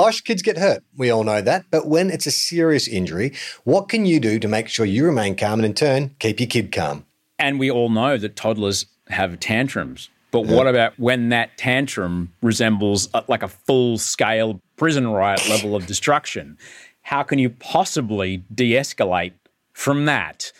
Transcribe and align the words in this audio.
Osh, 0.00 0.22
kids 0.22 0.40
get 0.40 0.56
hurt. 0.56 0.82
We 0.96 1.10
all 1.10 1.24
know 1.24 1.42
that. 1.42 1.66
But 1.70 1.86
when 1.86 2.08
it's 2.08 2.24
a 2.24 2.30
serious 2.30 2.88
injury, 2.88 3.34
what 3.64 3.90
can 3.90 4.06
you 4.06 4.18
do 4.18 4.38
to 4.38 4.48
make 4.48 4.66
sure 4.68 4.86
you 4.86 5.04
remain 5.04 5.36
calm 5.36 5.58
and 5.58 5.66
in 5.66 5.74
turn 5.74 6.14
keep 6.18 6.40
your 6.40 6.46
kid 6.46 6.72
calm? 6.72 7.04
And 7.38 7.60
we 7.60 7.70
all 7.70 7.90
know 7.90 8.16
that 8.16 8.34
toddlers 8.34 8.86
have 9.08 9.38
tantrums. 9.40 10.08
But 10.30 10.46
what 10.46 10.66
about 10.66 10.98
when 10.98 11.28
that 11.30 11.58
tantrum 11.58 12.32
resembles 12.40 13.10
a, 13.12 13.24
like 13.28 13.42
a 13.42 13.48
full 13.48 13.98
scale 13.98 14.62
prison 14.76 15.06
riot 15.06 15.46
level 15.50 15.76
of 15.76 15.84
destruction? 15.84 16.56
How 17.02 17.22
can 17.22 17.38
you 17.38 17.50
possibly 17.50 18.42
de 18.54 18.72
escalate 18.72 19.32
from 19.74 20.06
that? 20.06 20.50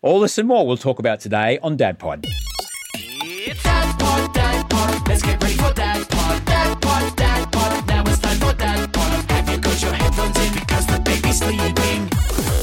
All 0.00 0.20
this 0.20 0.38
and 0.38 0.46
more 0.46 0.64
we'll 0.64 0.76
talk 0.76 1.00
about 1.00 1.18
today 1.18 1.58
on 1.58 1.76
Dad 1.76 1.98
Pod. 1.98 2.24
It's 2.94 3.60
Dad 3.64 3.98
Pod, 3.98 4.32
Dad 4.32 4.70
Pod. 4.70 5.08
Let's 5.08 5.22
get 5.22 5.42
ready 5.42 5.56
for 5.56 5.72
Dad 5.72 6.08
Pod, 6.08 6.44
sleeping? 11.36 12.55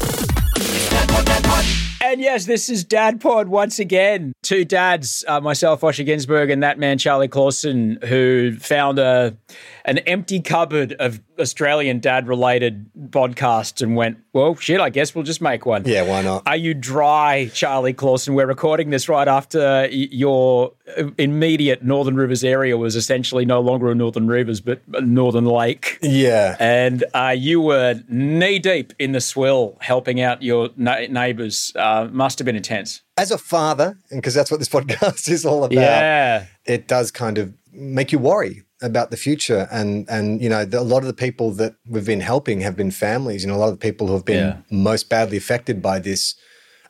And 2.14 2.22
yes, 2.22 2.46
this 2.46 2.70
is 2.70 2.84
Dad 2.84 3.20
Pod 3.20 3.48
once 3.48 3.80
again. 3.80 4.34
Two 4.44 4.64
dads, 4.64 5.24
uh, 5.26 5.40
myself, 5.40 5.80
Osher 5.80 6.06
Günsberg, 6.06 6.52
and 6.52 6.62
that 6.62 6.78
man, 6.78 6.96
Charlie 6.96 7.26
Clausen, 7.26 7.98
who 8.04 8.56
found 8.56 9.00
a 9.00 9.36
an 9.84 9.98
empty 9.98 10.40
cupboard 10.40 10.92
of 11.00 11.20
Australian 11.38 11.98
dad 11.98 12.28
related 12.28 12.86
podcasts 13.10 13.82
and 13.82 13.96
went, 13.96 14.18
well, 14.32 14.54
shit, 14.54 14.80
I 14.80 14.88
guess 14.88 15.14
we'll 15.14 15.24
just 15.24 15.42
make 15.42 15.66
one. 15.66 15.82
Yeah, 15.84 16.02
why 16.08 16.22
not? 16.22 16.44
Are 16.46 16.56
you 16.56 16.72
dry, 16.72 17.50
Charlie 17.52 17.92
Clausen? 17.92 18.34
We're 18.34 18.46
recording 18.46 18.90
this 18.90 19.08
right 19.08 19.28
after 19.28 19.88
your 19.90 20.72
immediate 21.18 21.82
Northern 21.82 22.16
Rivers 22.16 22.44
area 22.44 22.76
was 22.76 22.96
essentially 22.96 23.44
no 23.44 23.60
longer 23.60 23.90
a 23.90 23.94
Northern 23.94 24.26
Rivers, 24.26 24.60
but 24.60 24.80
a 24.94 25.00
Northern 25.00 25.44
Lake. 25.44 25.98
Yeah. 26.00 26.56
And 26.58 27.04
uh, 27.12 27.34
you 27.36 27.60
were 27.60 28.00
knee 28.08 28.58
deep 28.58 28.92
in 28.98 29.12
the 29.12 29.20
swill 29.20 29.76
helping 29.80 30.20
out 30.20 30.42
your 30.42 30.70
na- 30.76 31.06
neighbours. 31.10 31.72
Uh, 31.74 32.03
must 32.12 32.38
have 32.38 32.46
been 32.46 32.56
intense. 32.56 33.02
As 33.16 33.30
a 33.30 33.38
father, 33.38 33.96
and 34.10 34.20
because 34.20 34.34
that's 34.34 34.50
what 34.50 34.58
this 34.60 34.68
podcast 34.78 35.28
is 35.28 35.44
all 35.46 35.64
about, 35.64 35.74
Yeah. 35.74 36.46
it 36.66 36.88
does 36.88 37.10
kind 37.10 37.38
of 37.38 37.52
make 37.72 38.12
you 38.12 38.18
worry 38.18 38.62
about 38.82 39.10
the 39.10 39.16
future 39.16 39.66
and 39.72 40.08
and 40.10 40.42
you 40.42 40.48
know 40.48 40.64
the, 40.64 40.78
a 40.78 40.82
lot 40.82 40.98
of 40.98 41.06
the 41.06 41.14
people 41.14 41.50
that 41.52 41.74
we've 41.88 42.04
been 42.06 42.20
helping 42.20 42.60
have 42.60 42.76
been 42.76 42.90
families 42.90 43.42
you 43.42 43.48
know 43.48 43.56
a 43.56 43.62
lot 43.64 43.68
of 43.68 43.78
the 43.80 43.86
people 43.88 44.06
who 44.06 44.12
have 44.12 44.24
been 44.24 44.46
Yeah. 44.48 44.56
most 44.70 45.08
badly 45.08 45.36
affected 45.38 45.80
by 45.80 45.98
this 46.00 46.34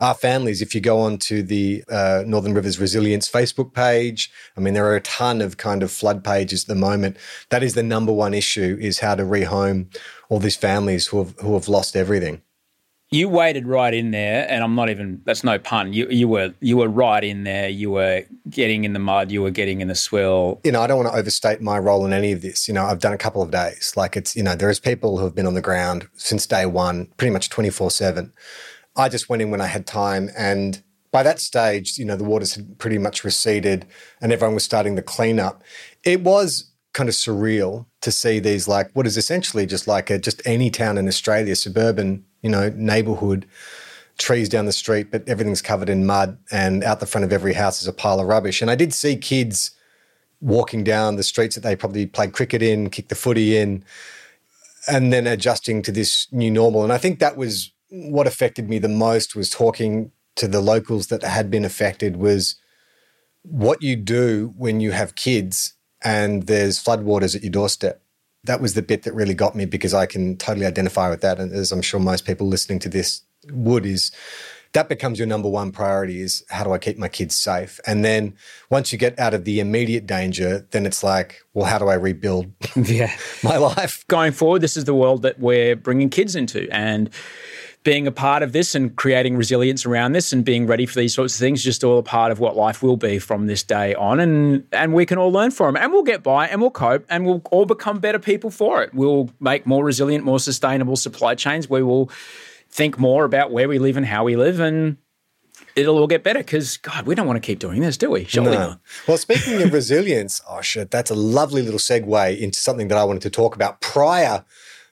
are 0.01 0.15
families 0.15 0.61
if 0.61 0.75
you 0.75 0.81
go 0.81 0.99
on 1.01 1.19
to 1.19 1.43
the 1.43 1.85
uh, 1.89 2.25
northern 2.27 2.53
rivers 2.53 2.81
resilience 2.81 3.31
facebook 3.31 3.73
page 3.75 4.31
i 4.57 4.61
mean 4.61 4.75
there 4.75 4.85
are 4.87 4.97
a 4.97 5.01
ton 5.03 5.41
of 5.41 5.57
kind 5.57 5.83
of 5.85 5.91
flood 5.93 6.25
pages 6.25 6.65
at 6.65 6.69
the 6.69 6.75
moment 6.75 7.17
that 7.51 7.63
is 7.63 7.75
the 7.75 7.83
number 7.83 8.13
one 8.13 8.35
issue 8.35 8.77
is 8.81 8.99
how 8.99 9.15
to 9.15 9.23
rehome 9.23 9.87
all 10.29 10.41
these 10.41 10.57
families 10.57 11.07
who 11.09 11.19
have 11.19 11.39
who 11.39 11.55
have 11.55 11.69
lost 11.69 11.95
everything 11.97 12.43
You 13.11 13.29
waded 13.29 13.69
right 13.69 13.95
in 13.95 14.11
there, 14.11 14.47
and 14.51 14.65
I'm 14.65 14.75
not 14.75 14.91
even. 14.91 15.21
That's 15.25 15.45
no 15.45 15.59
pun. 15.59 15.93
You 15.93 16.09
you 16.09 16.27
were 16.27 16.53
you 16.61 16.77
were 16.77 16.89
right 16.89 17.23
in 17.23 17.45
there. 17.45 17.69
You 17.69 17.91
were 17.91 18.25
getting 18.51 18.85
in 18.85 18.93
the 18.93 18.99
mud. 18.99 19.31
You 19.31 19.43
were 19.43 19.51
getting 19.51 19.81
in 19.81 19.89
the 19.89 19.95
swill. 19.95 20.61
you 20.65 20.73
know, 20.73 20.83
I 20.83 20.87
don't 20.87 20.99
want 20.99 21.13
to 21.13 21.19
overstate 21.19 21.61
my 21.61 21.79
role 21.79 22.05
in 22.05 22.13
any 22.13 22.33
of 22.33 22.43
this. 22.43 22.67
You 22.67 22.75
know, 22.75 22.85
I've 22.85 22.99
done 22.99 23.13
a 23.13 23.19
couple 23.19 23.43
of 23.43 23.51
days. 23.51 23.93
Like 23.97 24.17
it's, 24.17 24.35
you 24.35 24.43
know, 24.43 24.57
there 24.57 24.71
is 24.71 24.81
people 24.81 25.19
who 25.19 25.25
have 25.25 25.35
been 25.35 25.47
on 25.47 25.55
the 25.55 25.61
ground 25.61 26.09
since 26.15 26.47
day 26.47 26.67
one, 26.67 27.09
pretty 27.17 27.33
much 27.33 27.51
24 27.51 27.91
7. 27.91 28.33
I 28.97 29.09
just 29.09 29.29
went 29.29 29.43
in 29.43 29.51
when 29.51 29.61
I 29.61 29.67
had 29.67 29.87
time. 29.87 30.31
And 30.37 30.83
by 31.11 31.23
that 31.23 31.41
stage, 31.41 31.99
you 31.99 32.05
know, 32.05 32.17
the 32.17 32.25
waters 32.25 32.55
had 32.55 32.79
pretty 32.79 32.99
much 32.99 33.23
receded 33.25 33.87
and 34.21 34.33
everyone 34.33 34.55
was 34.55 34.65
starting 34.65 34.95
the 34.95 35.03
cleanup. 35.03 35.63
It 36.03 36.23
was 36.23 36.71
kind 36.93 37.09
of 37.09 37.15
surreal 37.15 37.87
to 38.03 38.13
see 38.13 38.39
these, 38.39 38.69
like, 38.69 38.91
what 38.93 39.07
is 39.07 39.17
essentially 39.17 39.67
just 39.67 39.89
like 39.89 40.11
a, 40.11 40.19
just 40.19 40.41
any 40.45 40.71
town 40.71 40.97
in 40.97 41.09
Australia, 41.09 41.57
suburban, 41.57 42.25
you 42.45 42.51
know, 42.51 42.69
neighborhood 42.77 43.47
trees 44.19 44.49
down 44.49 44.67
the 44.67 44.73
street, 44.73 45.11
but 45.11 45.27
everything's 45.29 45.63
covered 45.63 45.89
in 45.89 46.07
mud, 46.07 46.39
and 46.53 46.85
out 46.85 47.01
the 47.01 47.07
front 47.07 47.25
of 47.25 47.33
every 47.33 47.55
house 47.55 47.83
is 47.83 47.89
a 47.89 47.93
pile 47.93 48.21
of 48.21 48.29
rubbish. 48.29 48.63
And 48.63 48.71
I 48.71 48.77
did 48.77 48.93
see 48.93 49.17
kids 49.17 49.73
walking 50.41 50.85
down 50.85 51.17
the 51.17 51.23
streets 51.23 51.57
that 51.57 51.63
they 51.63 51.75
probably 51.75 52.07
played 52.07 52.33
cricket 52.33 52.63
in, 52.63 52.91
kicked 52.91 53.09
the 53.09 53.15
footy 53.15 53.57
in, 53.57 53.83
and 54.87 55.13
then 55.13 55.27
adjusting 55.27 55.81
to 55.83 55.91
this 55.91 56.29
new 56.31 56.51
normal. 56.51 56.85
And 56.85 56.93
I 56.93 56.99
think 56.99 57.19
that 57.19 57.37
was 57.37 57.73
what 57.89 58.27
affected 58.27 58.69
me 58.69 58.79
the 58.79 58.89
most 58.89 59.35
was 59.35 59.49
talking 59.49 60.13
to 60.37 60.47
the 60.47 60.61
locals 60.61 61.07
that 61.07 61.23
had 61.23 61.51
been 61.51 61.65
affected 61.65 62.17
was 62.17 62.57
what 63.43 63.83
you 63.83 63.97
do 63.97 64.53
when 64.57 64.81
you 64.81 64.91
have 64.91 65.15
kids 65.15 65.75
and 66.03 66.45
there's 66.45 66.83
floodwaters 66.83 67.35
at 67.35 67.43
your 67.43 67.53
doorstep. 67.53 68.04
That 68.45 68.61
was 68.61 68.75
the 68.75 68.83
bit 68.83 69.03
that 69.03 69.15
really 69.15 69.35
got 69.35 69.55
me 69.55 69.65
because 69.65 69.95
I 69.95 70.07
can 70.07 70.37
totally 70.37 70.67
identify 70.67 71.11
with 71.11 71.21
that. 71.23 71.39
And 71.39 71.53
as 71.53 71.73
I'm 71.73 71.83
sure 71.83 72.01
most 72.01 72.27
people 72.27 72.47
listening 72.47 72.79
to 72.81 72.89
this 72.89 73.23
would, 73.51 73.87
is 73.87 74.11
that 74.75 74.89
becomes 74.89 75.19
your 75.19 75.29
number 75.29 75.49
one 75.49 75.71
priority 75.71 76.21
is 76.21 76.45
how 76.51 76.65
do 76.65 76.73
I 76.73 76.79
keep 76.79 76.99
my 76.99 77.09
kids 77.09 77.37
safe? 77.37 77.81
And 77.87 78.05
then 78.05 78.35
once 78.71 78.93
you 78.93 78.99
get 78.99 79.19
out 79.19 79.33
of 79.33 79.45
the 79.45 79.61
immediate 79.61 80.07
danger, 80.07 80.67
then 80.73 80.85
it's 80.85 81.03
like, 81.03 81.43
well, 81.55 81.65
how 81.65 81.79
do 81.79 81.89
I 81.89 81.95
rebuild 81.95 82.53
Yeah. 82.77 83.17
my 83.45 83.57
life? 83.57 84.05
Going 84.09 84.33
forward, 84.33 84.63
this 84.63 84.77
is 84.77 84.85
the 84.85 84.95
world 84.95 85.23
that 85.23 85.39
we're 85.39 85.77
bringing 85.77 86.11
kids 86.11 86.35
into, 86.35 86.69
and 86.71 87.09
being 87.85 88.07
a 88.07 88.13
part 88.13 88.43
of 88.43 88.53
this 88.53 88.75
and 88.75 88.97
creating 88.97 89.37
resilience 89.37 89.85
around 89.85 90.13
this 90.13 90.33
and 90.33 90.43
being 90.43 90.67
ready 90.67 90.87
for 90.87 90.99
these 90.99 91.13
sorts 91.15 91.35
of 91.35 91.39
things 91.41 91.63
just 91.63 91.85
all 91.85 91.99
a 91.99 92.03
part 92.03 92.33
of 92.33 92.41
what 92.41 92.57
life 92.57 92.83
will 92.83 92.97
be 92.97 93.19
from 93.19 93.47
this 93.47 93.63
day 93.63 93.95
on. 93.95 94.19
And 94.21 94.67
and 94.73 94.95
we 94.95 95.05
can 95.07 95.19
all 95.19 95.31
learn 95.31 95.51
from 95.51 95.77
it. 95.77 95.83
And 95.83 95.93
we'll 95.93 96.03
get 96.03 96.23
by 96.23 96.49
and 96.49 96.61
we'll 96.63 96.71
cope 96.71 97.05
and 97.11 97.27
we'll 97.27 97.43
all 97.51 97.67
become 97.67 98.01
better 98.01 98.19
people 98.19 98.51
for 98.51 98.83
it. 98.83 98.93
We'll 98.95 99.31
make 99.39 99.67
more 99.67 99.85
resilient 99.85 100.25
more 100.25 100.41
sustainable 100.41 100.97
supply 100.97 101.35
chains. 101.35 101.69
We 101.69 101.83
will 101.83 102.11
think 102.71 102.99
more 102.99 103.25
about 103.25 103.53
where 103.53 103.69
we 103.69 103.79
live 103.79 103.97
and 103.99 104.07
how 104.07 104.25
we 104.25 104.35
live 104.35 104.59
and 104.61 104.97
it'll 105.77 105.99
all 105.99 106.07
get 106.07 106.23
better 106.25 106.39
because 106.41 106.77
god 106.79 107.07
we 107.07 107.15
don't 107.15 107.27
want 107.27 107.37
to 107.37 107.47
keep 107.47 107.59
doing 107.59 107.81
this 107.83 107.97
do 107.99 108.11
we? 108.11 108.25
Surely 108.25 108.53
No. 108.53 108.69
not. 108.69 108.81
Well, 109.07 109.19
speaking 109.19 109.61
of 109.63 109.73
resilience, 109.81 110.41
oh 110.49 110.63
shit, 110.63 110.91
that's 110.91 111.11
a 111.11 111.15
lovely 111.15 111.63
little 111.63 111.79
segue 111.79 112.39
into 112.39 112.59
something 112.59 112.89
that 112.89 112.97
I 112.99 113.05
wanted 113.05 113.23
to 113.23 113.31
talk 113.31 113.55
about 113.55 113.81
prior 113.81 114.45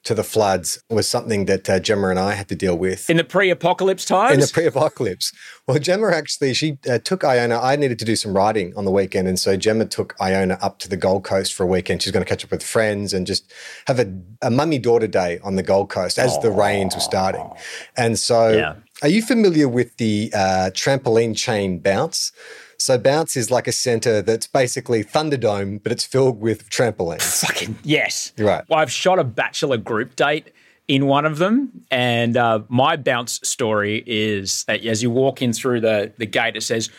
to 0.04 0.14
the 0.14 0.24
floods 0.24 0.82
was 0.90 1.06
something 1.06 1.44
that 1.46 1.70
uh, 1.70 1.78
Gemma 1.78 2.08
and 2.08 2.18
I 2.18 2.34
had 2.34 2.48
to 2.48 2.56
deal 2.56 2.76
with 2.76 3.08
in 3.08 3.16
the 3.16 3.24
pre-apocalypse 3.24 4.04
times 4.04 4.34
in 4.34 4.40
the 4.40 4.50
pre-apocalypse. 4.52 5.32
Well, 5.66 5.78
Gemma 5.78 6.08
actually 6.08 6.54
she 6.54 6.78
uh, 6.90 6.98
took 6.98 7.22
Iona. 7.24 7.60
I 7.60 7.76
needed 7.76 7.98
to 8.00 8.04
do 8.04 8.16
some 8.16 8.34
writing 8.34 8.72
on 8.76 8.84
the 8.84 8.90
weekend, 8.90 9.28
and 9.28 9.38
so 9.38 9.56
Gemma 9.56 9.86
took 9.86 10.14
Iona 10.20 10.58
up 10.60 10.78
to 10.80 10.88
the 10.88 10.96
Gold 10.96 11.24
Coast 11.24 11.54
for 11.54 11.62
a 11.62 11.66
weekend. 11.66 12.02
She's 12.02 12.12
going 12.12 12.24
to 12.24 12.28
catch 12.28 12.44
up 12.44 12.50
with 12.50 12.62
friends 12.62 13.12
and 13.12 13.26
just 13.26 13.52
have 13.86 13.98
a, 14.00 14.12
a 14.42 14.50
mummy 14.50 14.78
daughter 14.78 15.06
day 15.06 15.38
on 15.44 15.56
the 15.56 15.62
Gold 15.62 15.88
Coast 15.90 16.18
as 16.18 16.38
the 16.40 16.50
rains 16.50 16.94
were 16.94 17.00
starting. 17.00 17.48
And 17.96 18.18
so, 18.18 18.50
Yeah. 18.50 18.74
are 19.02 19.08
you 19.08 19.22
familiar 19.22 19.68
with 19.68 19.96
the 19.98 20.30
uh, 20.34 20.70
trampoline 20.74 21.36
chain 21.36 21.78
bounce? 21.78 22.32
So 22.82 22.98
bounce 22.98 23.36
is 23.36 23.48
like 23.48 23.68
a 23.68 23.72
center 23.72 24.22
that's 24.22 24.48
basically 24.48 25.04
Thunderdome, 25.04 25.80
but 25.84 25.92
it's 25.92 26.04
filled 26.04 26.40
with 26.40 26.68
trampolines. 26.68 27.40
Fucking 27.46 27.78
yes. 27.84 28.32
Right. 28.36 28.64
Well, 28.68 28.80
I've 28.80 28.90
shot 28.90 29.20
a 29.20 29.24
bachelor 29.24 29.76
group 29.76 30.16
date 30.16 30.52
in 30.88 31.06
one 31.06 31.24
of 31.24 31.38
them, 31.38 31.84
and 31.92 32.36
uh, 32.36 32.62
my 32.68 32.96
bounce 32.96 33.38
story 33.48 34.02
is 34.04 34.64
that 34.64 34.84
as 34.84 35.00
you 35.00 35.12
walk 35.12 35.40
in 35.40 35.52
through 35.52 35.80
the 35.80 36.12
the 36.18 36.26
gate, 36.26 36.56
it 36.56 36.62
says. 36.62 36.90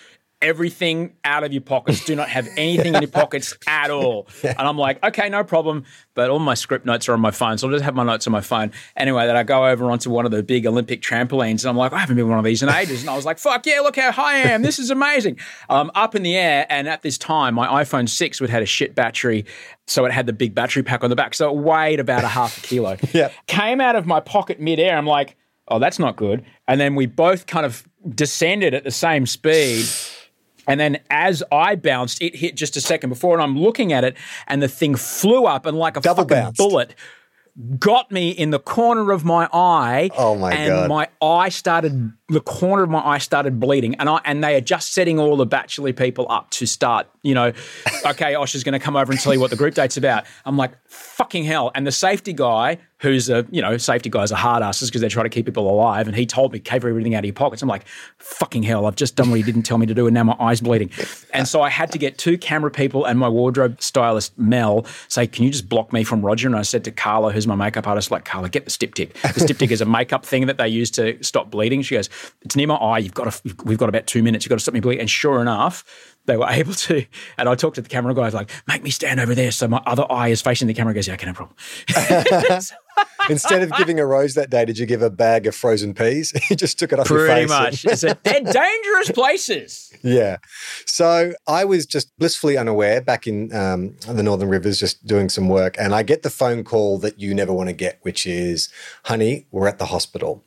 Everything 0.44 1.14
out 1.24 1.44
of 1.44 1.54
your 1.54 1.62
pockets. 1.62 2.04
Do 2.06 2.16
not 2.16 2.30
have 2.30 2.48
anything 2.58 2.94
in 2.94 3.02
your 3.02 3.10
pockets 3.10 3.56
at 3.66 3.90
all. 3.90 4.28
And 4.44 4.60
I'm 4.60 4.78
like, 4.78 5.04
okay, 5.04 5.30
no 5.30 5.44
problem. 5.44 5.86
But 6.14 6.30
all 6.30 6.40
my 6.40 6.54
script 6.54 6.86
notes 6.86 7.08
are 7.10 7.14
on 7.14 7.22
my 7.22 7.32
phone. 7.32 7.58
So 7.58 7.68
I'll 7.68 7.74
just 7.74 7.84
have 7.86 7.96
my 7.96 8.04
notes 8.04 8.28
on 8.28 8.34
my 8.34 8.42
phone. 8.42 8.72
Anyway, 8.98 9.26
then 9.26 9.36
I 9.36 9.44
go 9.44 9.66
over 9.66 9.90
onto 9.90 10.10
one 10.10 10.26
of 10.26 10.32
the 10.32 10.44
big 10.44 10.68
Olympic 10.68 11.02
trampolines 11.02 11.64
and 11.64 11.70
I'm 11.70 11.78
like, 11.78 11.94
I 11.94 12.00
haven't 12.00 12.18
been 12.18 12.26
on 12.26 12.32
one 12.32 12.40
of 12.40 12.46
these 12.46 12.62
in 12.62 12.70
ages. 12.70 13.02
And 13.02 13.10
I 13.10 13.16
was 13.16 13.26
like, 13.26 13.40
fuck 13.40 13.66
yeah, 13.66 13.80
look 13.80 13.96
how 13.96 14.12
high 14.12 14.36
I 14.36 14.40
am. 14.50 14.62
This 14.62 14.80
is 14.80 14.92
amazing. 14.92 15.40
Um, 15.70 15.90
up 15.96 16.14
in 16.14 16.24
the 16.24 16.36
air. 16.36 16.68
And 16.70 16.88
at 16.88 17.02
this 17.02 17.18
time, 17.18 17.56
my 17.56 17.84
iPhone 17.84 18.08
6 18.10 18.42
would 18.42 18.50
had 18.50 18.62
a 18.62 18.68
shit 18.68 18.94
battery. 18.96 19.46
So 19.88 20.06
it 20.06 20.12
had 20.12 20.26
the 20.28 20.34
big 20.34 20.54
battery 20.54 20.84
pack 20.84 21.04
on 21.04 21.10
the 21.10 21.16
back. 21.16 21.34
So 21.34 21.50
it 21.50 21.56
weighed 21.56 22.00
about 22.00 22.24
a 22.24 22.28
half 22.28 22.58
a 22.58 22.62
kilo. 22.62 22.98
Yeah. 23.14 23.30
Came 23.48 23.80
out 23.80 23.96
of 23.96 24.06
my 24.06 24.20
pocket 24.20 24.60
midair. 24.60 24.98
I'm 24.98 25.06
like, 25.06 25.36
oh, 25.68 25.80
that's 25.80 26.00
not 26.00 26.16
good. 26.16 26.44
And 26.68 26.82
then 26.82 26.96
we 26.96 27.06
both 27.06 27.46
kind 27.46 27.66
of 27.66 27.88
descended 28.10 28.74
at 28.74 28.84
the 28.84 28.92
same 28.92 29.26
speed. 29.26 29.86
And 30.68 30.80
then 30.80 31.00
as 31.10 31.44
I 31.52 31.76
bounced, 31.76 32.22
it 32.22 32.36
hit 32.36 32.56
just 32.56 32.78
a 32.78 32.82
second 32.82 33.10
before, 33.10 33.36
and 33.36 33.44
I'm 33.44 33.58
looking 33.58 33.94
at 33.94 34.04
it, 34.04 34.16
and 34.48 34.62
the 34.62 34.68
thing 34.68 34.96
flew 34.96 35.46
up 35.46 35.66
and 35.66 35.78
like 35.78 35.98
a 35.98 36.02
Double 36.02 36.24
fucking 36.24 36.38
bounced. 36.38 36.58
bullet 36.58 36.96
got 37.78 38.12
me 38.12 38.32
in 38.32 38.50
the 38.50 38.60
corner 38.60 39.12
of 39.12 39.24
my 39.24 39.48
eye. 39.54 40.10
Oh, 40.18 40.36
my 40.36 40.54
and 40.54 40.70
God. 40.70 40.90
my 40.90 41.08
eye 41.22 41.50
started 41.50 42.12
the 42.30 42.42
corner 42.42 42.84
of 42.84 42.90
my 42.90 43.06
eye 43.06 43.20
started 43.20 43.60
bleeding. 43.60 43.96
And 43.96 44.10
I 44.10 44.20
and 44.26 44.44
they 44.44 44.56
are 44.56 44.62
just 44.62 44.94
setting 44.94 45.20
all 45.20 45.38
the 45.38 45.46
bachelor 45.46 45.94
people 45.94 46.26
up 46.30 46.50
to 46.52 46.66
start, 46.66 47.08
you 47.22 47.36
know, 47.36 47.54
okay, 48.06 48.34
Osher's 48.34 48.64
gonna 48.64 48.80
come 48.80 48.96
over 48.96 49.12
and 49.12 49.22
tell 49.22 49.34
you 49.34 49.40
what 49.40 49.52
the 49.52 49.56
group 49.56 49.76
date's 49.76 49.98
about. 49.98 50.26
I'm 50.46 50.58
like, 50.58 50.72
fucking 50.88 51.44
hell. 51.44 51.72
And 51.76 51.86
the 51.86 51.92
safety 51.92 52.34
guy 52.34 52.80
who's 53.04 53.30
a 53.30 53.46
you 53.52 53.62
know 53.62 53.78
safety 53.78 54.10
guy 54.10 54.24
guys 54.24 54.32
are 54.32 54.38
hard 54.38 54.64
asses 54.64 54.90
because 54.90 55.02
they're 55.02 55.10
trying 55.10 55.26
to 55.26 55.30
keep 55.30 55.46
people 55.46 55.70
alive, 55.70 56.08
and 56.08 56.16
he 56.16 56.26
told 56.26 56.54
me 56.54 56.60
keep 56.60 56.84
everything 56.84 57.14
out 57.14 57.20
of 57.20 57.26
your 57.26 57.34
pockets. 57.34 57.62
I'm 57.62 57.68
like, 57.68 57.86
fucking 58.18 58.64
hell, 58.64 58.86
I've 58.86 58.96
just 58.96 59.16
done 59.16 59.30
what 59.30 59.36
he 59.36 59.44
didn't 59.44 59.64
tell 59.64 59.78
me 59.78 59.86
to 59.86 59.94
do, 59.94 60.08
and 60.08 60.14
now 60.14 60.24
my 60.24 60.36
eyes 60.40 60.62
bleeding. 60.62 60.90
And 61.34 61.48
so 61.48 61.62
I 61.62 61.70
had 61.70 61.92
to 61.92 61.98
get 61.98 62.18
two 62.18 62.38
camera 62.38 62.72
people 62.72 63.06
and 63.06 63.20
my 63.20 63.28
wardrobe 63.28 63.82
stylist 63.82 64.38
Mel 64.38 64.86
say, 65.08 65.28
can 65.28 65.44
you 65.44 65.52
just 65.52 65.68
block 65.68 65.92
me 65.92 66.04
from 66.04 66.22
Roger? 66.22 66.48
And 66.48 66.56
I 66.56 66.62
said 66.62 66.84
to 66.86 66.92
Carla, 66.92 67.34
who's 67.34 67.48
my 67.48 67.56
makeup 67.56 67.88
artist, 67.88 68.12
like 68.12 68.24
Carla, 68.24 68.50
get 68.50 68.66
the 68.66 68.72
styptic. 68.72 69.14
The 69.22 69.40
styptic 69.40 69.72
is 69.72 69.82
a 69.82 69.86
makeup 69.86 70.26
thing 70.26 70.46
that 70.48 70.58
they 70.58 70.68
use 70.68 70.90
to 70.92 71.22
stop 71.22 71.52
bleeding. 71.52 71.82
She 71.82 71.96
goes, 71.96 72.10
it's 72.42 72.56
near 72.56 72.68
my 72.68 72.76
eye. 72.76 73.00
You've 73.00 73.14
got 73.14 73.32
to, 73.32 73.56
we've 73.66 73.78
got 73.78 73.90
about 73.90 74.08
two 74.08 74.24
minutes. 74.24 74.46
You've 74.46 74.50
got 74.50 74.56
to 74.56 74.62
stop 74.62 74.74
me 74.74 74.80
bleeding. 74.80 75.02
And 75.02 75.10
sure 75.10 75.42
enough, 75.42 75.84
they 76.26 76.38
were 76.38 76.48
able 76.50 76.74
to. 76.74 77.06
And 77.38 77.50
I 77.50 77.56
talked 77.56 77.76
to 77.76 77.82
the 77.82 77.90
camera 77.90 78.14
guys 78.14 78.34
like, 78.34 78.50
make 78.68 78.84
me 78.84 78.90
stand 78.90 79.20
over 79.20 79.36
there 79.36 79.52
so 79.52 79.68
my 79.68 79.82
other 79.86 80.10
eye 80.10 80.30
is 80.30 80.42
facing 80.42 80.68
the 80.68 80.74
camera. 80.74 80.94
He 80.94 80.96
goes, 80.96 81.08
yeah, 81.08 81.16
okay, 81.16 81.26
no 81.26 81.34
problem. 81.34 81.56
Instead 83.30 83.62
of 83.64 83.72
giving 83.78 84.00
a 84.00 84.06
rose 84.06 84.34
that 84.34 84.50
day, 84.50 84.66
did 84.66 84.78
you 84.78 84.86
give 84.86 85.02
a 85.02 85.10
bag 85.10 85.48
of 85.48 85.56
frozen 85.56 85.94
peas? 85.94 86.34
you 86.50 86.56
just 86.58 86.78
took 86.78 86.92
it 86.92 87.00
off 87.00 87.10
your 87.10 87.20
Pretty 87.26 87.42
face. 87.48 87.50
much. 87.50 87.86
It's 87.94 88.04
a, 88.04 88.18
they're 88.24 88.42
dangerous 88.42 89.12
places. 89.14 89.94
Yeah. 90.04 90.38
So 90.86 91.34
I 91.48 91.64
was 91.64 91.86
just 91.86 92.16
blissfully 92.18 92.58
unaware 92.58 93.00
back 93.02 93.26
in 93.28 93.54
um, 93.56 93.96
the 94.08 94.24
Northern 94.24 94.50
Rivers, 94.50 94.80
just 94.80 95.06
doing 95.06 95.30
some 95.30 95.48
work. 95.48 95.76
And 95.80 95.96
I 95.96 96.04
get 96.04 96.24
the 96.24 96.30
phone 96.30 96.64
call 96.66 96.98
that 97.00 97.20
you 97.20 97.34
never 97.34 97.54
want 97.54 97.70
to 97.70 97.74
get, 97.74 98.00
which 98.02 98.26
is, 98.28 98.68
honey, 99.06 99.48
we're 99.52 99.68
at 99.70 99.78
the 99.80 99.86
hospital. 99.86 100.44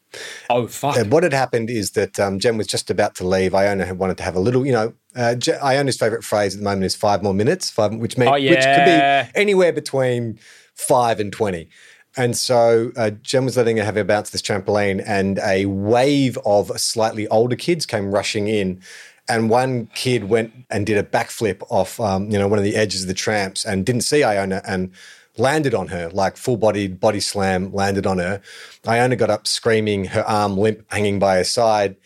Oh, 0.50 0.66
fuck. 0.66 0.96
And 0.96 1.10
what 1.10 1.22
had 1.22 1.32
happened 1.32 1.70
is 1.70 1.92
that 1.92 2.18
um, 2.20 2.38
Jem 2.38 2.56
was 2.58 2.66
just 2.66 2.90
about 2.90 3.14
to 3.16 3.26
leave. 3.26 3.54
Iona 3.54 3.86
had 3.86 3.98
wanted 3.98 4.16
to 4.18 4.22
have 4.22 4.34
a 4.36 4.40
little, 4.40 4.66
you 4.66 4.72
know, 4.72 4.92
uh, 5.14 5.34
Je- 5.34 5.52
Iona's 5.58 5.96
favorite 5.96 6.24
phrase 6.24 6.54
at 6.54 6.60
the 6.60 6.64
moment 6.64 6.84
is 6.84 6.94
five 6.94 7.22
more 7.22 7.34
minutes, 7.34 7.70
five, 7.70 7.94
which 7.94 8.18
means 8.18 8.28
Oh, 8.30 8.34
which 8.34 8.64
could 8.64 8.84
be 8.84 9.30
anywhere 9.40 9.72
between 9.72 10.38
five 10.74 11.20
and 11.20 11.32
twenty. 11.32 11.68
And 12.16 12.36
so 12.36 12.92
uh, 12.96 13.10
Jem 13.10 13.44
was 13.44 13.56
letting 13.56 13.76
her 13.76 13.84
have 13.84 13.96
her 13.96 14.04
bounce 14.04 14.30
this 14.30 14.42
trampoline, 14.42 15.02
and 15.06 15.38
a 15.40 15.66
wave 15.66 16.38
of 16.46 16.68
slightly 16.80 17.28
older 17.28 17.56
kids 17.56 17.84
came 17.84 18.10
rushing 18.10 18.48
in. 18.48 18.80
And 19.28 19.50
one 19.50 19.88
kid 19.94 20.24
went 20.24 20.52
and 20.70 20.86
did 20.86 20.96
a 20.96 21.02
backflip 21.02 21.62
off, 21.68 22.00
um, 22.00 22.30
you 22.30 22.38
know, 22.38 22.48
one 22.48 22.58
of 22.58 22.64
the 22.64 22.76
edges 22.76 23.02
of 23.02 23.08
the 23.08 23.14
tramps, 23.14 23.66
and 23.66 23.84
didn't 23.84 24.02
see 24.02 24.24
Iona, 24.24 24.62
and 24.66 24.92
landed 25.36 25.74
on 25.74 25.88
her, 25.88 26.08
like 26.10 26.36
full 26.36 26.56
bodied 26.56 26.98
body 27.00 27.20
slam, 27.20 27.72
landed 27.72 28.06
on 28.06 28.18
her. 28.18 28.40
Iona 28.86 29.16
got 29.16 29.28
up 29.28 29.46
screaming, 29.46 30.06
her 30.06 30.26
arm 30.26 30.56
limp, 30.56 30.90
hanging 30.90 31.18
by 31.18 31.36
her 31.36 31.44
side. 31.44 31.96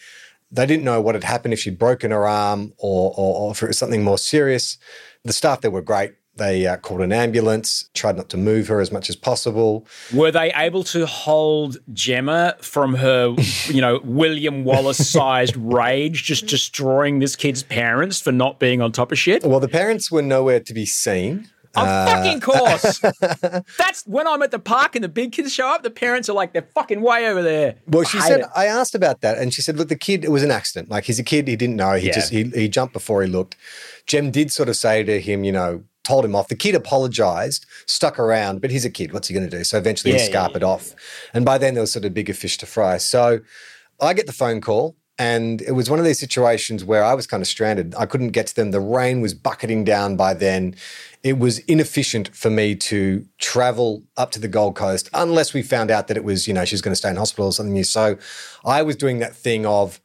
They 0.50 0.66
didn't 0.66 0.84
know 0.84 1.00
what 1.00 1.14
had 1.14 1.22
happened 1.22 1.54
if 1.54 1.60
she'd 1.60 1.78
broken 1.78 2.10
her 2.10 2.26
arm 2.26 2.72
or, 2.78 3.14
or, 3.16 3.36
or 3.36 3.50
if 3.52 3.62
it 3.62 3.68
was 3.68 3.78
something 3.78 4.02
more 4.02 4.18
serious. 4.18 4.78
The 5.24 5.32
staff 5.32 5.60
there 5.60 5.70
were 5.70 5.82
great. 5.82 6.14
They 6.36 6.66
uh, 6.66 6.76
called 6.76 7.02
an 7.02 7.12
ambulance, 7.12 7.90
tried 7.92 8.16
not 8.16 8.28
to 8.30 8.36
move 8.36 8.68
her 8.68 8.80
as 8.80 8.90
much 8.90 9.10
as 9.10 9.16
possible. 9.16 9.86
Were 10.14 10.30
they 10.30 10.52
able 10.54 10.84
to 10.84 11.04
hold 11.06 11.76
Gemma 11.92 12.56
from 12.62 12.94
her, 12.94 13.34
you 13.66 13.80
know, 13.80 14.00
William 14.04 14.64
Wallace 14.64 15.10
sized 15.10 15.56
rage, 15.58 16.24
just 16.24 16.46
destroying 16.46 17.18
this 17.18 17.36
kid's 17.36 17.62
parents 17.62 18.20
for 18.20 18.32
not 18.32 18.58
being 18.58 18.80
on 18.80 18.92
top 18.92 19.12
of 19.12 19.18
shit? 19.18 19.44
Well, 19.44 19.60
the 19.60 19.68
parents 19.68 20.10
were 20.10 20.22
nowhere 20.22 20.60
to 20.60 20.72
be 20.74 20.86
seen. 20.86 21.48
Of 21.76 21.86
fucking 21.86 22.40
course. 22.50 23.00
That's 23.78 24.04
when 24.04 24.26
I'm 24.26 24.42
at 24.42 24.50
the 24.50 24.58
park 24.58 24.96
and 24.96 25.04
the 25.04 25.08
big 25.08 25.30
kids 25.30 25.52
show 25.52 25.68
up, 25.68 25.84
the 25.84 25.90
parents 25.90 26.28
are 26.28 26.32
like, 26.32 26.52
they're 26.52 26.68
fucking 26.74 27.00
way 27.00 27.28
over 27.28 27.42
there. 27.42 27.76
Well, 27.86 28.02
she 28.02 28.18
I 28.18 28.26
said. 28.28 28.44
I 28.56 28.66
asked 28.66 28.96
about 28.96 29.20
that, 29.20 29.38
and 29.38 29.54
she 29.54 29.62
said, 29.62 29.76
"Look, 29.76 29.88
the 29.88 29.94
kid 29.94 30.24
it 30.24 30.32
was 30.32 30.42
an 30.42 30.50
accident. 30.50 30.90
Like 30.90 31.04
he's 31.04 31.20
a 31.20 31.22
kid. 31.22 31.46
He 31.46 31.54
didn't 31.54 31.76
know. 31.76 31.92
He 31.92 32.08
Yeah. 32.08 32.14
just 32.14 32.32
he, 32.32 32.42
he 32.44 32.68
jumped 32.68 32.92
before 32.92 33.22
he 33.22 33.28
looked." 33.28 33.54
Jem 34.08 34.32
did 34.32 34.50
sort 34.50 34.68
of 34.68 34.74
say 34.74 35.04
to 35.04 35.20
him, 35.20 35.44
you 35.44 35.52
know, 35.52 35.84
told 36.04 36.24
him 36.24 36.34
off. 36.34 36.48
The 36.48 36.56
kid 36.56 36.74
apologized, 36.74 37.66
stuck 37.86 38.18
around, 38.18 38.60
but 38.60 38.70
he's 38.70 38.84
a 38.84 38.90
kid. 38.90 39.12
What's 39.12 39.28
he 39.28 39.34
going 39.34 39.48
to 39.48 39.56
do? 39.56 39.64
So 39.64 39.78
eventually 39.78 40.12
Yeah, 40.12 40.20
he 40.20 40.30
yeah, 40.30 40.48
scarpered 40.48 40.62
off, 40.62 40.94
and 41.34 41.44
by 41.44 41.58
then 41.58 41.74
there 41.74 41.82
was 41.82 41.92
sort 41.92 42.04
of 42.04 42.14
bigger 42.14 42.34
fish 42.34 42.58
to 42.58 42.66
fry. 42.66 42.98
So 42.98 43.40
I 44.00 44.14
get 44.14 44.26
the 44.26 44.32
phone 44.32 44.60
call. 44.60 44.96
And 45.18 45.60
it 45.60 45.72
was 45.72 45.90
one 45.90 45.98
of 45.98 46.06
these 46.06 46.18
situations 46.18 46.82
where 46.82 47.04
I 47.04 47.12
was 47.12 47.26
kind 47.26 47.42
of 47.42 47.46
stranded. 47.46 47.94
I 47.94 48.06
couldn't 48.06 48.30
get 48.30 48.46
to 48.46 48.56
them. 48.56 48.70
The 48.70 48.80
rain 48.80 49.20
was 49.20 49.34
bucketing 49.34 49.84
down 49.84 50.16
by 50.16 50.32
then. 50.32 50.74
It 51.22 51.38
was 51.38 51.58
inefficient 51.58 52.34
for 52.34 52.48
me 52.48 52.74
to 52.76 53.26
travel 53.36 54.02
up 54.16 54.30
to 54.30 54.40
the 54.40 54.48
Gold 54.48 54.76
Coast 54.76 55.10
unless 55.12 55.52
we 55.52 55.60
found 55.60 55.90
out 55.90 56.08
that 56.08 56.16
it 56.16 56.24
was, 56.24 56.48
you 56.48 56.54
know, 56.54 56.64
she's 56.64 56.80
going 56.80 56.92
to 56.92 56.96
stay 56.96 57.10
in 57.10 57.16
hospital 57.16 57.48
or 57.48 57.52
something 57.52 57.74
new. 57.74 57.84
So 57.84 58.16
I 58.64 58.80
was 58.80 58.96
doing 58.96 59.18
that 59.18 59.36
thing 59.36 59.66
of 59.66 60.00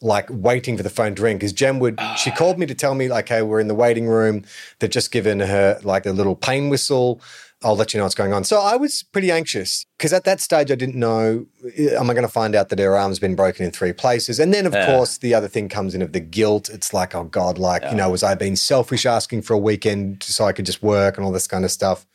like 0.00 0.28
waiting 0.30 0.76
for 0.76 0.82
the 0.82 0.90
phone 0.90 1.14
to 1.16 1.22
ring 1.22 1.36
because 1.36 1.52
Jem 1.52 1.78
would, 1.80 1.98
she 2.16 2.30
called 2.30 2.58
me 2.58 2.66
to 2.66 2.74
tell 2.74 2.94
me, 2.94 3.08
like, 3.08 3.28
hey, 3.28 3.42
we're 3.42 3.60
in 3.60 3.68
the 3.68 3.74
waiting 3.74 4.06
room. 4.06 4.44
They've 4.78 4.90
just 4.90 5.10
given 5.10 5.40
her 5.40 5.80
like 5.82 6.06
a 6.06 6.12
little 6.12 6.36
pain 6.36 6.68
whistle. 6.68 7.20
I'll 7.64 7.74
let 7.74 7.92
you 7.92 7.98
know 7.98 8.04
what's 8.04 8.14
going 8.14 8.32
on. 8.32 8.44
So 8.44 8.60
I 8.60 8.76
was 8.76 9.02
pretty 9.02 9.32
anxious 9.32 9.84
because 9.98 10.12
at 10.12 10.22
that 10.22 10.40
stage 10.40 10.70
I 10.70 10.76
didn't 10.76 10.94
know, 10.94 11.46
eh, 11.76 11.96
am 11.98 12.08
I 12.08 12.14
going 12.14 12.22
to 12.22 12.32
find 12.32 12.54
out 12.54 12.68
that 12.68 12.78
her 12.78 12.96
arm's 12.96 13.18
been 13.18 13.34
broken 13.34 13.66
in 13.66 13.72
three 13.72 13.92
places? 13.92 14.38
And 14.38 14.54
then, 14.54 14.64
of 14.64 14.72
course, 14.86 15.18
the 15.18 15.34
other 15.34 15.48
thing 15.48 15.68
comes 15.68 15.92
in 15.92 16.00
of 16.00 16.12
the 16.12 16.20
guilt. 16.20 16.68
It's 16.68 16.94
like, 16.94 17.16
oh 17.16 17.24
God, 17.24 17.58
like, 17.58 17.82
you 17.90 17.96
know, 17.96 18.10
was 18.10 18.22
I 18.22 18.36
being 18.36 18.54
selfish 18.54 19.04
asking 19.04 19.42
for 19.42 19.54
a 19.54 19.58
weekend 19.58 20.22
so 20.22 20.44
I 20.44 20.52
could 20.52 20.66
just 20.66 20.84
work 20.84 21.16
and 21.16 21.26
all 21.26 21.32
this 21.32 21.48
kind 21.48 21.64
of 21.64 21.72
stuff? 21.72 22.06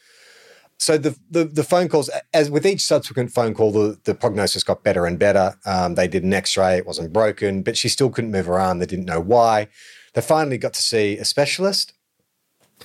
So 0.83 0.97
the, 0.97 1.17
the 1.31 1.45
the 1.45 1.63
phone 1.63 1.87
calls, 1.87 2.09
as 2.33 2.51
with 2.51 2.65
each 2.65 2.81
subsequent 2.81 3.31
phone 3.31 3.53
call, 3.53 3.71
the, 3.71 3.97
the 4.03 4.13
prognosis 4.13 4.65
got 4.65 4.83
better 4.83 5.05
and 5.05 5.17
better. 5.17 5.57
Um, 5.65 5.95
they 5.95 6.09
did 6.09 6.25
an 6.25 6.33
X-ray; 6.33 6.75
it 6.75 6.85
wasn't 6.85 7.13
broken, 7.13 7.63
but 7.63 7.77
she 7.77 7.87
still 7.87 8.09
couldn't 8.09 8.31
move 8.31 8.47
her 8.47 8.59
arm. 8.59 8.79
They 8.79 8.85
didn't 8.85 9.05
know 9.05 9.21
why. 9.21 9.69
They 10.13 10.19
finally 10.19 10.57
got 10.57 10.73
to 10.73 10.81
see 10.81 11.17
a 11.17 11.23
specialist, 11.23 11.93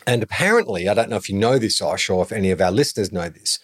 and 0.06 0.22
apparently, 0.22 0.88
I 0.88 0.94
don't 0.94 1.10
know 1.10 1.16
if 1.16 1.28
you 1.28 1.36
know 1.36 1.58
this, 1.58 1.82
Osh, 1.82 2.08
or 2.08 2.22
if 2.22 2.30
any 2.30 2.52
of 2.52 2.60
our 2.60 2.70
listeners 2.70 3.10
know 3.10 3.28
this, 3.28 3.58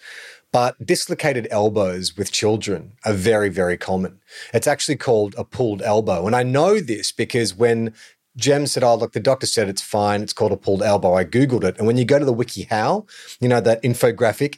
but 0.51 0.85
dislocated 0.85 1.47
elbows 1.49 2.17
with 2.17 2.33
children 2.33 2.93
are 3.05 3.13
very, 3.13 3.47
very 3.49 3.77
common. 3.77 4.19
It's 4.53 4.67
actually 4.67 4.97
called 4.97 5.33
a 5.37 5.45
pulled 5.45 5.81
elbow. 5.81 6.27
And 6.27 6.35
I 6.35 6.43
know 6.43 6.81
this 6.81 7.11
because 7.13 7.55
when 7.55 7.93
Jem 8.37 8.67
said, 8.67 8.83
Oh, 8.83 8.95
look, 8.95 9.13
the 9.13 9.19
doctor 9.19 9.45
said 9.47 9.69
it's 9.69 9.81
fine. 9.81 10.21
It's 10.21 10.33
called 10.33 10.51
a 10.51 10.57
pulled 10.57 10.83
elbow. 10.83 11.13
I 11.15 11.23
Googled 11.25 11.63
it. 11.63 11.77
And 11.77 11.87
when 11.87 11.97
you 11.97 12.05
go 12.05 12.19
to 12.19 12.25
the 12.25 12.33
WikiHow, 12.33 13.07
you 13.39 13.47
know, 13.47 13.61
that 13.61 13.81
infographic, 13.83 14.55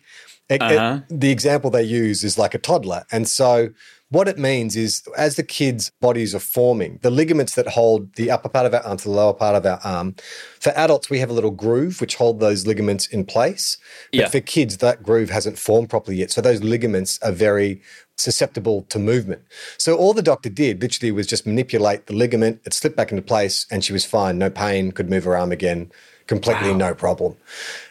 it- 0.50 0.62
it- 0.62 0.62
Uh-huh. 0.62 1.00
the 1.10 1.30
example 1.32 1.70
they 1.70 1.84
use 1.84 2.24
is 2.24 2.38
like 2.38 2.54
a 2.54 2.58
toddler. 2.58 3.04
And 3.12 3.28
so 3.28 3.70
what 4.10 4.30
it 4.30 4.38
means 4.38 4.78
is 4.78 5.04
as 5.18 5.36
the 5.36 5.44
kids' 5.44 5.92
bodies 6.00 6.34
are 6.34 6.40
forming, 6.40 6.98
the 7.02 7.10
ligaments 7.12 7.56
that 7.56 7.68
hold 7.68 8.16
the 8.16 8.32
upper 8.32 8.48
part 8.48 8.66
of 8.66 8.74
our 8.74 8.82
arm 8.82 8.96
to 8.98 9.04
the 9.04 9.10
lower 9.10 9.34
part 9.34 9.56
of 9.58 9.66
our 9.66 9.80
arm, 9.84 10.16
for 10.62 10.72
adults, 10.78 11.10
we 11.10 11.20
have 11.20 11.30
a 11.30 11.34
little 11.34 11.52
groove 11.52 12.00
which 12.00 12.16
hold 12.16 12.40
those 12.40 12.66
ligaments 12.66 13.06
in 13.08 13.26
place. 13.26 13.78
But 14.14 14.20
Yeah. 14.20 14.28
for 14.30 14.40
kids, 14.40 14.78
that 14.78 15.04
groove 15.04 15.30
hasn't 15.30 15.60
formed 15.60 15.90
properly 15.90 16.18
yet. 16.18 16.32
So 16.32 16.40
those 16.40 16.64
ligaments 16.64 17.20
are 17.22 17.34
very 17.34 17.82
susceptible 18.18 18.82
to 18.90 19.00
movement. 19.00 19.42
So 19.78 19.96
all 19.96 20.14
the 20.14 20.22
doctor 20.22 20.50
did 20.50 20.82
literally 20.82 21.12
was 21.12 21.28
just 21.28 21.46
manipulate 21.46 22.08
the 22.08 22.14
ligament, 22.14 22.62
it 22.66 22.74
slipped 22.74 22.98
back 22.98 23.12
into 23.12 23.22
place, 23.22 23.66
and 23.72 23.84
she 23.84 23.94
was 23.94 24.06
fine, 24.06 24.38
no 24.38 24.50
pain, 24.50 24.92
could 24.92 25.10
move 25.10 25.24
her 25.24 25.38
arm 25.38 25.52
again, 25.52 25.92
completely 26.26 26.74
no 26.74 26.94
problem. 26.94 27.36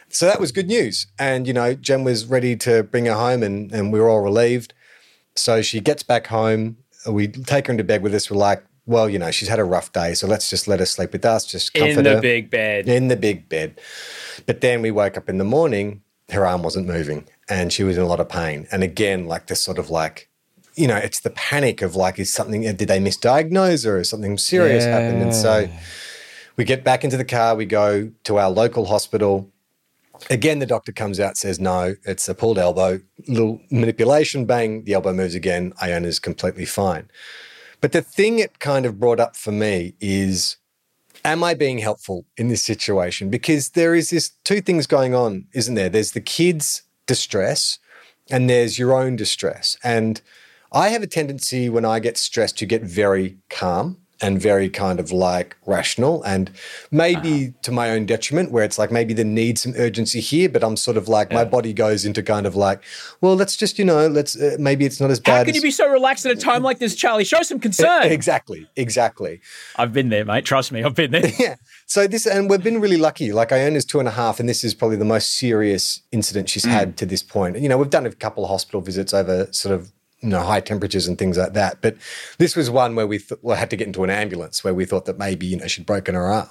So 0.09 0.27
that 0.27 0.41
was 0.41 0.53
good 0.53 0.67
news. 0.67 1.07
And, 1.19 1.47
you 1.47 1.53
know, 1.53 1.75
Jem 1.75 2.05
was 2.05 2.25
ready 2.27 2.57
to 2.57 2.83
bring 2.83 3.07
her 3.07 3.15
home 3.15 3.43
and, 3.43 3.73
and 3.73 3.93
we 3.93 4.01
were 4.01 4.09
all 4.09 4.21
relieved. 4.21 4.73
So 5.35 5.63
she 5.63 5.81
gets 5.81 6.03
back 6.03 6.29
home. 6.29 6.79
We 7.07 7.29
take 7.29 7.67
her 7.67 7.73
into 7.73 7.85
bed 7.85 8.03
with 8.03 8.15
us. 8.15 8.31
We're 8.31 8.37
like, 8.39 8.65
well, 8.87 9.11
you 9.11 9.19
know, 9.19 9.31
she's 9.31 9.49
had 9.49 9.59
a 9.59 9.65
rough 9.65 9.93
day. 9.93 10.15
So 10.15 10.27
let's 10.27 10.49
just 10.49 10.69
let 10.69 10.79
her 10.81 10.87
sleep 10.87 11.13
with 11.13 11.25
us, 11.25 11.45
just 11.45 11.75
comfort 11.75 11.99
In 11.99 12.05
the 12.05 12.15
her 12.15 12.21
big 12.21 12.51
bed. 12.51 12.89
in 12.89 13.09
the 13.09 13.17
big 13.17 13.49
bed. 13.49 13.81
But 14.47 14.61
then 14.61 14.81
we 14.81 14.91
woke 14.91 15.17
up 15.17 15.29
in 15.29 15.39
the 15.39 15.45
morning, 15.45 16.03
her 16.31 16.47
arm 16.47 16.63
wasn't 16.63 16.87
moving 16.87 17.29
and 17.49 17.73
she 17.73 17.85
was 17.85 17.97
in 17.97 18.03
a 18.03 18.07
lot 18.07 18.21
of 18.21 18.29
pain. 18.29 18.67
And 18.73 18.83
again, 18.83 19.27
like 19.27 19.47
this 19.47 19.63
sort 19.63 19.79
of 19.79 19.91
like, 19.91 20.29
you 20.75 20.87
know, 20.87 20.97
it's 20.97 21.21
the 21.21 21.31
panic 21.31 21.83
of 21.83 21.97
like, 21.97 22.19
is 22.19 22.33
something, 22.33 22.67
uh, 22.67 22.73
did 22.73 22.89
they 22.89 22.99
misdiagnose 22.99 23.85
her 23.85 23.99
or 23.99 24.05
something 24.05 24.37
serious 24.37 24.85
happened? 24.85 25.23
And 25.23 25.35
so 25.35 25.69
we 26.57 26.65
get 26.65 26.85
back 26.85 27.05
into 27.05 27.17
the 27.17 27.25
car, 27.25 27.55
we 27.55 27.67
go 27.67 28.11
to 28.25 28.39
our 28.39 28.51
local 28.51 28.87
hospital. 28.87 29.51
Again, 30.31 30.59
the 30.59 30.67
doctor 30.67 30.93
comes 30.93 31.21
out, 31.21 31.37
says, 31.37 31.61
no, 31.61 31.95
it's 32.05 32.29
a 32.29 32.35
pulled 32.35 32.59
elbow, 32.59 33.01
little 33.29 33.61
manipulation, 33.71 34.45
bang, 34.45 34.85
the 34.85 34.95
elbow 34.95 35.13
moves 35.13 35.35
again. 35.35 35.73
Iona's 35.81 36.19
completely 36.19 36.65
fine. 36.65 37.11
But 37.81 37.93
the 37.93 38.03
thing 38.03 38.39
it 38.39 38.59
kind 38.59 38.87
of 38.87 38.99
brought 38.99 39.21
up 39.21 39.37
for 39.37 39.53
me 39.53 39.95
is 40.01 40.57
am 41.25 41.43
I 41.43 41.55
being 41.55 41.79
helpful 41.79 42.25
in 42.37 42.49
this 42.49 42.63
situation? 42.63 43.29
Because 43.31 43.71
there 43.71 43.95
is 43.95 44.11
this 44.11 44.31
two 44.45 44.61
things 44.61 44.87
going 44.87 45.15
on, 45.15 45.47
isn't 45.53 45.75
there? 45.75 45.89
There's 45.89 46.13
the 46.13 46.21
kids' 46.21 46.83
distress 47.07 47.79
and 48.31 48.51
there's 48.51 48.79
your 48.79 48.93
own 48.93 49.17
distress. 49.17 49.77
And 49.83 50.21
I 50.73 50.89
have 50.89 51.03
a 51.03 51.07
tendency 51.07 51.69
when 51.69 51.85
I 51.85 52.01
get 52.01 52.19
stressed 52.19 52.59
to 52.59 52.67
get 52.67 52.83
very 52.83 53.39
calm 53.49 53.99
and 54.21 54.41
very 54.41 54.69
kind 54.71 54.99
of 54.99 55.13
like 55.13 55.57
rational 55.67 56.23
and 56.23 56.51
maybe 56.91 57.53
to 57.63 57.71
my 57.71 57.91
own 57.91 58.07
detriment 58.07 58.51
where 58.51 58.65
it's 58.65 58.79
like 58.79 58.91
maybe 58.91 59.13
there 59.13 59.27
needs 59.27 59.61
some 59.61 59.75
urgency 59.77 60.21
here 60.21 60.49
but 60.49 60.65
i'm 60.65 60.77
sort 60.77 60.97
of 60.97 61.07
like 61.07 61.31
my 61.31 61.45
body 61.45 61.75
goes 61.75 62.05
into 62.07 62.23
kind 62.23 62.47
of 62.47 62.57
like 62.57 62.83
well 63.21 63.35
let's 63.35 63.57
just 63.57 63.79
you 63.79 63.85
know 63.85 64.07
let's 64.09 64.35
uh, 64.35 64.57
maybe 64.59 64.87
it's 64.87 65.01
not 65.01 65.11
as 65.11 65.21
bad 65.21 65.39
How 65.39 65.45
can 65.45 65.55
you 65.55 65.61
be 65.61 65.71
so 65.71 65.89
relaxed 65.91 66.25
at 66.25 66.33
a 66.33 66.37
time 66.37 66.63
like 66.63 66.79
this, 66.79 66.95
Charlie? 66.95 67.25
Show 67.25 67.43
some 67.43 67.61
concern. 67.61 68.05
exactly 68.05 68.67
exactly 68.77 69.41
I've 69.77 69.93
been 69.93 70.09
there, 70.09 70.25
mate. 70.25 70.45
Trust 70.45 70.73
me, 70.73 70.83
I've 70.83 70.95
been 70.95 71.11
there. 71.11 71.31
yeah 71.39 71.57
so 71.87 72.07
this 72.07 72.27
and 72.27 72.51
we've 72.51 72.63
been 72.63 72.81
really 72.81 72.97
lucky 72.97 73.33
like 73.33 73.53
iona's 73.53 73.85
two 73.85 73.99
and 73.99 74.09
a 74.09 74.13
half 74.13 74.41
and 74.41 74.49
this 74.49 74.65
is 74.65 74.75
probably 74.75 74.97
the 74.97 75.05
most 75.05 75.39
serious 75.39 76.03
incident 76.13 76.49
she's 76.49 76.65
had 76.65 76.97
to 76.97 77.07
this 77.07 77.23
point 77.23 77.59
you 77.59 77.69
know 77.69 77.79
we've 77.79 77.91
done 77.91 78.07
a 78.07 78.13
couple 78.13 78.45
of 78.45 78.51
hospital 78.51 78.81
visits 78.81 79.15
over 79.15 79.47
sort 79.53 79.75
of 79.75 79.93
you 80.21 80.29
know 80.29 80.41
high 80.41 80.61
temperatures 80.61 81.07
and 81.07 81.19
things 81.19 81.39
like 81.39 81.53
that 81.53 81.81
but 81.81 81.97
this 82.39 82.57
was 82.57 82.69
one 82.71 82.95
where 82.95 83.07
we 83.07 83.19
th- 83.19 83.41
well, 83.43 83.57
had 83.57 83.71
to 83.71 83.77
get 83.77 83.87
into 83.87 84.05
an 84.05 84.11
ambulance 84.11 84.65
where 84.65 84.75
we 84.75 84.85
thought 84.85 85.05
that 85.05 85.19
maybe 85.19 85.47
you 85.47 85.57
know 85.57 85.67
she'd 85.67 85.87
broken 85.87 86.15
her 86.15 86.27
arm 86.27 86.51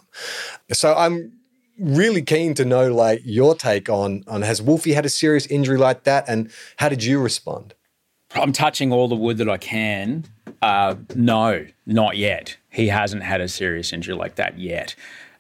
so 0.72 0.96
i'm 0.96 1.32
really 1.78 2.22
keen 2.22 2.54
to 2.54 2.64
know 2.64 2.92
like 2.92 3.22
your 3.26 3.54
take 3.54 3.90
on 3.90 4.24
on 4.28 4.42
has 4.42 4.62
wolfie 4.62 4.94
had 4.94 5.06
a 5.06 5.10
serious 5.10 5.46
injury 5.48 5.78
like 5.78 6.04
that 6.04 6.24
and 6.28 6.50
how 6.78 6.88
did 6.88 7.04
you 7.04 7.20
respond 7.20 7.74
I'm 8.34 8.52
touching 8.52 8.92
all 8.92 9.08
the 9.08 9.16
wood 9.16 9.38
that 9.38 9.50
I 9.50 9.58
can. 9.58 10.26
Uh, 10.62 10.96
no, 11.16 11.66
not 11.86 12.18
yet. 12.18 12.58
He 12.70 12.88
hasn't 12.88 13.24
had 13.24 13.42
a 13.42 13.48
serious 13.48 13.94
injury 13.94 14.16
like 14.16 14.36
that 14.36 14.60
yet. 14.60 14.96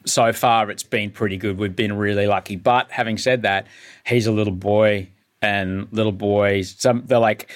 So 0.05 0.31
far, 0.33 0.69
it's 0.71 0.83
been 0.83 1.11
pretty 1.11 1.37
good. 1.37 1.57
We've 1.57 1.75
been 1.75 1.97
really 1.97 2.27
lucky. 2.27 2.55
But 2.55 2.91
having 2.91 3.17
said 3.17 3.41
that, 3.43 3.67
he's 4.05 4.27
a 4.27 4.31
little 4.31 4.53
boy, 4.53 5.09
and 5.41 5.87
little 5.91 6.11
boys, 6.11 6.75
some 6.77 7.03
they're 7.05 7.19
like 7.19 7.49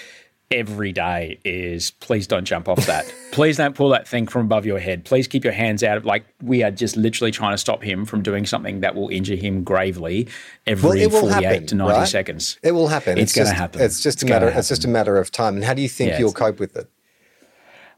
every 0.51 0.91
day 0.91 1.39
is 1.45 1.91
please 1.91 2.25
don't 2.25 2.43
jump 2.45 2.67
off 2.67 2.83
that. 2.87 3.05
please 3.31 3.57
don't 3.57 3.75
pull 3.75 3.89
that 3.89 4.07
thing 4.07 4.25
from 4.25 4.45
above 4.47 4.65
your 4.65 4.79
head. 4.79 5.05
Please 5.05 5.27
keep 5.27 5.43
your 5.43 5.53
hands 5.53 5.83
out 5.83 5.95
of 5.97 6.05
like 6.05 6.25
we 6.41 6.63
are 6.63 6.71
just 6.71 6.97
literally 6.97 7.29
trying 7.31 7.53
to 7.53 7.57
stop 7.57 7.83
him 7.83 8.03
from 8.03 8.23
doing 8.23 8.47
something 8.47 8.79
that 8.79 8.95
will 8.95 9.09
injure 9.09 9.35
him 9.35 9.63
gravely 9.63 10.27
every 10.65 11.03
it 11.03 11.11
will 11.11 11.21
48 11.21 11.43
happen, 11.43 11.67
to 11.67 11.75
90 11.75 11.93
right? 11.99 12.07
seconds. 12.07 12.57
it 12.63 12.71
will 12.71 12.87
happen 12.87 13.19
It's 13.19 13.33
gonna 13.35 13.45
just- 13.49 13.57
happen. 13.57 13.81
it's 13.81 14.01
just 14.01 14.15
It's 14.17 14.23
a 14.23 14.25
matter 14.25 14.47
gonna 14.47 14.57
it's 14.59 14.69
just 14.69 14.85
a 14.85 14.87
matter 14.87 15.17
of 15.17 15.29
time 15.31 15.55
and 15.55 15.63
how 15.63 15.75
do 15.75 15.83
you 15.83 15.89
think 15.89 16.11
Yeah, 16.13 16.19
you'll 16.19 16.33
cope 16.33 16.59
with 16.59 16.75
it 16.75 16.89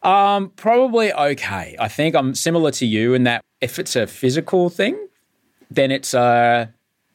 Probably 0.01 1.13
okay. 1.13 1.75
I 1.79 1.87
think 1.87 2.15
I'm 2.15 2.35
similar 2.35 2.71
to 2.71 2.85
you 2.85 3.13
in 3.13 3.23
that 3.23 3.43
if 3.61 3.79
it's 3.79 3.95
a 3.95 4.07
physical 4.07 4.69
thing, 4.69 5.07
then 5.69 5.91
it's 5.91 6.13
uh 6.13 6.67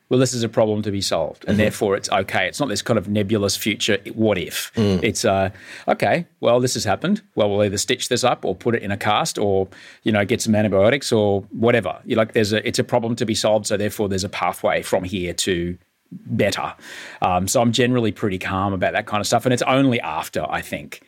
well, 0.08 0.20
this 0.20 0.32
is 0.32 0.44
a 0.44 0.48
problem 0.48 0.82
to 0.82 0.92
be 0.92 1.00
solved, 1.00 1.44
and 1.48 1.58
therefore 1.58 1.96
it's 1.96 2.08
okay. 2.08 2.46
It's 2.46 2.60
not 2.60 2.68
this 2.68 2.80
kind 2.80 2.96
of 2.96 3.08
nebulous 3.08 3.56
future. 3.56 3.98
What 4.14 4.38
if? 4.38 4.70
It's 5.02 5.24
uh, 5.24 5.50
okay. 5.88 6.26
Well, 6.38 6.60
this 6.60 6.74
has 6.74 6.84
happened. 6.84 7.22
Well, 7.34 7.50
we'll 7.50 7.64
either 7.64 7.76
stitch 7.76 8.08
this 8.08 8.22
up 8.22 8.44
or 8.44 8.54
put 8.54 8.76
it 8.76 8.82
in 8.82 8.92
a 8.92 8.96
cast, 8.96 9.36
or 9.36 9.66
you 10.04 10.12
know, 10.12 10.24
get 10.24 10.40
some 10.40 10.54
antibiotics 10.54 11.10
or 11.10 11.40
whatever. 11.50 12.00
You 12.04 12.14
like, 12.14 12.34
there's 12.34 12.52
a 12.52 12.66
it's 12.66 12.78
a 12.78 12.84
problem 12.84 13.16
to 13.16 13.26
be 13.26 13.34
solved. 13.34 13.66
So 13.66 13.76
therefore, 13.76 14.08
there's 14.08 14.22
a 14.22 14.28
pathway 14.28 14.82
from 14.82 15.02
here 15.02 15.34
to 15.34 15.76
better. 16.12 16.72
Um, 17.20 17.48
so 17.48 17.60
I'm 17.60 17.72
generally 17.72 18.12
pretty 18.12 18.38
calm 18.38 18.72
about 18.72 18.92
that 18.92 19.06
kind 19.06 19.20
of 19.20 19.26
stuff, 19.26 19.44
and 19.44 19.52
it's 19.52 19.62
only 19.62 20.00
after 20.00 20.46
I 20.48 20.60
think 20.60 21.02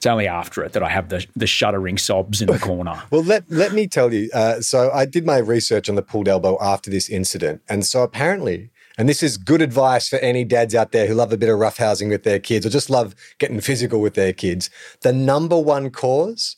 it's 0.00 0.06
only 0.06 0.26
after 0.26 0.64
it 0.64 0.72
that 0.72 0.82
I 0.82 0.88
have 0.88 1.10
the 1.10 1.26
the 1.36 1.46
shuddering 1.46 1.98
sobs 1.98 2.40
in 2.40 2.46
the 2.46 2.58
corner. 2.70 3.02
Well, 3.10 3.22
let 3.22 3.44
let 3.50 3.74
me 3.74 3.86
tell 3.86 4.14
you. 4.14 4.30
Uh, 4.32 4.62
so 4.62 4.90
I 4.90 5.04
did 5.04 5.26
my 5.26 5.36
research 5.36 5.90
on 5.90 5.94
the 5.94 6.00
pulled 6.00 6.26
elbow 6.26 6.56
after 6.58 6.90
this 6.90 7.10
incident, 7.10 7.60
and 7.68 7.84
so 7.84 8.02
apparently, 8.02 8.70
and 8.96 9.10
this 9.10 9.22
is 9.22 9.36
good 9.36 9.60
advice 9.60 10.08
for 10.08 10.16
any 10.20 10.42
dads 10.42 10.74
out 10.74 10.92
there 10.92 11.06
who 11.06 11.12
love 11.12 11.34
a 11.34 11.36
bit 11.36 11.50
of 11.50 11.58
roughhousing 11.58 12.08
with 12.08 12.22
their 12.22 12.38
kids 12.38 12.64
or 12.64 12.70
just 12.70 12.88
love 12.88 13.14
getting 13.36 13.60
physical 13.60 14.00
with 14.00 14.14
their 14.14 14.32
kids. 14.32 14.70
The 15.02 15.12
number 15.12 15.60
one 15.60 15.90
cause 15.90 16.56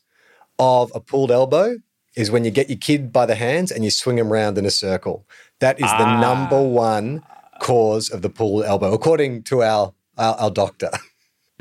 of 0.60 0.92
a 0.94 1.00
pulled 1.00 1.32
elbow 1.32 1.78
is 2.14 2.30
when 2.30 2.44
you 2.44 2.52
get 2.52 2.68
your 2.68 2.78
kid 2.78 3.12
by 3.12 3.26
the 3.26 3.34
hands 3.34 3.72
and 3.72 3.82
you 3.82 3.90
swing 3.90 4.16
them 4.18 4.32
around 4.32 4.56
in 4.56 4.66
a 4.66 4.70
circle. 4.70 5.26
That 5.58 5.80
is 5.80 5.90
the 5.90 6.20
number 6.20 6.62
one 6.62 7.24
cause 7.58 8.08
of 8.08 8.22
the 8.22 8.30
pulled 8.30 8.64
elbow, 8.64 8.92
according 8.92 9.42
to 9.44 9.64
our 9.64 9.94
our, 10.16 10.36
our 10.36 10.50
doctor. 10.52 10.90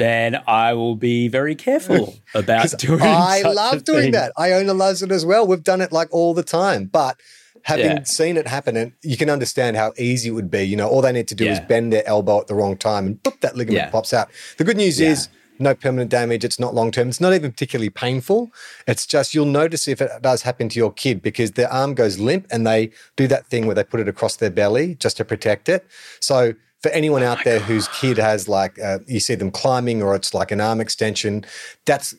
then 0.02 0.42
I 0.48 0.74
will 0.74 0.96
be 0.96 1.28
very 1.28 1.56
careful 1.56 2.16
about 2.36 2.78
doing. 2.78 3.02
I 3.02 3.42
love 3.44 3.84
doing 3.84 4.02
thing. 4.04 4.12
that. 4.14 4.32
Iona 4.38 4.74
loves 4.74 5.02
it 5.04 5.12
as 5.12 5.26
well. 5.26 5.46
We've 5.48 5.64
done 5.64 5.82
it 5.82 5.92
like 5.92 6.10
all 6.12 6.34
the 6.34 6.44
time. 6.44 6.86
But 6.86 7.20
having 7.64 7.86
Yeah. 7.98 8.04
seen 8.04 8.38
it 8.38 8.48
happen, 8.48 8.76
and 8.76 8.92
you 9.04 9.18
can 9.18 9.30
understand 9.30 9.78
how 9.78 9.94
easy 9.98 10.30
it 10.30 10.32
would 10.34 10.50
be. 10.52 10.64
You 10.64 10.76
know, 10.78 10.88
all 10.88 11.02
they 11.02 11.12
need 11.12 11.28
to 11.30 11.36
do 11.36 11.46
is 11.48 11.60
bend 11.60 11.94
their 11.94 12.08
elbow 12.08 12.40
at 12.42 12.48
the 12.48 12.56
wrong 12.56 12.76
time, 12.78 13.06
and 13.06 13.22
boop, 13.24 13.40
that 13.42 13.56
ligament 13.56 13.86
Yeah. 13.86 13.90
pops 13.92 14.14
out. 14.14 14.30
The 14.58 14.64
good 14.64 14.78
news 14.78 15.00
Yeah. 15.00 15.12
is 15.12 15.30
no 15.60 15.76
permanent 15.76 16.10
damage. 16.10 16.44
It's 16.44 16.60
not 16.60 16.74
long 16.74 16.90
term. 16.90 17.08
It's 17.10 17.22
not 17.22 17.34
even 17.36 17.52
particularly 17.52 17.92
painful. 17.92 18.52
It's 18.88 19.06
just 19.06 19.36
you'll 19.36 19.46
notice 19.46 19.88
if 19.88 20.02
it 20.02 20.10
does 20.22 20.42
happen 20.42 20.70
to 20.70 20.80
your 20.80 20.92
kid 20.92 21.22
because 21.22 21.52
their 21.52 21.72
arm 21.72 21.94
goes 21.94 22.18
limp 22.18 22.48
and 22.50 22.66
they 22.66 22.90
do 23.16 23.28
that 23.28 23.46
thing 23.46 23.68
where 23.68 23.76
they 23.76 23.84
put 23.84 24.00
it 24.00 24.08
across 24.08 24.38
their 24.38 24.50
belly 24.50 24.96
just 24.96 25.18
to 25.18 25.26
protect 25.26 25.70
it. 25.70 25.86
So 26.20 26.56
for 26.82 26.90
anyone 26.90 27.24
out 27.24 27.40
there 27.44 27.60
whose 27.60 27.88
kid 27.90 28.18
has 28.18 28.48
like 28.48 28.80
uh, 28.80 29.00
you 29.08 29.20
see 29.20 29.36
them 29.36 29.52
climbing 29.52 30.02
or 30.02 30.16
it's 30.16 30.34
like 30.34 30.52
an 30.52 30.60
arm 30.62 30.80
extension, 30.82 31.46
that's 31.86 32.16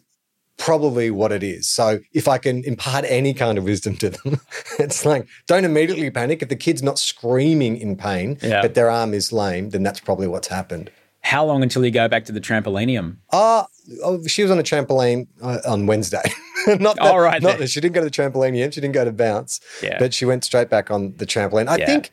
probably 0.59 1.11
what 1.11 1.33
it 1.33 1.43
is. 1.43 1.69
So 1.69 1.99
if 2.13 2.29
I 2.29 2.39
can 2.39 2.63
impart 2.65 3.05
any 3.09 3.35
kind 3.35 3.59
of 3.59 3.65
wisdom 3.65 3.97
to 3.97 4.11
them, 4.11 4.41
it's 4.79 5.05
like 5.05 5.27
don't 5.47 5.65
immediately 5.65 6.11
panic. 6.11 6.43
If 6.43 6.49
the 6.49 6.57
kid's 6.57 6.83
not 6.83 6.99
screaming 6.99 7.77
in 7.77 7.97
pain, 7.97 8.39
Yeah. 8.43 8.63
but 8.63 8.75
their 8.75 8.91
arm 8.91 9.15
is 9.15 9.33
lame, 9.33 9.71
then 9.71 9.83
that's 9.83 10.01
probably 10.01 10.29
what's 10.29 10.49
happened. 10.49 10.91
How 11.25 11.45
long 11.45 11.63
until 11.63 11.85
you 11.85 11.91
go 11.93 12.09
back 12.09 12.25
to 12.27 12.33
the 12.33 12.41
trampolinium? 12.41 13.17
Uh, 13.33 13.65
oh, 14.03 14.27
she 14.27 14.43
was 14.43 14.51
on 14.51 14.59
a 14.59 14.63
trampoline 14.65 15.29
uh, 15.41 15.59
on 15.67 15.87
Wednesday. 15.87 16.23
not 16.67 16.97
that, 16.97 17.01
All 17.01 17.21
right 17.21 17.41
not 17.41 17.59
that 17.59 17.71
she 17.71 17.81
didn't 17.81 17.95
go 17.95 18.01
to 18.01 18.05
the 18.07 18.11
trampoline 18.11 18.57
yet. 18.57 18.75
She 18.75 18.81
didn't 18.81 18.95
go 18.95 19.05
to 19.05 19.13
bounce, 19.13 19.61
Yeah. 19.83 19.99
but 19.99 20.13
she 20.15 20.25
went 20.25 20.45
straight 20.45 20.69
back 20.69 20.91
on 20.91 21.15
the 21.17 21.27
trampoline. 21.27 21.69
I 21.69 21.77
Yeah. 21.77 21.87
think 21.87 22.11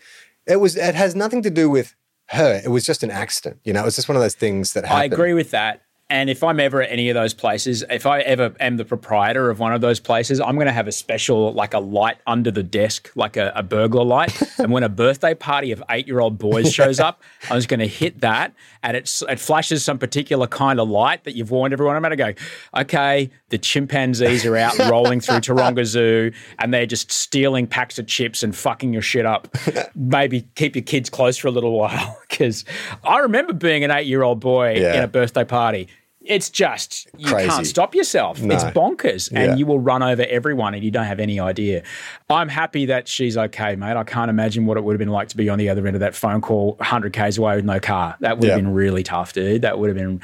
it 0.47 0.57
was. 0.57 0.75
It 0.75 0.95
has 0.95 1.15
nothing 1.15 1.41
to 1.43 1.49
do 1.49 1.69
with 1.71 1.95
her. 2.31 2.61
It 2.63 2.69
was 2.69 2.85
just 2.85 3.03
an 3.03 3.11
accident. 3.11 3.59
You 3.63 3.73
know, 3.73 3.81
it 3.81 3.85
was 3.85 3.95
just 3.95 4.07
one 4.07 4.15
of 4.15 4.21
those 4.21 4.35
things 4.35 4.73
that 4.73 4.85
happened. 4.85 5.13
I 5.13 5.15
agree 5.15 5.33
with 5.33 5.51
that. 5.51 5.81
And 6.11 6.27
if 6.27 6.43
I'm 6.43 6.59
ever 6.59 6.81
at 6.81 6.91
any 6.91 7.09
of 7.09 7.13
those 7.13 7.35
places, 7.35 7.83
if 7.87 8.07
I 8.07 8.21
ever 8.21 8.51
am 8.59 8.77
the 8.77 8.85
proprietor 8.85 9.51
of 9.51 9.59
one 9.59 9.73
of 9.73 9.81
those 9.81 9.99
places, 9.99 10.39
I'm 10.41 10.55
going 10.55 10.65
to 10.65 10.73
have 10.73 10.87
a 10.87 10.91
special, 10.91 11.53
like 11.53 11.75
a 11.75 11.79
light 11.79 12.17
under 12.25 12.49
the 12.49 12.63
desk, 12.63 13.11
like 13.15 13.37
a, 13.37 13.51
a 13.55 13.61
burglar 13.61 14.03
light. 14.03 14.41
and 14.59 14.71
when 14.71 14.81
a 14.81 14.89
birthday 14.89 15.35
party 15.35 15.71
of 15.71 15.83
eight 15.91 16.07
year 16.07 16.19
old 16.19 16.39
boys 16.39 16.73
shows 16.73 16.99
up, 16.99 17.21
I'm 17.43 17.57
just 17.57 17.67
going 17.67 17.79
to 17.81 17.87
hit 17.87 18.21
that 18.21 18.55
and 18.81 18.97
it, 18.97 19.21
it 19.29 19.39
flashes 19.39 19.83
some 19.85 19.99
particular 19.99 20.47
kind 20.47 20.79
of 20.79 20.89
light 20.89 21.25
that 21.25 21.35
you've 21.35 21.51
warned 21.51 21.73
everyone 21.73 21.95
about. 21.95 22.11
I 22.11 22.15
go, 22.15 22.33
okay, 22.77 23.29
the 23.49 23.59
chimpanzees 23.59 24.45
are 24.47 24.57
out 24.57 24.79
rolling 24.89 25.21
through 25.21 25.41
Taronga 25.41 25.85
Zoo 25.85 26.31
and 26.57 26.73
they're 26.73 26.87
just 26.87 27.11
stealing 27.11 27.67
packs 27.67 27.99
of 27.99 28.07
chips 28.07 28.41
and 28.41 28.55
fucking 28.55 28.93
your 28.93 29.03
shit 29.03 29.27
up. 29.27 29.47
Maybe 29.95 30.47
keep 30.55 30.75
your 30.75 30.83
kids 30.83 31.09
close 31.11 31.37
for 31.37 31.49
a 31.49 31.51
little 31.51 31.77
while. 31.77 32.17
Because 32.29 32.63
I 33.03 33.19
remember 33.19 33.53
being 33.53 33.83
an 33.83 33.91
eight 33.91 34.07
year 34.07 34.23
old 34.23 34.39
boy 34.39 34.75
Yeah. 34.77 34.97
in 34.97 35.03
a 35.03 35.07
birthday 35.07 35.43
party. 35.43 35.87
It's 36.29 36.49
just 36.49 37.07
you 37.17 37.27
Crazy. 37.27 37.49
can't 37.49 37.67
stop 37.67 37.95
yourself. 37.95 38.41
No. 38.41 38.53
It's 38.55 38.63
bonkers, 38.63 39.29
and 39.33 39.45
Yeah. 39.51 39.55
you 39.55 39.65
will 39.65 39.79
run 39.79 40.03
over 40.03 40.21
everyone, 40.29 40.75
and 40.75 40.83
you 40.83 40.91
don't 40.91 41.05
have 41.05 41.19
any 41.19 41.39
idea. 41.39 41.81
I'm 42.29 42.47
happy 42.49 42.85
that 42.85 43.07
she's 43.07 43.35
okay, 43.35 43.75
mate. 43.75 43.97
I 43.97 44.03
can't 44.03 44.29
imagine 44.29 44.65
what 44.67 44.77
it 44.77 44.83
would 44.83 44.93
have 44.93 44.99
been 44.99 45.09
like 45.09 45.27
to 45.29 45.37
be 45.37 45.49
on 45.49 45.57
the 45.57 45.69
other 45.69 45.85
end 45.87 45.95
of 45.95 46.01
that 46.01 46.13
phone 46.15 46.39
call, 46.39 46.75
100 46.77 47.11
k's 47.13 47.37
away 47.39 47.55
with 47.55 47.65
no 47.65 47.79
car. 47.79 48.15
That 48.19 48.37
would 48.37 48.47
have 48.49 48.57
been 48.59 48.73
really 48.73 49.01
tough, 49.03 49.33
dude. 49.33 49.63
That 49.63 49.79
would 49.79 49.89
have 49.89 49.97
been 49.97 50.21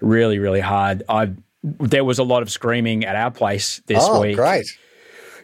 really, 0.00 0.38
really 0.38 0.60
hard. 0.60 1.02
I 1.08 1.30
there 1.80 2.04
was 2.04 2.18
a 2.20 2.22
lot 2.22 2.42
of 2.42 2.50
screaming 2.50 3.04
at 3.04 3.16
our 3.16 3.30
place 3.30 3.80
this 3.86 4.04
Oh, 4.06 4.20
week. 4.20 4.36
great. 4.36 4.66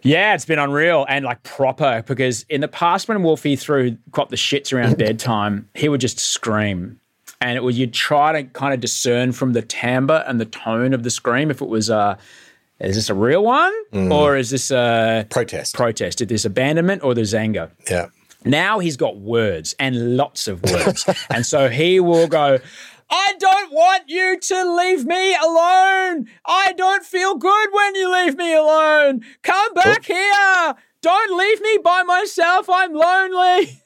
Yeah, 0.03 0.35
it's 0.35 0.45
been 0.45 0.59
unreal 0.59 1.07
and 1.09 1.25
like 1.25 1.43
proper 1.43 2.03
because 2.07 2.45
in 2.49 2.61
the 2.61 2.69
past 2.69 3.09
when 3.09 3.23
Wolfie 3.23 3.57
threw 3.57 3.97
cop 4.13 4.29
the 4.31 4.37
shits 4.37 4.73
around 4.73 4.99
bedtime, 4.99 5.69
he 5.75 5.89
would 5.89 6.01
just 6.01 6.19
scream. 6.19 6.99
And 7.43 7.57
it 7.57 7.63
was 7.63 7.79
you'd 7.79 7.93
try 7.93 8.33
to 8.33 8.45
kind 8.45 8.73
of 8.73 8.81
discern 8.81 9.33
from 9.33 9.53
the 9.53 9.63
timbre 9.63 10.25
and 10.27 10.41
the 10.41 10.45
tone 10.45 10.95
of 10.95 11.03
the 11.03 11.11
scream 11.11 11.51
if 11.51 11.61
it 11.61 11.69
was 11.69 11.91
uh 11.91 12.17
is 12.81 12.97
this 12.97 13.11
a 13.11 13.15
real 13.15 13.45
one 13.45 13.73
or 14.11 14.37
is 14.37 14.51
this 14.51 14.71
a 14.71 15.27
Protest. 15.31 15.75
protest? 15.75 16.21
Is 16.21 16.27
this 16.29 16.45
abandonment 16.45 17.03
or 17.05 17.15
there's 17.15 17.35
anger? 17.35 17.71
yeah. 17.91 18.07
Now 18.45 18.81
he's 18.81 18.97
got 18.97 19.19
words 19.19 19.75
and 19.79 20.17
lots 20.17 20.49
of 20.49 20.63
words. 20.65 21.05
and 21.31 21.47
so 21.47 21.69
he 21.69 22.01
will 22.01 22.27
go, 22.27 22.59
I 23.09 23.35
don't 23.39 23.73
want 23.73 24.09
you 24.09 24.37
to 24.41 24.75
leave 24.77 25.05
me 25.05 25.35
alone. 25.37 26.27
I 26.45 26.73
don't 26.77 27.05
feel 27.05 27.37
good 27.37 27.69
when 27.71 27.95
you 27.95 28.13
leave 28.13 28.37
me 28.37 28.53
alone. 28.53 29.21
Come 29.45 29.75
back 29.75 30.05
here. 30.05 30.75
Don't 31.03 31.39
leave 31.39 31.61
me 31.61 31.79
by 31.85 32.03
myself. 32.03 32.69
I'm 32.69 32.93
lonely. 32.93 33.81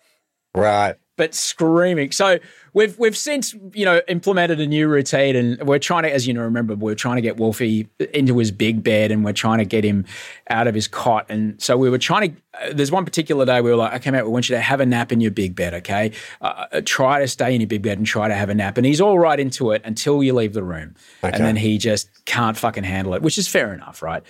Right. 0.54 0.94
But 1.16 1.34
screaming. 1.34 2.12
So 2.12 2.38
we've 2.76 2.97
we've 2.99 3.16
since 3.16 3.54
you 3.73 3.87
know 3.87 4.02
implemented 4.06 4.61
a 4.61 4.66
new 4.66 4.87
routine, 4.87 5.35
and 5.35 5.66
we're 5.66 5.78
trying 5.78 6.02
to, 6.02 6.12
as 6.12 6.28
you 6.28 6.35
know, 6.35 6.42
remember, 6.42 6.76
we're 6.76 6.95
trying 6.95 7.16
to 7.16 7.23
get 7.23 7.38
Wolfie 7.38 7.88
into 8.12 8.37
his 8.38 8.52
big 8.52 8.85
bed, 8.85 9.11
and 9.11 9.25
we're 9.25 9.33
trying 9.33 9.59
to 9.59 9.64
get 9.64 9.83
him 9.83 10.04
out 10.50 10.68
of 10.68 10.75
his 10.75 10.87
cot, 10.87 11.26
and 11.28 11.61
so 11.61 11.76
we 11.76 11.90
were 11.90 11.99
trying 11.99 12.30
to. 12.30 12.42
Uh, 12.54 12.73
there's 12.73 12.92
one 12.92 13.04
particular 13.04 13.45
day 13.45 13.61
we 13.61 13.71
were 13.71 13.76
like, 13.76 13.95
okay, 13.95 14.11
mate, 14.11 14.23
we 14.23 14.28
want 14.28 14.49
you 14.49 14.54
to 14.54 14.61
have 14.61 14.80
a 14.80 14.87
nap 14.87 15.11
in 15.11 15.21
your 15.21 15.30
big 15.30 15.56
bed, 15.56 15.75
okay? 15.75 16.12
Uh, 16.40 16.66
uh, 16.71 16.80
try 16.85 17.18
to 17.21 17.26
stay 17.26 17.54
in 17.54 17.61
your 17.61 17.68
big 17.68 17.83
bed 17.83 17.99
and 17.99 18.06
try 18.06 18.28
to 18.28 18.35
have 18.35 18.50
a 18.50 18.54
nap, 18.54 18.76
and 18.76 18.87
he's 18.87 19.00
all 19.00 19.18
right 19.18 19.40
into 19.40 19.73
it 19.73 19.83
until 19.85 20.23
you 20.23 20.35
leave 20.35 20.52
the 20.52 20.62
room, 20.62 20.95
Okay. 21.25 21.35
and 21.35 21.45
then 21.45 21.56
he 21.56 21.78
just 21.78 22.25
can't 22.26 22.56
fucking 22.56 22.85
handle 22.85 23.14
it, 23.14 23.23
which 23.23 23.38
is 23.38 23.49
fair 23.49 23.73
enough, 23.73 24.02
right? 24.02 24.23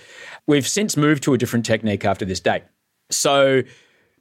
We've 0.47 0.67
since 0.67 0.97
moved 0.97 1.25
to 1.25 1.35
a 1.35 1.38
different 1.38 1.67
technique 1.67 2.05
after 2.05 2.25
this 2.25 2.41
day. 2.41 2.62
so 3.11 3.62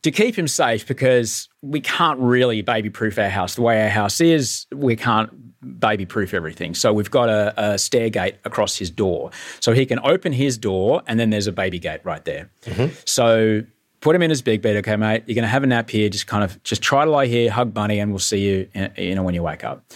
to 0.05 0.11
keep 0.11 0.37
him 0.37 0.47
safe 0.47 0.85
because 0.85 1.49
we 1.63 1.81
can't 1.81 2.19
really 2.19 2.61
baby 2.61 2.91
proof 2.91 3.17
our 3.17 3.27
house. 3.27 3.55
The 3.55 3.63
way 3.63 3.81
our 3.81 3.89
house 3.89 4.21
is, 4.21 4.67
we 4.71 4.95
can't 4.95 5.79
baby 5.79 6.05
proof 6.05 6.31
everything. 6.31 6.75
So 6.75 6.93
we've 6.93 7.09
got 7.09 7.27
a, 7.27 7.71
a 7.71 7.77
stair 7.79 8.11
gate 8.11 8.35
across 8.45 8.77
his 8.77 8.91
door. 8.91 9.31
So 9.61 9.73
he 9.73 9.83
can 9.83 9.97
open 10.03 10.31
his 10.31 10.59
door 10.59 11.01
and 11.07 11.19
then 11.19 11.31
there's 11.31 11.47
a 11.47 11.51
baby 11.51 11.79
gate 11.79 12.01
right 12.03 12.23
there. 12.23 12.51
Mm-hmm. 12.65 12.93
So 13.05 13.63
put 14.01 14.15
him 14.15 14.21
in 14.21 14.29
his 14.29 14.43
big 14.43 14.61
bed. 14.61 14.75
Okay, 14.77 14.95
mate, 14.95 15.23
you're 15.25 15.33
going 15.33 15.41
to 15.41 15.47
have 15.47 15.63
a 15.63 15.67
nap 15.67 15.89
here. 15.89 16.07
Just 16.07 16.27
kind 16.27 16.43
of 16.43 16.61
just 16.61 16.83
try 16.83 17.03
to 17.03 17.09
lie 17.09 17.25
here, 17.25 17.49
hug 17.49 17.73
Bunny, 17.73 17.97
and 17.97 18.11
we'll 18.11 18.19
see 18.19 18.47
you, 18.47 18.69
in, 18.75 18.91
you 18.97 19.15
know, 19.15 19.23
when 19.23 19.33
you 19.33 19.41
wake 19.41 19.63
up. 19.63 19.91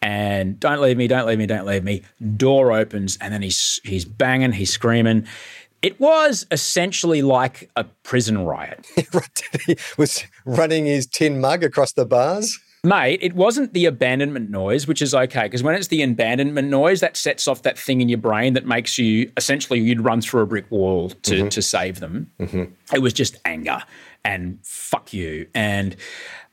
And 0.00 0.60
don't 0.60 0.80
leave 0.80 0.96
me, 0.96 1.08
don't 1.08 1.26
leave 1.26 1.38
me, 1.38 1.46
don't 1.46 1.66
leave 1.66 1.82
me. 1.82 2.02
Door 2.36 2.74
opens 2.74 3.18
and 3.20 3.34
then 3.34 3.42
he's 3.42 3.80
he's 3.82 4.04
banging, 4.04 4.52
he's 4.52 4.72
screaming. 4.72 5.26
It 5.82 6.00
was 6.00 6.46
essentially 6.50 7.22
like 7.22 7.70
a 7.76 7.84
prison 7.84 8.44
riot. 8.44 8.86
he 9.66 9.76
was 9.96 10.24
running 10.44 10.86
his 10.86 11.06
tin 11.06 11.40
mug 11.40 11.62
across 11.62 11.92
the 11.92 12.04
bars. 12.04 12.58
Mate, 12.84 13.18
it 13.22 13.34
wasn't 13.34 13.72
the 13.72 13.86
abandonment 13.86 14.50
noise, 14.50 14.86
which 14.86 15.02
is 15.02 15.12
okay, 15.12 15.42
because 15.42 15.62
when 15.64 15.74
it's 15.74 15.88
the 15.88 16.02
abandonment 16.02 16.68
noise, 16.68 17.00
that 17.00 17.16
sets 17.16 17.48
off 17.48 17.62
that 17.62 17.76
thing 17.76 18.00
in 18.00 18.08
your 18.08 18.18
brain 18.18 18.54
that 18.54 18.66
makes 18.66 18.98
you 18.98 19.30
essentially 19.36 19.80
you'd 19.80 20.00
run 20.00 20.20
through 20.20 20.42
a 20.42 20.46
brick 20.46 20.70
wall 20.70 21.10
to, 21.10 21.34
mm-hmm. 21.34 21.48
to 21.48 21.60
save 21.60 21.98
them. 21.98 22.30
Mm-hmm. 22.38 22.64
It 22.94 23.00
was 23.00 23.12
just 23.12 23.36
anger 23.44 23.82
and 24.24 24.58
fuck 24.62 25.12
you. 25.12 25.48
And 25.54 25.96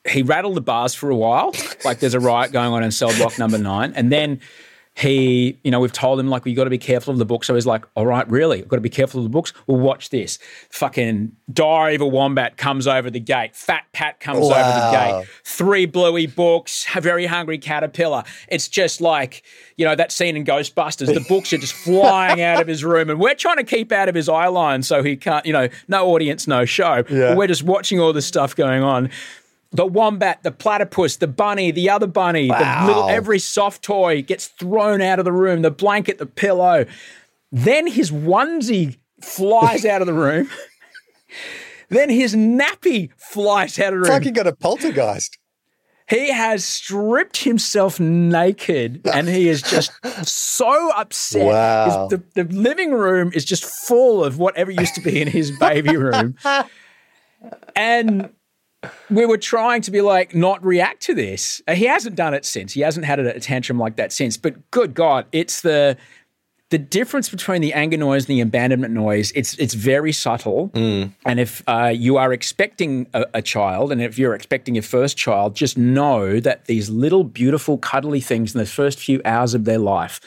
he 0.07 0.23
rattled 0.23 0.55
the 0.55 0.61
bars 0.61 0.95
for 0.95 1.09
a 1.09 1.15
while, 1.15 1.53
like 1.83 1.99
there's 1.99 2.13
a 2.15 2.19
riot 2.19 2.51
going 2.51 2.73
on 2.73 2.83
in 2.83 2.91
cell 2.91 3.15
block 3.17 3.37
number 3.37 3.57
nine. 3.57 3.93
And 3.95 4.11
then 4.11 4.39
he, 4.97 5.59
you 5.65 5.71
know, 5.71 5.81
we've 5.81 5.91
told 5.91 6.21
him 6.21 6.29
like 6.29 6.45
we 6.45 6.53
got 6.53 6.63
to 6.63 6.69
be 6.69 6.77
careful 6.77 7.11
of 7.11 7.19
the 7.19 7.25
book. 7.25 7.43
So 7.43 7.53
he's 7.53 7.65
like, 7.65 7.85
"All 7.95 8.05
right, 8.05 8.27
really, 8.29 8.61
I've 8.61 8.69
got 8.69 8.77
to 8.77 8.81
be 8.81 8.89
careful 8.89 9.19
of 9.19 9.25
the 9.25 9.29
books." 9.29 9.51
Well, 9.67 9.77
watch 9.77 10.09
this. 10.09 10.39
Fucking 10.69 11.33
Diary 11.51 11.95
of 11.95 12.01
a 12.01 12.07
Wombat 12.07 12.55
comes 12.55 12.87
over 12.87 13.11
the 13.11 13.19
gate. 13.19 13.57
Fat 13.57 13.83
Pat 13.91 14.21
comes 14.21 14.45
over 14.45 14.53
the 14.53 14.91
gate. 14.91 15.27
Three 15.43 15.85
bluey 15.85 16.27
books. 16.27 16.85
A 16.95 17.01
very 17.01 17.25
hungry 17.25 17.57
caterpillar. 17.57 18.23
It's 18.47 18.69
just 18.69 19.01
like 19.01 19.43
you 19.75 19.83
know 19.83 19.95
that 19.95 20.13
scene 20.13 20.37
in 20.37 20.45
Ghostbusters. 20.45 21.13
The 21.13 21.25
books 21.27 21.51
are 21.51 21.57
just 21.57 21.73
flying 21.73 22.41
out 22.41 22.61
of 22.61 22.67
his 22.67 22.85
room, 22.85 23.09
and 23.09 23.19
we're 23.19 23.35
trying 23.35 23.57
to 23.57 23.65
keep 23.65 23.91
out 23.91 24.07
of 24.07 24.15
his 24.15 24.29
eye 24.29 24.47
line 24.47 24.81
so 24.81 25.03
he 25.03 25.17
can't. 25.17 25.45
You 25.45 25.51
know, 25.51 25.67
no 25.89 26.07
audience, 26.07 26.47
no 26.47 26.63
show. 26.63 27.03
Yeah. 27.09 27.35
We're 27.35 27.47
just 27.47 27.63
watching 27.63 27.99
all 27.99 28.13
this 28.13 28.25
stuff 28.25 28.55
going 28.55 28.81
on. 28.81 29.09
The 29.75 29.85
wombat, 29.85 30.43
the 30.43 30.51
platypus, 30.51 31.17
the 31.17 31.27
bunny, 31.27 31.71
the 31.71 31.89
other 31.89 32.07
bunny, 32.07 32.49
Wow. 32.49 32.81
the 32.81 32.87
little 32.87 33.09
every 33.09 33.39
soft 33.39 33.81
toy 33.83 34.21
gets 34.21 34.47
thrown 34.47 35.01
out 35.01 35.19
of 35.19 35.25
the 35.25 35.31
room, 35.31 35.61
the 35.61 35.71
blanket, 35.71 36.17
the 36.17 36.25
pillow. 36.25 36.85
Then 37.51 37.87
his 37.87 38.11
onesie 38.11 38.97
flies 39.21 39.85
out 39.85 40.01
of 40.01 40.07
the 40.07 40.13
room. 40.13 40.49
then 41.89 42.09
his 42.09 42.35
nappy 42.35 43.09
flies 43.17 43.77
out 43.79 43.93
of 43.93 43.99
the 43.99 44.01
It's 44.01 44.09
room. 44.09 44.15
like 44.15 44.23
he 44.23 44.31
got 44.31 44.47
a 44.47 44.55
poltergeist. 44.55 45.37
He 46.07 46.31
has 46.31 46.63
stripped 46.63 47.37
himself 47.37 47.99
naked 47.99 49.01
and 49.11 49.27
he 49.27 49.49
is 49.49 49.63
just 49.63 49.91
so 50.27 50.91
upset. 50.91 51.45
Wow. 51.47 52.07
The, 52.09 52.21
the 52.35 52.43
living 52.43 52.91
room 52.91 53.31
is 53.33 53.43
just 53.43 53.65
full 53.65 54.23
of 54.23 54.37
whatever 54.37 54.69
used 54.69 54.93
to 54.95 55.01
be 55.01 55.19
in 55.21 55.27
his 55.27 55.51
baby 55.57 55.97
room. 55.97 56.35
And 57.75 58.29
we 59.09 59.25
were 59.25 59.37
trying 59.37 59.81
to 59.83 59.91
be 59.91 60.01
like, 60.01 60.35
not 60.35 60.63
react 60.65 61.01
to 61.03 61.13
this. 61.13 61.61
Uh, 61.67 61.75
He 61.75 61.85
hasn't 61.85 62.15
done 62.15 62.33
it 62.33 62.45
since. 62.45 62.73
He 62.73 62.81
hasn't 62.81 63.05
had 63.05 63.19
a, 63.19 63.39
tantrum 63.39 63.77
like 63.79 63.95
that 63.97 64.11
since. 64.11 64.37
But 64.37 64.71
good 64.71 64.93
God, 64.93 65.25
it's 65.31 65.61
the 65.61 65.97
the 66.71 66.79
difference 66.79 67.29
between 67.29 67.61
the 67.61 67.73
anger 67.73 67.95
noise 67.95 68.27
and 68.27 68.35
the 68.35 68.41
abandonment 68.41 68.91
noise 68.93 69.31
it's 69.35 69.55
it's 69.59 69.75
very 69.75 70.11
subtle 70.11 70.71
and 71.23 71.39
if 71.39 71.63
uh, 71.67 71.93
you 71.95 72.17
are 72.17 72.33
expecting 72.33 73.07
a, 73.13 73.25
a 73.35 73.41
child 73.41 73.91
and 73.91 74.01
if 74.01 74.17
you're 74.17 74.33
expecting 74.33 74.73
your 74.73 74.81
first 74.81 75.15
child 75.15 75.55
just 75.55 75.77
know 75.77 76.39
that 76.39 76.65
these 76.65 76.89
little 76.89 77.23
beautiful 77.23 77.77
cuddly 77.77 78.19
things 78.19 78.55
in 78.55 78.59
the 78.59 78.65
first 78.65 78.99
few 78.99 79.21
hours 79.23 79.53
of 79.53 79.65
their 79.65 79.77
life 79.77 80.19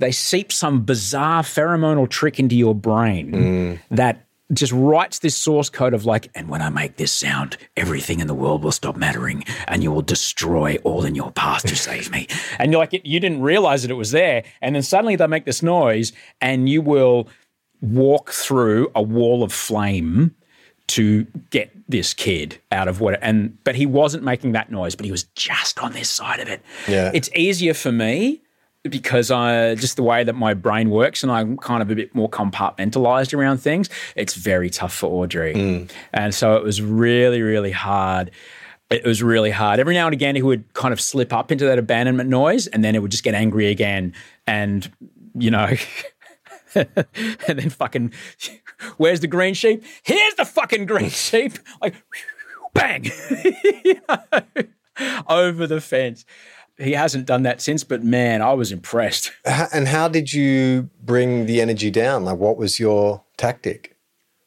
they 0.00 0.10
seep 0.10 0.50
some 0.52 0.82
bizarre 0.84 1.42
pheromonal 1.44 2.08
trick 2.10 2.38
into 2.40 2.56
your 2.56 2.74
brain 2.74 3.80
that 3.92 4.26
just 4.52 4.72
writes 4.72 5.18
this 5.18 5.36
source 5.36 5.68
code 5.68 5.92
of 5.92 6.06
like, 6.06 6.30
and 6.34 6.48
when 6.48 6.62
I 6.62 6.70
make 6.70 6.96
this 6.96 7.12
sound, 7.12 7.56
everything 7.76 8.20
in 8.20 8.26
the 8.28 8.34
world 8.34 8.64
will 8.64 8.72
stop 8.72 8.96
mattering 8.96 9.44
and 9.66 9.82
you 9.82 9.92
will 9.92 10.02
destroy 10.02 10.76
all 10.84 11.04
in 11.04 11.14
your 11.14 11.30
path 11.32 11.62
to 11.64 11.76
save 11.76 12.10
me. 12.10 12.26
And 12.58 12.72
you're 12.72 12.80
like, 12.80 12.98
you 13.04 13.20
didn't 13.20 13.42
realize 13.42 13.82
that 13.82 13.90
it 13.90 13.94
was 13.94 14.10
there. 14.10 14.42
And 14.62 14.74
then 14.74 14.82
suddenly 14.82 15.16
they 15.16 15.26
make 15.26 15.44
this 15.44 15.62
noise 15.62 16.12
and 16.40 16.68
you 16.68 16.80
will 16.82 17.28
walk 17.80 18.30
through 18.30 18.90
a 18.94 19.02
wall 19.02 19.42
of 19.42 19.52
flame 19.52 20.34
to 20.88 21.24
get 21.50 21.70
this 21.88 22.14
kid 22.14 22.58
out 22.72 22.88
of 22.88 23.00
what 23.00 23.18
and 23.22 23.62
but 23.62 23.74
he 23.74 23.84
wasn't 23.86 24.24
making 24.24 24.52
that 24.52 24.70
noise 24.72 24.94
but 24.96 25.04
he 25.04 25.12
was 25.12 25.24
just 25.34 25.78
on 25.78 25.92
this 25.92 26.08
side 26.08 26.40
of 26.40 26.48
it 26.48 26.62
Yeah. 26.88 27.10
it's 27.14 27.28
easier 27.34 27.74
for 27.74 27.92
me 27.92 28.40
because 28.84 29.30
I 29.30 29.74
just 29.74 29.96
the 29.96 30.02
way 30.02 30.24
that 30.24 30.34
my 30.34 30.54
brain 30.54 30.90
works 30.90 31.22
and 31.22 31.32
I'm 31.32 31.56
kind 31.56 31.82
of 31.82 31.90
a 31.90 31.94
bit 31.94 32.14
more 32.14 32.28
compartmentalized 32.28 33.36
around 33.36 33.58
things. 33.58 33.88
It's 34.16 34.34
very 34.34 34.70
tough 34.70 34.94
for 34.94 35.24
Audrey, 35.24 35.54
mm. 35.54 35.90
and 36.12 36.34
so 36.34 36.54
it 36.56 36.62
was 36.62 36.80
really 36.80 37.42
really 37.42 37.72
hard. 37.72 38.30
It 38.90 39.04
was 39.04 39.22
really 39.22 39.50
hard. 39.50 39.80
Every 39.80 39.94
now 39.94 40.06
and 40.06 40.14
again, 40.14 40.34
he 40.34 40.40
would 40.40 40.72
kind 40.72 40.92
of 40.94 41.00
slip 41.00 41.32
up 41.32 41.52
into 41.52 41.66
that 41.66 41.78
abandonment 41.78 42.30
noise, 42.30 42.66
and 42.68 42.82
then 42.82 42.94
it 42.94 43.02
would 43.02 43.10
just 43.10 43.24
get 43.24 43.34
angry 43.34 43.68
again, 43.68 44.14
and 44.46 44.90
you 45.34 45.50
know. 45.50 45.70
and 46.74 47.58
then 47.58 47.70
fucking, 47.70 48.12
where's 48.98 49.20
the 49.20 49.26
green 49.26 49.54
sheep? 49.54 49.82
Here's 50.02 50.34
the 50.34 50.44
fucking 50.44 50.86
green 50.86 51.08
sheep! 51.10 51.54
Like, 51.80 51.94
bang, 52.74 53.10
You 53.84 54.00
know, 54.06 54.42
over 55.28 55.66
the 55.66 55.80
fence. 55.80 56.24
He 56.78 56.92
hasn't 56.92 57.26
done 57.26 57.42
that 57.42 57.60
since, 57.60 57.82
but 57.84 58.04
man, 58.04 58.40
I 58.40 58.52
was 58.52 58.70
impressed. 58.72 59.32
And 59.72 59.88
how 59.88 60.08
did 60.08 60.32
you 60.32 60.88
bring 61.02 61.46
the 61.46 61.60
energy 61.60 61.90
down? 61.90 62.24
Like, 62.24 62.38
what 62.38 62.56
was 62.56 62.78
your 62.78 63.22
tactic? 63.36 63.96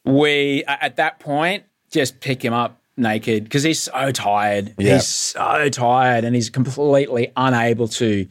We 0.04 0.64
at 0.66 0.96
that 0.96 1.20
point 1.20 1.64
just 1.90 2.20
pick 2.20 2.42
him 2.44 2.52
up 2.52 2.80
naked 2.96 3.44
because 3.44 3.62
he's 3.62 3.80
so 3.80 4.10
tired. 4.12 4.74
Yeah. 4.78 4.94
He's 4.94 5.06
so 5.06 5.68
tired, 5.68 6.24
and 6.24 6.34
he's 6.34 6.50
completely 6.50 7.32
unable 7.36 7.86
to, 7.88 8.26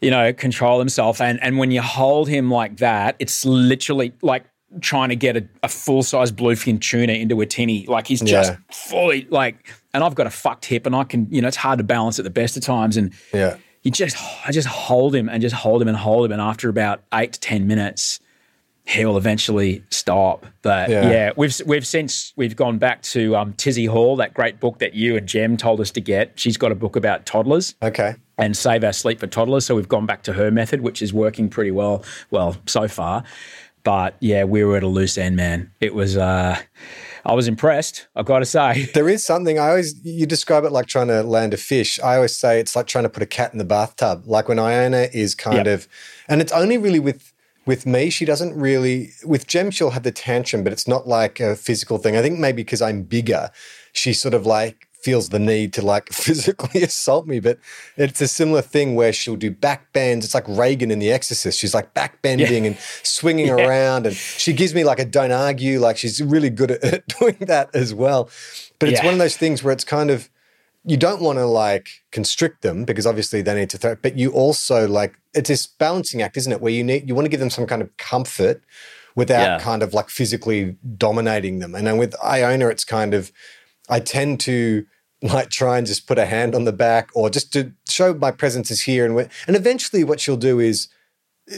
you 0.00 0.10
know, 0.10 0.32
control 0.32 0.78
himself. 0.78 1.20
And 1.20 1.40
and 1.42 1.58
when 1.58 1.70
you 1.70 1.82
hold 1.82 2.28
him 2.28 2.50
like 2.50 2.78
that, 2.78 3.16
it's 3.18 3.44
literally 3.44 4.12
like 4.22 4.44
trying 4.80 5.08
to 5.10 5.16
get 5.16 5.36
a, 5.36 5.46
a 5.62 5.68
full 5.68 6.02
size 6.02 6.30
bluefin 6.32 6.80
tuna 6.80 7.12
into 7.12 7.40
a 7.40 7.46
tinny. 7.46 7.86
Like 7.86 8.06
he's 8.06 8.20
just 8.20 8.52
Yeah. 8.52 8.56
fully 8.72 9.26
like. 9.30 9.68
And 9.98 10.04
I've 10.04 10.14
got 10.14 10.28
a 10.28 10.30
fucked 10.30 10.64
hip, 10.66 10.86
and 10.86 10.94
I 10.94 11.02
can, 11.02 11.26
you 11.28 11.42
know, 11.42 11.48
it's 11.48 11.56
hard 11.56 11.78
to 11.78 11.84
balance 11.84 12.20
at 12.20 12.24
the 12.24 12.30
best 12.30 12.56
of 12.56 12.62
times. 12.62 12.96
And 12.96 13.12
Yeah. 13.34 13.56
you 13.82 13.90
just 13.90 14.16
I 14.46 14.52
just 14.52 14.68
hold 14.68 15.12
him 15.12 15.28
and 15.28 15.42
just 15.42 15.56
hold 15.56 15.82
him 15.82 15.88
and 15.88 15.96
hold 15.96 16.26
him, 16.26 16.30
and 16.30 16.40
after 16.40 16.68
about 16.68 17.02
eight 17.12 17.32
to 17.32 17.40
ten 17.40 17.66
minutes, 17.66 18.20
he'll 18.86 19.16
eventually 19.16 19.82
stop. 19.90 20.46
But 20.62 20.88
Yeah. 20.88 21.10
yeah, 21.10 21.30
we've 21.36 21.60
we've 21.66 21.84
since 21.84 22.32
we've 22.36 22.54
gone 22.54 22.78
back 22.78 23.02
to 23.14 23.34
um, 23.34 23.54
Tizzie 23.54 23.86
Hall, 23.86 24.14
that 24.16 24.34
great 24.34 24.60
book 24.60 24.78
that 24.78 24.94
you 24.94 25.16
and 25.16 25.26
Jem 25.26 25.56
told 25.56 25.80
us 25.80 25.90
to 25.90 26.00
get. 26.00 26.30
She's 26.36 26.56
got 26.56 26.70
a 26.70 26.76
book 26.76 26.94
about 26.94 27.26
toddlers 27.26 27.74
Okay. 27.82 28.14
and 28.38 28.56
save 28.56 28.84
our 28.84 28.92
sleep 28.92 29.18
for 29.18 29.26
toddlers. 29.26 29.66
So 29.66 29.74
we've 29.74 29.88
gone 29.88 30.06
back 30.06 30.22
to 30.22 30.32
her 30.34 30.52
method, 30.52 30.80
which 30.80 31.02
is 31.02 31.12
working 31.12 31.48
pretty 31.48 31.72
well. 31.72 32.04
Well, 32.30 32.56
so 32.66 32.86
far. 32.86 33.24
But 33.82 34.14
yeah, 34.20 34.44
we 34.44 34.62
were 34.62 34.76
at 34.76 34.84
a 34.84 34.86
loose 34.88 35.18
end, 35.18 35.34
man. 35.34 35.72
It 35.80 35.92
was. 35.92 36.16
uh 36.16 36.56
I 37.28 37.34
was 37.34 37.46
impressed. 37.46 38.08
I've 38.16 38.24
got 38.24 38.38
to 38.40 38.46
say. 38.46 38.88
There 38.94 39.08
is 39.08 39.24
something 39.24 39.58
I 39.58 39.68
always 39.68 39.94
you 40.04 40.26
describe 40.26 40.64
it 40.64 40.72
like 40.72 40.86
trying 40.86 41.08
to 41.08 41.22
land 41.22 41.52
a 41.54 41.58
fish. 41.58 42.00
I 42.00 42.16
always 42.16 42.36
say 42.36 42.58
it's 42.58 42.74
like 42.74 42.86
trying 42.86 43.04
to 43.04 43.10
put 43.10 43.22
a 43.22 43.26
cat 43.26 43.52
in 43.52 43.58
the 43.58 43.64
bathtub. 43.64 44.22
Like 44.26 44.48
when 44.48 44.58
Iona 44.58 45.08
is 45.12 45.34
kind 45.34 45.66
Yep. 45.66 45.66
of, 45.66 45.88
and 46.28 46.40
it's 46.40 46.52
only 46.52 46.78
really 46.78 47.00
with 47.00 47.32
with 47.66 47.84
me. 47.84 48.08
She 48.08 48.24
doesn't 48.24 48.54
really 48.58 49.10
with 49.24 49.46
Jem. 49.46 49.70
She'll 49.70 49.90
have 49.90 50.02
the 50.02 50.10
tantrum, 50.10 50.64
but 50.64 50.72
it's 50.72 50.88
not 50.88 51.06
like 51.06 51.38
a 51.38 51.54
physical 51.54 51.98
thing. 51.98 52.16
I 52.16 52.22
think 52.22 52.38
maybe 52.38 52.62
because 52.62 52.80
I'm 52.80 53.02
bigger, 53.02 53.50
she 53.92 54.14
sort 54.14 54.32
of 54.32 54.46
like 54.46 54.87
feels 55.02 55.28
the 55.28 55.38
need 55.38 55.72
to 55.74 55.82
like 55.82 56.08
physically 56.12 56.82
assault 56.82 57.26
me. 57.26 57.40
But 57.40 57.58
it's 57.96 58.20
a 58.20 58.28
similar 58.28 58.62
thing 58.62 58.94
where 58.94 59.12
she'll 59.12 59.36
do 59.36 59.50
back 59.50 59.92
bends. 59.92 60.24
It's 60.24 60.34
like 60.34 60.48
Reagan 60.48 60.90
in 60.90 60.98
The 60.98 61.10
Exorcist. 61.12 61.58
She's 61.58 61.74
like 61.74 61.94
back 61.94 62.20
bending 62.22 62.66
and 62.66 62.76
swinging 63.02 63.50
around, 63.50 64.06
and 64.06 64.14
she 64.16 64.52
gives 64.52 64.74
me 64.74 64.84
like 64.84 64.98
a 64.98 65.04
don't 65.04 65.32
argue. 65.32 65.78
Like 65.80 65.96
she's 65.96 66.22
really 66.22 66.50
good 66.50 66.70
at, 66.72 66.84
at 66.94 67.06
doing 67.18 67.36
that 67.40 67.70
as 67.74 67.94
well. 67.94 68.28
But 68.78 68.88
it's 68.90 69.00
Yeah. 69.00 69.06
one 69.06 69.14
of 69.14 69.18
those 69.20 69.36
things 69.36 69.62
where 69.62 69.72
it's 69.72 69.84
kind 69.84 70.10
of 70.10 70.28
you 70.84 70.96
don't 70.96 71.20
want 71.20 71.38
to 71.38 71.44
like 71.44 71.88
constrict 72.12 72.62
them 72.62 72.84
because 72.84 73.04
obviously 73.06 73.42
they 73.42 73.54
need 73.54 73.68
to 73.70 73.76
throw, 73.78 73.94
but 73.96 74.16
you 74.16 74.30
also 74.32 74.88
like 74.88 75.14
it's 75.34 75.48
this 75.48 75.66
balancing 75.66 76.22
act, 76.22 76.36
isn't 76.36 76.52
it? 76.52 76.60
Where 76.60 76.72
you 76.72 76.82
need 76.82 77.08
you 77.08 77.14
want 77.14 77.26
to 77.26 77.28
give 77.30 77.40
them 77.40 77.50
some 77.50 77.66
kind 77.66 77.82
of 77.82 77.94
comfort 77.98 78.62
without 79.14 79.42
Yeah. 79.42 79.58
kind 79.58 79.82
of 79.82 79.92
like 79.92 80.08
physically 80.08 80.76
dominating 80.96 81.58
them. 81.58 81.74
And 81.74 81.86
then 81.86 81.98
with 81.98 82.14
Iona, 82.24 82.68
it's 82.68 82.84
kind 82.84 83.12
of 83.12 83.32
I 83.88 84.00
tend 84.00 84.40
to 84.40 84.86
like 85.22 85.50
try 85.50 85.78
and 85.78 85.86
just 85.86 86.06
put 86.06 86.18
a 86.18 86.26
hand 86.26 86.54
on 86.54 86.64
the 86.64 86.72
back 86.72 87.10
or 87.14 87.28
just 87.30 87.52
to 87.54 87.72
show 87.88 88.14
my 88.14 88.30
presence 88.30 88.70
is 88.70 88.82
here 88.82 89.04
and 89.04 89.28
and 89.46 89.56
eventually 89.56 90.04
what 90.04 90.20
she'll 90.20 90.36
do 90.36 90.60
is 90.60 90.88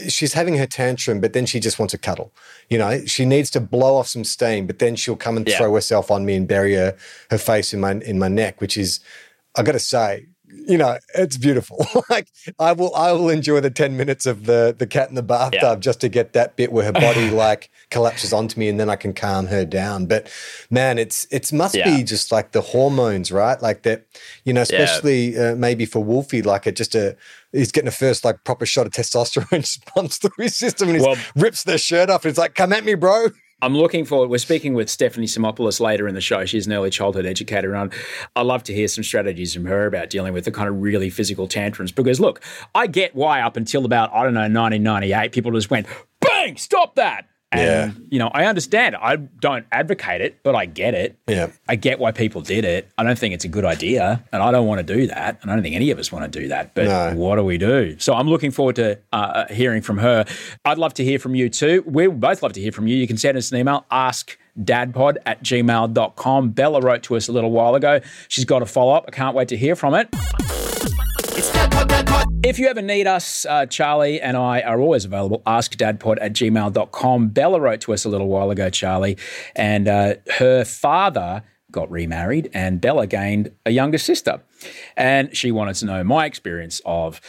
she's 0.07 0.33
having 0.33 0.57
her 0.57 0.65
tantrum, 0.65 1.19
but 1.19 1.33
then 1.33 1.45
she 1.45 1.59
just 1.59 1.77
wants 1.77 1.93
a 1.93 1.97
cuddle. 1.97 2.33
You 2.69 2.77
know, 2.77 3.05
she 3.05 3.25
needs 3.25 3.49
to 3.51 3.59
blow 3.59 3.97
off 3.97 4.07
some 4.07 4.23
steam, 4.23 4.65
but 4.65 4.79
then 4.79 4.95
she'll 4.95 5.17
come 5.17 5.35
and 5.37 5.47
Yeah. 5.47 5.57
throw 5.57 5.75
herself 5.75 6.09
on 6.09 6.25
me 6.25 6.35
and 6.35 6.47
bury 6.47 6.75
her, 6.75 6.95
her 7.29 7.37
face 7.37 7.73
in 7.73 7.81
my 7.81 7.91
in 7.95 8.17
my 8.17 8.29
neck, 8.29 8.61
which 8.61 8.77
is, 8.77 8.99
I 9.55 9.63
got 9.63 9.73
to 9.73 9.79
say, 9.79 10.27
you 10.67 10.77
know, 10.77 10.97
it's 11.15 11.37
beautiful. 11.37 11.85
like 12.09 12.27
I 12.59 12.71
will, 12.73 12.93
I 12.95 13.11
will 13.11 13.29
enjoy 13.29 13.59
the 13.61 13.69
ten 13.69 13.97
minutes 13.97 14.25
of 14.25 14.45
the 14.45 14.75
the 14.77 14.87
cat 14.87 15.09
in 15.09 15.15
the 15.15 15.23
bathtub 15.23 15.61
Yeah. 15.61 15.75
just 15.75 16.01
to 16.01 16.09
get 16.09 16.33
that 16.33 16.55
bit 16.55 16.71
where 16.71 16.85
her 16.85 16.91
body 16.91 17.29
like 17.45 17.69
collapses 17.89 18.31
onto 18.33 18.59
me, 18.59 18.69
and 18.69 18.79
then 18.79 18.89
I 18.89 18.95
can 18.95 19.13
calm 19.13 19.47
her 19.47 19.65
down. 19.65 20.05
But 20.05 20.31
man, 20.69 20.97
it's 20.97 21.25
it 21.31 21.51
must 21.53 21.75
Yeah. 21.75 21.95
be 21.97 22.03
just 22.03 22.31
like 22.31 22.51
the 22.51 22.61
hormones, 22.61 23.31
right? 23.31 23.61
Like 23.61 23.83
that, 23.83 24.05
you 24.45 24.53
know, 24.53 24.61
especially 24.61 25.37
uh, 25.37 25.55
maybe 25.55 25.85
for 25.85 26.03
Wolfie, 26.03 26.41
like 26.41 26.67
it 26.67 26.75
just 26.75 26.95
a. 26.95 27.15
He's 27.53 27.73
getting 27.73 27.89
a 27.89 27.91
first 27.91 28.23
like 28.23 28.45
proper 28.45 28.65
shot 28.65 28.85
of 28.85 28.93
testosterone 28.93 29.49
just 29.59 29.85
pumps 29.85 30.17
through 30.19 30.31
his 30.37 30.55
system 30.55 30.87
and 30.87 30.97
he 30.97 31.03
Well- 31.05 31.17
rips 31.35 31.63
their 31.63 31.77
shirt 31.77 32.09
off. 32.09 32.23
And 32.23 32.29
it's 32.29 32.39
like, 32.39 32.55
come 32.55 32.71
at 32.71 32.85
me, 32.85 32.95
bro. 32.95 33.27
I'm 33.61 33.77
looking 33.77 34.05
forward. 34.05 34.29
We're 34.29 34.39
speaking 34.39 34.73
with 34.73 34.89
Stephanie 34.89 35.27
Simopoulos 35.27 35.79
later 35.79 36.07
in 36.07 36.15
the 36.15 36.21
show. 36.21 36.45
She's 36.45 36.65
an 36.65 36.73
early 36.73 36.89
childhood 36.89 37.27
educator, 37.27 37.75
and 37.75 37.93
I'd, 38.35 38.41
love 38.41 38.63
to 38.63 38.73
hear 38.73 38.87
some 38.87 39.03
strategies 39.03 39.53
from 39.53 39.65
her 39.65 39.85
about 39.85 40.09
dealing 40.09 40.33
with 40.33 40.45
the 40.45 40.51
kind 40.51 40.67
of 40.67 40.81
really 40.81 41.09
physical 41.09 41.47
tantrums. 41.47 41.91
Because 41.91 42.19
look, 42.19 42.41
I 42.73 42.87
get 42.87 43.15
why 43.15 43.41
up 43.41 43.57
until 43.57 43.85
about 43.85 44.11
I 44.13 44.23
don't 44.23 44.33
know 44.33 44.41
1998, 44.41 45.31
people 45.31 45.51
just 45.51 45.69
went 45.69 45.85
bang, 46.19 46.57
stop 46.57 46.95
that. 46.95 47.27
And 47.51 48.07
you 48.09 48.17
know, 48.19 48.29
I 48.33 48.45
understand. 48.45 48.95
I 48.95 49.17
don't 49.17 49.65
advocate 49.71 50.21
it, 50.21 50.39
but 50.43 50.55
I 50.55 50.65
get 50.65 50.93
it. 50.93 51.17
Yeah. 51.27 51.51
I 51.67 51.75
get 51.75 51.99
why 51.99 52.11
people 52.11 52.41
did 52.41 52.63
it. 52.63 52.89
I 52.97 53.03
don't 53.03 53.19
think 53.19 53.33
it's 53.33 53.43
a 53.43 53.49
good 53.49 53.65
idea, 53.65 54.23
and 54.31 54.41
I 54.41 54.51
don't 54.51 54.67
want 54.67 54.85
to 54.85 54.93
do 54.93 55.07
that. 55.07 55.39
And 55.41 55.51
I 55.51 55.55
don't 55.55 55.63
think 55.63 55.75
any 55.75 55.91
of 55.91 55.99
us 55.99 56.11
want 56.11 56.31
to 56.31 56.39
do 56.39 56.47
that. 56.47 56.73
But 56.73 56.85
No. 56.85 57.13
what 57.15 57.35
do 57.35 57.43
we 57.43 57.57
do? 57.57 57.97
So 57.99 58.13
I'm 58.13 58.27
looking 58.29 58.51
forward 58.51 58.77
to 58.77 58.99
uh, 59.11 59.47
hearing 59.53 59.81
from 59.81 59.97
her. 59.97 60.25
I'd 60.63 60.77
love 60.77 60.93
to 60.95 61.03
hear 61.03 61.19
from 61.19 61.35
you 61.35 61.49
too. 61.49 61.83
We 61.85 62.07
both 62.07 62.41
love 62.41 62.53
to 62.53 62.61
hear 62.61 62.71
from 62.71 62.87
you. 62.87 62.95
You 62.95 63.07
can 63.07 63.17
send 63.17 63.37
us 63.37 63.51
an 63.51 63.57
email, 63.57 63.85
askdadpod 63.91 65.17
at 65.25 65.43
gmail.com. 65.43 66.49
Bella 66.51 66.79
wrote 66.81 67.03
to 67.03 67.15
us 67.17 67.27
a 67.27 67.31
little 67.31 67.51
while 67.51 67.75
ago. 67.75 67.99
She's 68.29 68.45
got 68.45 68.61
a 68.61 68.65
follow 68.65 68.93
up. 68.93 69.05
I 69.07 69.11
can't 69.11 69.35
wait 69.35 69.49
to 69.49 69.57
hear 69.57 69.75
from 69.75 69.93
it. 69.93 70.07
If 72.43 72.59
you 72.59 72.67
ever 72.67 72.81
need 72.81 73.07
us, 73.07 73.45
uh, 73.45 73.65
Charlie 73.65 74.19
and 74.19 74.35
I 74.35 74.61
are 74.61 74.79
always 74.79 75.05
available. 75.05 75.41
AskDadPod 75.45 76.17
at 76.19 76.33
gmail.com. 76.33 77.29
Bella 77.29 77.61
wrote 77.61 77.81
to 77.81 77.93
us 77.93 78.03
a 78.03 78.09
little 78.09 78.27
while 78.27 78.51
ago, 78.51 78.69
Charlie, 78.69 79.17
and 79.55 79.87
uh, 79.87 80.15
her 80.37 80.65
father 80.65 81.43
got 81.71 81.89
remarried, 81.89 82.49
and 82.53 82.81
Bella 82.81 83.07
gained 83.07 83.51
a 83.65 83.71
younger 83.71 83.97
sister. 83.97 84.41
And 84.97 85.35
she 85.35 85.51
wanted 85.51 85.75
to 85.75 85.85
know 85.85 86.03
my 86.03 86.25
experience 86.25 86.81
of 86.85 87.21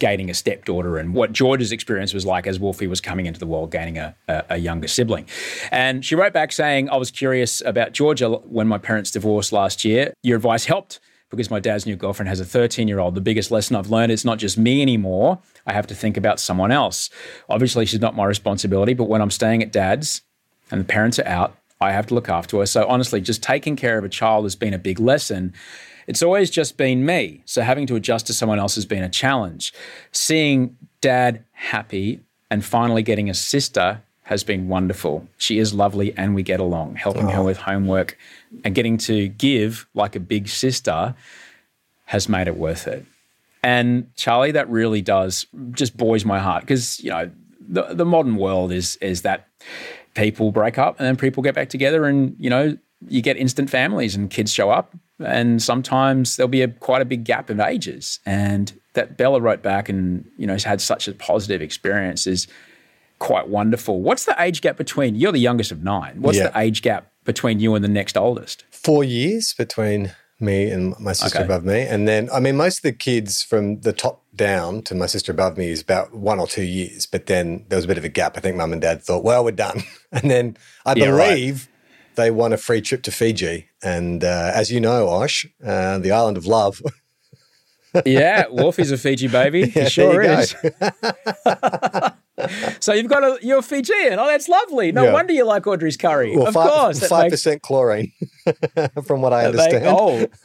gaining 0.00 0.28
a 0.28 0.34
stepdaughter 0.34 0.98
and 0.98 1.14
what 1.14 1.32
George's 1.32 1.70
experience 1.70 2.12
was 2.12 2.26
like 2.26 2.46
as 2.46 2.58
Wolfie 2.58 2.88
was 2.88 3.00
coming 3.00 3.26
into 3.26 3.38
the 3.38 3.46
world, 3.46 3.70
gaining 3.70 3.96
a, 3.96 4.16
a, 4.26 4.44
a 4.50 4.56
younger 4.56 4.88
sibling. 4.88 5.26
And 5.70 6.04
she 6.04 6.16
wrote 6.16 6.32
back 6.32 6.50
saying, 6.50 6.90
I 6.90 6.96
was 6.96 7.10
curious 7.10 7.62
about 7.64 7.92
Georgia 7.92 8.28
when 8.28 8.66
my 8.66 8.78
parents 8.78 9.12
divorced 9.12 9.52
last 9.52 9.84
year. 9.84 10.12
Your 10.22 10.36
advice 10.36 10.64
helped 10.64 10.98
because 11.34 11.50
my 11.50 11.60
dad's 11.60 11.86
new 11.86 11.96
girlfriend 11.96 12.28
has 12.28 12.40
a 12.40 12.44
13 12.44 12.88
year 12.88 12.98
old. 12.98 13.14
The 13.14 13.20
biggest 13.20 13.50
lesson 13.50 13.76
I've 13.76 13.90
learned 13.90 14.12
is 14.12 14.24
not 14.24 14.38
just 14.38 14.58
me 14.58 14.82
anymore. 14.82 15.40
I 15.66 15.72
have 15.72 15.86
to 15.88 15.94
think 15.94 16.16
about 16.16 16.40
someone 16.40 16.70
else. 16.70 17.10
Obviously, 17.48 17.86
she's 17.86 18.00
not 18.00 18.16
my 18.16 18.24
responsibility, 18.24 18.94
but 18.94 19.08
when 19.08 19.20
I'm 19.20 19.30
staying 19.30 19.62
at 19.62 19.72
dad's 19.72 20.22
and 20.70 20.80
the 20.80 20.84
parents 20.84 21.18
are 21.18 21.26
out, 21.26 21.56
I 21.80 21.92
have 21.92 22.06
to 22.06 22.14
look 22.14 22.28
after 22.28 22.58
her. 22.58 22.66
So, 22.66 22.86
honestly, 22.88 23.20
just 23.20 23.42
taking 23.42 23.76
care 23.76 23.98
of 23.98 24.04
a 24.04 24.08
child 24.08 24.44
has 24.44 24.56
been 24.56 24.74
a 24.74 24.78
big 24.78 25.00
lesson. 25.00 25.52
It's 26.06 26.22
always 26.22 26.50
just 26.50 26.76
been 26.76 27.04
me. 27.04 27.42
So, 27.44 27.62
having 27.62 27.86
to 27.88 27.96
adjust 27.96 28.26
to 28.28 28.34
someone 28.34 28.58
else 28.58 28.74
has 28.74 28.86
been 28.86 29.02
a 29.02 29.08
challenge. 29.08 29.72
Seeing 30.12 30.76
dad 31.00 31.44
happy 31.52 32.20
and 32.50 32.64
finally 32.64 33.02
getting 33.02 33.28
a 33.28 33.34
sister 33.34 34.02
has 34.24 34.42
been 34.42 34.68
wonderful. 34.68 35.26
She 35.36 35.58
is 35.58 35.72
lovely 35.72 36.16
and 36.16 36.34
we 36.34 36.42
get 36.42 36.58
along, 36.58 36.96
helping 36.96 37.28
her 37.28 37.40
oh. 37.40 37.44
with 37.44 37.58
homework 37.58 38.18
and 38.64 38.74
getting 38.74 38.96
to 38.98 39.28
give 39.28 39.86
like 39.94 40.16
a 40.16 40.20
big 40.20 40.48
sister 40.48 41.14
has 42.06 42.28
made 42.28 42.48
it 42.48 42.56
worth 42.56 42.86
it. 42.86 43.04
And 43.62 44.14
Charlie, 44.14 44.52
that 44.52 44.68
really 44.68 45.02
does 45.02 45.46
just 45.72 45.96
buoys 45.96 46.24
my 46.24 46.38
heart 46.38 46.62
because 46.62 47.02
you 47.02 47.10
know 47.10 47.30
the 47.60 47.94
the 47.94 48.04
modern 48.04 48.36
world 48.36 48.72
is 48.72 48.96
is 48.96 49.22
that 49.22 49.48
people 50.14 50.52
break 50.52 50.78
up 50.78 50.98
and 50.98 51.06
then 51.06 51.16
people 51.16 51.42
get 51.42 51.54
back 51.54 51.68
together 51.68 52.04
and 52.04 52.36
you 52.38 52.50
know 52.50 52.76
you 53.08 53.20
get 53.20 53.36
instant 53.36 53.68
families 53.68 54.14
and 54.14 54.30
kids 54.30 54.52
show 54.52 54.70
up 54.70 54.94
and 55.18 55.62
sometimes 55.62 56.36
there'll 56.36 56.48
be 56.48 56.62
a 56.62 56.68
quite 56.68 57.02
a 57.02 57.04
big 57.04 57.24
gap 57.24 57.50
of 57.50 57.60
ages 57.60 58.20
and 58.26 58.78
that 58.94 59.16
Bella 59.16 59.40
wrote 59.40 59.62
back 59.62 59.88
and 59.88 60.28
you 60.36 60.46
know 60.46 60.52
has 60.52 60.64
had 60.64 60.80
such 60.80 61.08
a 61.08 61.12
positive 61.12 61.62
experience 61.62 62.26
is 62.26 62.46
quite 63.24 63.48
wonderful. 63.48 64.02
What's 64.02 64.24
the 64.26 64.36
age 64.38 64.60
gap 64.60 64.76
between 64.76 65.14
you're 65.14 65.32
the 65.32 65.38
youngest 65.48 65.72
of 65.72 65.82
nine? 65.82 66.20
What's 66.20 66.38
Yeah. 66.38 66.48
the 66.50 66.58
age 66.58 66.82
gap 66.82 67.10
between 67.24 67.58
you 67.58 67.74
and 67.74 67.82
the 67.82 67.88
next 68.00 68.16
oldest? 68.16 68.64
Four 68.70 69.02
years 69.02 69.54
between 69.56 70.12
me 70.40 70.68
and 70.70 70.94
my 71.00 71.12
sister 71.14 71.38
Okay. 71.38 71.44
above 71.44 71.64
me. 71.64 71.80
And 71.82 72.06
then, 72.06 72.28
I 72.32 72.38
mean, 72.40 72.56
most 72.56 72.78
of 72.78 72.82
the 72.82 72.92
kids 72.92 73.42
from 73.42 73.80
the 73.80 73.92
top 73.94 74.20
down 74.36 74.82
to 74.82 74.94
my 74.94 75.06
sister 75.06 75.32
above 75.32 75.56
me 75.56 75.70
is 75.70 75.80
about 75.80 76.12
one 76.12 76.38
or 76.38 76.46
two 76.46 76.64
years. 76.64 77.06
But 77.06 77.26
then 77.26 77.64
there 77.68 77.76
was 77.78 77.86
a 77.86 77.88
bit 77.88 77.98
of 77.98 78.04
a 78.04 78.08
gap. 78.10 78.36
I 78.36 78.40
think 78.40 78.56
mum 78.56 78.72
and 78.72 78.82
dad 78.82 79.02
thought, 79.02 79.24
well, 79.24 79.42
we're 79.44 79.52
done. 79.52 79.82
And 80.12 80.30
then 80.30 80.56
I 80.84 80.92
Yeah, 80.94 81.08
right. 81.08 81.28
believe 81.30 81.68
they 82.16 82.30
won 82.30 82.52
a 82.52 82.56
free 82.58 82.80
trip 82.82 83.02
to 83.04 83.10
Fiji. 83.10 83.68
And 83.82 84.22
uh, 84.22 84.50
as 84.54 84.70
you 84.70 84.80
know, 84.80 85.08
Osh, 85.08 85.46
uh, 85.64 85.98
the 85.98 86.12
island 86.12 86.36
of 86.36 86.46
love. 86.46 86.82
Yeah, 88.04 88.46
Wolfie's 88.50 88.90
a 88.90 88.98
Fiji 88.98 89.28
baby. 89.28 89.66
he 89.68 89.80
Yeah, 89.82 89.88
sure 89.88 90.20
is. 90.20 90.52
So 92.84 92.92
you've 92.92 93.08
got 93.08 93.24
a 93.24 93.38
you're 93.40 93.62
Fijian. 93.62 94.18
Oh, 94.18 94.26
that's 94.26 94.48
lovely. 94.48 94.92
No 94.92 95.04
Yeah. 95.04 95.12
wonder 95.12 95.32
you 95.32 95.44
like 95.44 95.66
Audrey's 95.66 95.96
curry. 95.96 96.36
Well, 96.36 96.48
of 96.48 96.54
five, 96.54 96.68
course. 96.70 97.08
five 97.08 97.22
makes- 97.24 97.32
percent 97.34 97.62
chlorine, 97.62 98.12
from 99.06 99.22
what 99.22 99.32
I 99.32 99.42
they- 99.42 99.46
understand. 99.48 99.84
oh. 99.86 100.26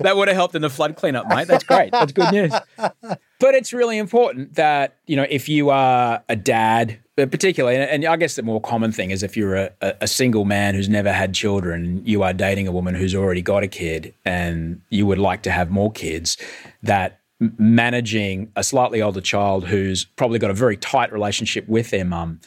that 0.00 0.12
would 0.16 0.28
have 0.28 0.36
helped 0.36 0.54
in 0.54 0.62
the 0.62 0.70
flood 0.70 0.96
cleanup, 0.96 1.28
mate. 1.28 1.48
That's 1.48 1.64
great. 1.64 1.90
That's 1.92 2.12
good 2.12 2.32
news. 2.32 2.52
But 2.78 3.54
it's 3.54 3.72
really 3.72 3.98
important 3.98 4.54
that, 4.54 4.96
you 5.06 5.16
know, 5.16 5.26
if 5.28 5.48
you 5.48 5.70
are 5.70 6.22
a 6.28 6.36
dad, 6.36 6.98
uh, 7.18 7.26
particularly, 7.26 7.76
and 7.76 8.04
I 8.04 8.16
guess 8.16 8.36
the 8.36 8.42
more 8.42 8.60
common 8.60 8.92
thing 8.92 9.10
is 9.10 9.22
if 9.22 9.36
you're 9.36 9.56
a, 9.56 9.70
a 10.00 10.06
single 10.06 10.44
man 10.44 10.74
who's 10.74 10.88
never 10.88 11.12
had 11.12 11.34
children, 11.34 12.02
you 12.04 12.22
are 12.22 12.32
dating 12.32 12.68
a 12.68 12.72
woman 12.72 12.94
who's 12.94 13.14
already 13.14 13.42
got 13.42 13.62
a 13.62 13.68
kid 13.68 14.14
and 14.24 14.80
you 14.90 15.06
would 15.06 15.18
like 15.18 15.42
to 15.42 15.50
have 15.50 15.70
more 15.70 15.90
kids, 15.92 16.36
that 16.82 17.18
managing 17.58 18.52
a 18.56 18.62
slightly 18.62 19.02
older 19.02 19.20
child 19.20 19.66
who's 19.66 20.04
probably 20.04 20.38
got 20.38 20.50
a 20.50 20.54
very 20.54 20.76
tight 20.76 21.12
relationship 21.12 21.68
with 21.68 21.90
their 21.90 22.04
mum 22.04 22.40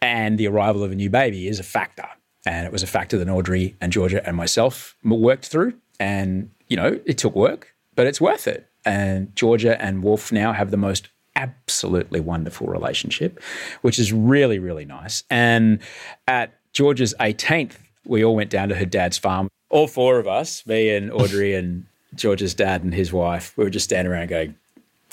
and 0.00 0.38
the 0.38 0.46
arrival 0.46 0.82
of 0.82 0.92
a 0.92 0.94
new 0.94 1.10
baby 1.10 1.48
is 1.48 1.58
a 1.58 1.64
factor. 1.64 2.06
And 2.46 2.66
it 2.66 2.72
was 2.72 2.82
a 2.82 2.86
factor 2.86 3.18
that 3.18 3.28
Audrey 3.28 3.76
and 3.80 3.92
Georgia 3.92 4.26
and 4.26 4.36
myself 4.36 4.96
worked 5.04 5.46
through. 5.46 5.74
And, 6.00 6.50
you 6.68 6.76
know, 6.76 7.00
it 7.04 7.18
took 7.18 7.34
work, 7.34 7.74
but 7.94 8.06
it's 8.06 8.20
worth 8.20 8.46
it. 8.46 8.68
And 8.84 9.34
Georgia 9.34 9.80
and 9.82 10.02
Wolf 10.02 10.32
now 10.32 10.52
have 10.52 10.70
the 10.70 10.76
most 10.76 11.08
absolutely 11.36 12.20
wonderful 12.20 12.66
relationship, 12.68 13.40
which 13.82 13.98
is 13.98 14.12
really, 14.12 14.58
really 14.58 14.84
nice. 14.84 15.24
And 15.30 15.80
at 16.26 16.54
Georgia's 16.72 17.14
18th, 17.20 17.76
we 18.06 18.24
all 18.24 18.36
went 18.36 18.50
down 18.50 18.68
to 18.70 18.76
her 18.76 18.86
dad's 18.86 19.18
farm. 19.18 19.48
All 19.70 19.86
four 19.86 20.18
of 20.18 20.26
us, 20.26 20.64
me 20.66 20.90
and 20.90 21.12
Audrey 21.12 21.54
and 21.54 21.86
Georgia's 22.14 22.54
dad 22.54 22.82
and 22.82 22.94
his 22.94 23.12
wife, 23.12 23.52
we 23.56 23.64
were 23.64 23.70
just 23.70 23.84
standing 23.84 24.12
around 24.12 24.28
going, 24.28 24.54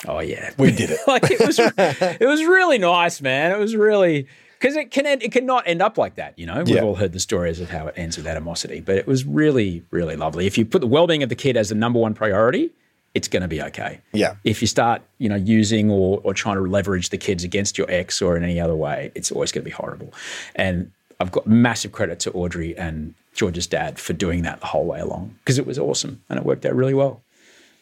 Oh 0.06 0.18
yeah, 0.20 0.50
We 0.58 0.70
did 0.72 0.90
it. 0.90 0.98
like 1.06 1.22
it 1.30 1.40
was, 1.40 1.58
it 1.58 2.26
was 2.26 2.44
really 2.44 2.78
nice, 2.78 3.20
man. 3.22 3.50
It 3.52 3.58
was 3.58 3.74
really 3.74 4.26
because 4.58 4.76
it 4.76 4.90
can 4.90 5.06
it 5.06 5.32
cannot 5.32 5.64
end 5.66 5.80
up 5.82 5.96
like 5.98 6.16
that. 6.16 6.38
You 6.38 6.46
know, 6.46 6.58
we've 6.58 6.68
Yeah. 6.76 6.82
all 6.82 6.94
heard 6.96 7.12
the 7.12 7.20
stories 7.20 7.60
of 7.60 7.70
how 7.70 7.86
it 7.86 7.94
ends 7.96 8.16
with 8.16 8.26
animosity, 8.26 8.80
but 8.80 8.96
it 8.96 9.06
was 9.06 9.24
really, 9.24 9.82
really 9.90 10.16
lovely. 10.16 10.46
If 10.46 10.56
you 10.58 10.64
put 10.66 10.80
the 10.80 10.86
well-being 10.86 11.22
of 11.22 11.28
the 11.28 11.34
kid 11.34 11.56
as 11.56 11.68
the 11.70 11.74
number 11.74 11.98
one 11.98 12.12
priority, 12.14 12.70
it's 13.14 13.28
going 13.28 13.40
to 13.42 13.48
be 13.48 13.62
okay. 13.62 14.00
Yeah. 14.12 14.34
If 14.44 14.60
you 14.60 14.68
start, 14.68 15.00
you 15.18 15.28
know, 15.30 15.36
using 15.36 15.90
or 15.90 16.20
or 16.24 16.34
trying 16.34 16.56
to 16.56 16.62
leverage 16.62 17.08
the 17.08 17.18
kids 17.18 17.44
against 17.44 17.78
your 17.78 17.90
ex 17.90 18.20
or 18.20 18.36
in 18.36 18.44
any 18.44 18.60
other 18.60 18.76
way, 18.76 19.12
it's 19.14 19.32
always 19.32 19.52
going 19.52 19.62
to 19.62 19.70
be 19.70 19.74
horrible. 19.74 20.12
And 20.54 20.90
I've 21.20 21.32
got 21.32 21.46
massive 21.46 21.92
credit 21.92 22.20
to 22.20 22.32
Audrey 22.32 22.76
and 22.76 23.14
George's 23.36 23.66
dad 23.66 23.98
for 23.98 24.12
doing 24.12 24.42
that 24.42 24.60
the 24.60 24.66
whole 24.66 24.86
way 24.86 25.00
along 25.00 25.36
because 25.38 25.58
it 25.58 25.66
was 25.66 25.78
awesome 25.78 26.22
and 26.28 26.38
it 26.38 26.44
worked 26.44 26.66
out 26.66 26.74
really 26.74 26.94
well. 26.94 27.22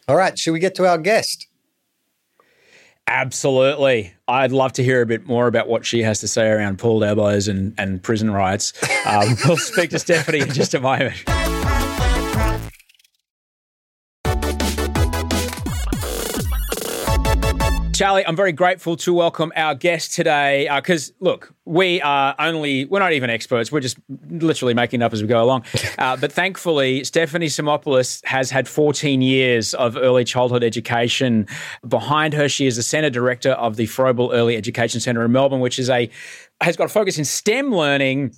All 0.07 0.17
right, 0.17 0.39
should 0.39 0.53
we 0.53 0.59
get 0.59 0.75
to 0.75 0.87
our 0.87 0.99
guest? 0.99 1.47
Absolutely. 3.07 4.15
I'd 4.27 4.53
love 4.53 4.73
to 4.75 4.85
hear 4.85 5.03
a 5.03 5.07
bit 5.07 5.27
more 5.27 5.47
about 5.47 5.69
what 5.69 5.85
she 5.85 6.03
has 6.03 6.21
to 6.21 6.29
say 6.29 6.49
around 6.49 6.79
pulled 6.79 7.05
elbows 7.05 7.49
and, 7.49 7.75
and 7.79 8.03
prison 8.03 8.31
riots. 8.31 8.73
Um, 9.07 9.37
we'll 9.45 9.59
speak 9.59 9.91
to 9.91 9.99
Stephanie 9.99 10.41
in 10.41 10.51
just 10.51 10.73
a 10.73 10.81
moment. 10.81 11.23
Charlie, 17.95 18.27
I'm 18.27 18.35
very 18.35 18.51
grateful 18.51 18.97
to 18.97 19.15
welcome 19.15 19.53
our 19.55 19.77
guest 19.77 20.15
today 20.15 20.69
because, 20.75 21.13
look, 21.21 21.55
we 21.65 22.03
are 22.03 22.35
only, 22.41 22.87
we're 22.87 22.99
not 22.99 23.13
even 23.13 23.31
experts. 23.31 23.71
We're 23.71 23.79
just 23.79 23.99
literally 24.31 24.75
making 24.75 25.01
it 25.01 25.05
up 25.05 25.13
as 25.13 25.23
we 25.23 25.29
go 25.29 25.43
along. 25.43 25.65
Uh, 25.97 26.17
but 26.17 26.33
thankfully, 26.33 27.05
Stephanie 27.05 27.47
Simopoulos 27.47 28.23
has 28.25 28.51
had 28.51 28.67
14 28.67 29.23
years 29.23 29.75
of 29.75 29.97
early 29.97 30.25
childhood 30.25 30.65
education 30.65 31.47
behind 31.87 32.35
her. 32.35 32.49
She 32.49 32.67
is 32.67 32.77
the 32.77 32.83
Centre 32.83 33.11
Director 33.11 33.53
of 33.53 33.77
the 33.77 33.87
Froebel 33.87 34.31
Early 34.35 34.57
Education 34.57 35.01
Centre 35.01 35.25
in 35.25 35.31
Melbourne, 35.31 35.61
which 35.61 35.79
is 35.79 35.89
a, 35.89 36.11
has 36.61 36.77
got 36.77 36.87
a 36.87 36.89
focus 36.89 37.17
in 37.17 37.25
STEM 37.25 37.73
learning 37.73 38.35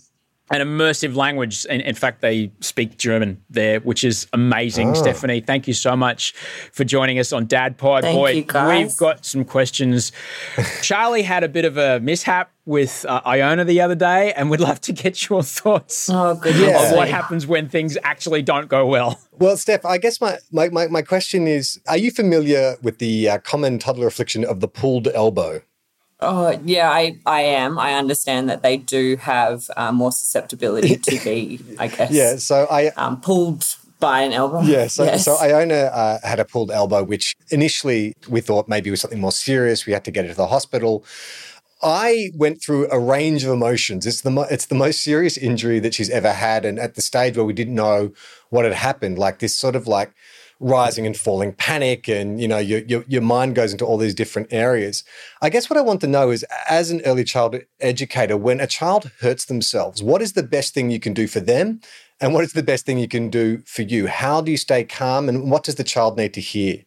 an 0.51 0.61
immersive 0.61 1.17
language. 1.17 1.65
In, 1.67 1.81
in, 1.81 1.95
fact, 1.95 2.21
they 2.21 2.53
speak 2.61 2.99
German 2.99 3.43
there, 3.51 3.81
which 3.81 4.05
is 4.05 4.27
amazing. 4.33 4.91
Oh. 4.91 4.95
Stephanie, 4.95 5.41
thank 5.41 5.67
you 5.67 5.75
so 5.75 5.97
much 5.97 6.33
for 6.73 6.85
joining 6.85 7.19
us 7.19 7.33
on 7.33 7.47
Dad 7.47 7.79
Pod. 7.79 8.03
Thank 8.05 8.17
Boy, 8.17 8.31
you, 8.31 8.43
guys. 8.45 8.85
we've 8.87 8.97
got 8.97 9.25
some 9.25 9.45
questions. 9.45 10.13
Charlie 10.83 11.23
had 11.23 11.43
a 11.43 11.49
bit 11.49 11.65
of 11.65 11.77
a 11.77 11.99
mishap 12.01 12.53
with 12.65 13.05
uh, 13.09 13.21
Iona 13.27 13.65
the 13.65 13.81
other 13.81 13.95
day, 13.95 14.33
and 14.35 14.51
we'd 14.51 14.61
love 14.61 14.81
to 14.83 14.93
get 14.93 15.29
your 15.29 15.43
thoughts 15.43 16.09
Oh. 16.11 16.41
Yeah. 16.45 16.91
of 16.91 16.97
what 16.97 17.09
happens 17.09 17.47
when 17.47 17.69
things 17.69 17.97
actually 18.03 18.43
don't 18.43 18.69
go 18.69 18.87
well. 18.87 19.21
Well, 19.39 19.57
Steph, 19.57 19.85
I 19.85 19.99
guess 19.99 20.21
my, 20.21 20.39
my, 20.51 20.69
my, 20.71 20.87
my 20.87 21.03
question 21.03 21.47
is 21.47 21.81
Are 21.89 21.97
you 21.97 22.11
familiar 22.11 22.77
with 22.83 22.99
the 22.99 23.29
uh, 23.29 23.39
common 23.39 23.79
toddler 23.79 24.07
affliction 24.07 24.45
of 24.45 24.61
the 24.61 24.69
pulled 24.69 25.09
elbow? 25.09 25.61
Oh, 26.21 26.59
yeah, 26.65 26.91
I, 26.91 27.19
I 27.27 27.43
am. 27.43 27.79
I 27.79 27.95
understand 27.95 28.49
that 28.49 28.63
they 28.63 28.79
do 28.79 29.17
have 29.17 29.69
uh, 29.77 29.93
more 29.93 30.13
susceptibility 30.13 30.97
to 30.97 31.21
be, 31.25 31.61
I 31.79 31.89
guess, 31.89 32.11
Yeah, 32.11 32.37
so 32.37 32.67
I. 32.71 32.89
um, 32.97 33.21
pulled 33.21 33.65
by 34.01 34.21
an 34.23 34.33
elbow. 34.33 34.63
Yeah, 34.63 34.87
so, 34.87 35.05
Yes. 35.05 35.25
so 35.25 35.37
Iona 35.37 35.75
uh, 35.75 36.19
had 36.23 36.41
a 36.41 36.45
pulled 36.45 36.71
elbow, 36.71 37.03
which 37.03 37.35
initially 37.51 38.15
we 38.29 38.41
thought 38.41 38.67
maybe 38.69 38.91
was 38.91 39.01
something 39.03 39.21
more 39.21 39.33
serious. 39.33 39.85
We 39.87 39.93
had 39.93 40.05
to 40.05 40.11
get 40.11 40.25
her 40.25 40.31
to 40.31 40.37
the 40.37 40.47
hospital. 40.47 41.05
I 41.83 42.31
went 42.35 42.63
through 42.63 42.91
a 42.91 42.99
range 42.99 43.45
of 43.45 43.51
emotions. 43.53 44.07
It's 44.07 44.23
the 44.23 44.31
mo- 44.31 44.47
it's 44.51 44.67
the 44.67 44.75
most 44.75 45.03
serious 45.03 45.37
injury 45.37 45.79
that 45.81 45.93
she's 45.95 46.09
ever 46.11 46.33
had, 46.33 46.65
and 46.65 46.79
at 46.79 46.95
the 46.95 47.03
stage 47.03 47.37
where 47.37 47.45
we 47.45 47.53
didn't 47.53 47.75
know 47.75 48.13
what 48.49 48.65
had 48.65 48.73
happened, 48.75 49.19
like 49.19 49.39
this 49.41 49.57
sort 49.57 49.77
of 49.77 49.87
like 49.87 50.11
rising 50.61 51.07
and 51.07 51.17
falling 51.17 51.53
panic, 51.53 52.09
and 52.09 52.41
you 52.41 52.49
know 52.49 52.59
your 52.59 52.81
your, 52.81 53.05
your 53.07 53.23
mind 53.23 53.55
goes 53.55 53.73
into 53.73 53.85
all 53.85 53.99
these 53.99 54.15
different 54.15 54.49
areas. 54.53 55.05
I 55.43 55.51
guess 55.51 55.69
what 55.69 55.77
I 55.77 55.83
want 55.83 56.01
to 56.03 56.07
know 56.07 56.31
is, 56.31 56.45
as 56.69 56.91
an 56.91 57.03
early 57.05 57.25
child 57.25 57.57
educator, 57.81 58.37
when 58.37 58.61
a 58.61 58.67
child 58.67 59.11
hurts 59.21 59.45
themselves, 59.45 60.03
what 60.03 60.23
is 60.23 60.33
the 60.33 60.43
best 60.43 60.75
thing 60.75 60.91
you 60.91 61.01
can 61.01 61.15
do 61.15 61.27
for 61.27 61.41
them, 61.41 61.81
and 62.21 62.35
what 62.35 62.45
is 62.45 62.53
the 62.53 62.63
best 62.63 62.87
thing 62.87 62.99
you 62.99 63.09
can 63.09 63.31
do 63.31 63.59
for 63.67 63.83
you? 63.83 64.07
How 64.07 64.41
do 64.41 64.51
you 64.51 64.57
stay 64.57 64.85
calm, 64.85 65.29
and 65.29 65.51
what 65.51 65.65
does 65.65 65.75
the 65.77 65.85
child 65.85 66.17
need 66.17 66.35
to 66.35 66.41
hear? 66.41 66.83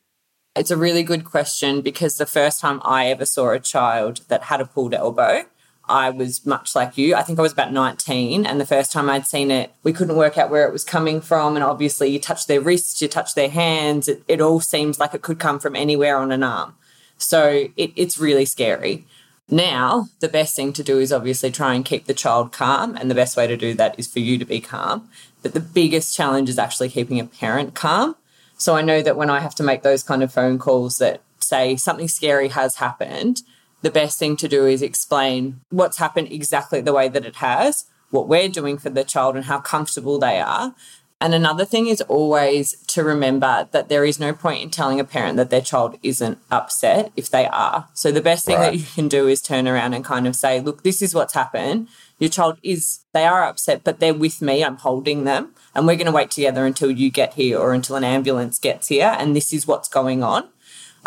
It's 0.55 0.71
a 0.71 0.77
really 0.77 1.03
good 1.03 1.23
question 1.23 1.81
because 1.81 2.17
the 2.17 2.25
first 2.25 2.59
time 2.59 2.81
I 2.83 3.07
ever 3.07 3.25
saw 3.25 3.51
a 3.51 3.59
child 3.59 4.21
that 4.29 4.43
had 4.43 4.59
a 4.59 4.65
pulled 4.65 4.93
elbow, 4.93 5.45
I 5.89 6.09
was 6.09 6.45
much 6.45 6.75
like 6.75 6.97
you. 6.97 7.15
I 7.15 7.23
think 7.23 7.39
I 7.39 7.41
was 7.41 7.51
about 7.51 7.73
19. 7.73 8.45
And 8.45 8.61
the 8.61 8.65
first 8.65 8.91
time 8.91 9.09
I'd 9.09 9.25
seen 9.25 9.51
it, 9.51 9.73
we 9.83 9.93
couldn't 9.93 10.15
work 10.15 10.37
out 10.37 10.49
where 10.49 10.67
it 10.67 10.73
was 10.73 10.83
coming 10.83 11.19
from. 11.19 11.55
And 11.55 11.63
obviously, 11.63 12.09
you 12.09 12.19
touch 12.19 12.47
their 12.47 12.61
wrists, 12.61 13.01
you 13.01 13.07
touch 13.07 13.35
their 13.35 13.49
hands. 13.49 14.07
It, 14.07 14.23
it 14.27 14.41
all 14.41 14.59
seems 14.59 14.99
like 14.99 15.13
it 15.13 15.21
could 15.21 15.39
come 15.39 15.59
from 15.59 15.75
anywhere 15.75 16.17
on 16.17 16.31
an 16.31 16.43
arm. 16.43 16.75
So 17.17 17.67
it, 17.75 17.91
it's 17.95 18.17
really 18.17 18.45
scary. 18.45 19.05
Now, 19.51 20.09
the 20.19 20.29
best 20.29 20.55
thing 20.55 20.73
to 20.73 20.83
do 20.83 20.99
is 20.99 21.11
obviously 21.11 21.51
try 21.51 21.73
and 21.73 21.83
keep 21.83 22.05
the 22.05 22.13
child 22.13 22.51
calm. 22.51 22.95
And 22.95 23.09
the 23.09 23.15
best 23.15 23.35
way 23.35 23.47
to 23.47 23.57
do 23.57 23.73
that 23.73 23.97
is 23.97 24.07
for 24.07 24.19
you 24.19 24.37
to 24.37 24.45
be 24.45 24.61
calm. 24.61 25.09
But 25.41 25.53
the 25.53 25.59
biggest 25.59 26.15
challenge 26.15 26.49
is 26.49 26.59
actually 26.59 26.89
keeping 26.89 27.19
a 27.19 27.25
parent 27.25 27.73
calm. 27.73 28.15
So 28.57 28.75
I 28.75 28.81
know 28.81 29.01
that 29.01 29.15
when 29.15 29.29
I 29.29 29.39
have 29.39 29.55
to 29.55 29.63
make 29.63 29.81
those 29.81 30.03
kind 30.03 30.21
of 30.21 30.33
phone 30.33 30.59
calls 30.59 30.97
that 30.97 31.21
say 31.39 31.75
something 31.77 32.07
scary 32.07 32.49
has 32.49 32.75
happened, 32.75 33.41
the 33.81 33.91
best 33.91 34.19
thing 34.19 34.35
to 34.37 34.47
do 34.47 34.65
is 34.65 34.81
explain 34.81 35.61
what's 35.69 35.97
happened 35.97 36.31
exactly 36.31 36.81
the 36.81 36.93
way 36.93 37.07
that 37.09 37.25
it 37.25 37.37
has, 37.37 37.85
what 38.09 38.27
we're 38.27 38.49
doing 38.49 38.77
for 38.77 38.89
the 38.89 39.03
child, 39.03 39.35
and 39.35 39.45
how 39.45 39.59
comfortable 39.59 40.19
they 40.19 40.39
are. 40.39 40.73
And 41.21 41.33
another 41.33 41.65
thing 41.65 41.87
is 41.87 41.99
always 42.01 42.77
to 42.87 43.03
remember 43.03 43.67
that 43.71 43.89
there 43.89 44.05
is 44.05 44.21
no 44.21 44.31
point 44.31 44.63
in 44.63 44.69
telling 44.69 45.01
a 45.01 45.03
parent 45.03 45.35
that 45.35 45.49
their 45.49 45.59
child 45.61 45.97
isn't 46.01 46.37
upset 46.49 47.11
if 47.17 47.29
they 47.29 47.45
are. 47.47 47.89
So 47.93 48.09
the 48.09 48.21
best 48.21 48.45
thing 48.45 48.55
Right. 48.55 48.71
that 48.71 48.77
you 48.77 48.85
can 48.95 49.09
do 49.09 49.27
is 49.27 49.41
turn 49.41 49.67
around 49.67 49.93
and 49.93 50.05
kind 50.05 50.27
of 50.27 50.35
say, 50.35 50.61
look, 50.61 50.83
this 50.83 51.01
is 51.01 51.13
what's 51.13 51.33
happened. 51.33 51.89
Your 52.19 52.29
child 52.29 52.57
is, 52.63 52.99
they 53.13 53.25
are 53.25 53.43
upset, 53.43 53.83
but 53.83 53.99
they're 53.99 54.13
with 54.13 54.41
me. 54.41 54.63
I'm 54.63 54.77
holding 54.77 55.25
them. 55.25 55.53
And 55.75 55.85
we're 55.85 55.97
going 55.97 56.05
to 56.05 56.11
wait 56.13 56.31
together 56.31 56.65
until 56.65 56.89
you 56.89 57.09
get 57.11 57.33
here 57.33 57.59
or 57.59 57.73
until 57.73 57.97
an 57.97 58.05
ambulance 58.05 58.57
gets 58.57 58.87
here. 58.87 59.13
And 59.19 59.35
this 59.35 59.51
is 59.51 59.67
what's 59.67 59.89
going 59.89 60.23
on. 60.23 60.47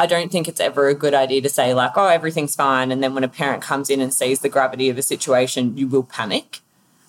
I 0.03 0.07
don't 0.07 0.33
think 0.33 0.49
it's 0.49 0.59
ever 0.59 0.89
a 0.89 0.95
good 0.95 1.15
idea 1.15 1.41
to 1.43 1.49
say, 1.49 1.75
like, 1.75 1.93
oh, 1.95 2.09
everything's 2.09 2.57
fine. 2.57 2.91
And 2.91 3.05
then 3.05 3.15
when 3.15 3.23
a 3.23 3.29
parent 3.29 3.63
comes 3.63 3.89
in 3.89 4.01
and 4.01 4.13
sees 4.13 4.41
the 4.41 4.49
gravity 4.49 4.89
of 4.89 4.99
a 4.99 5.03
situation, 5.03 5.77
you 5.77 5.87
will 5.87 6.03
panic. 6.03 6.59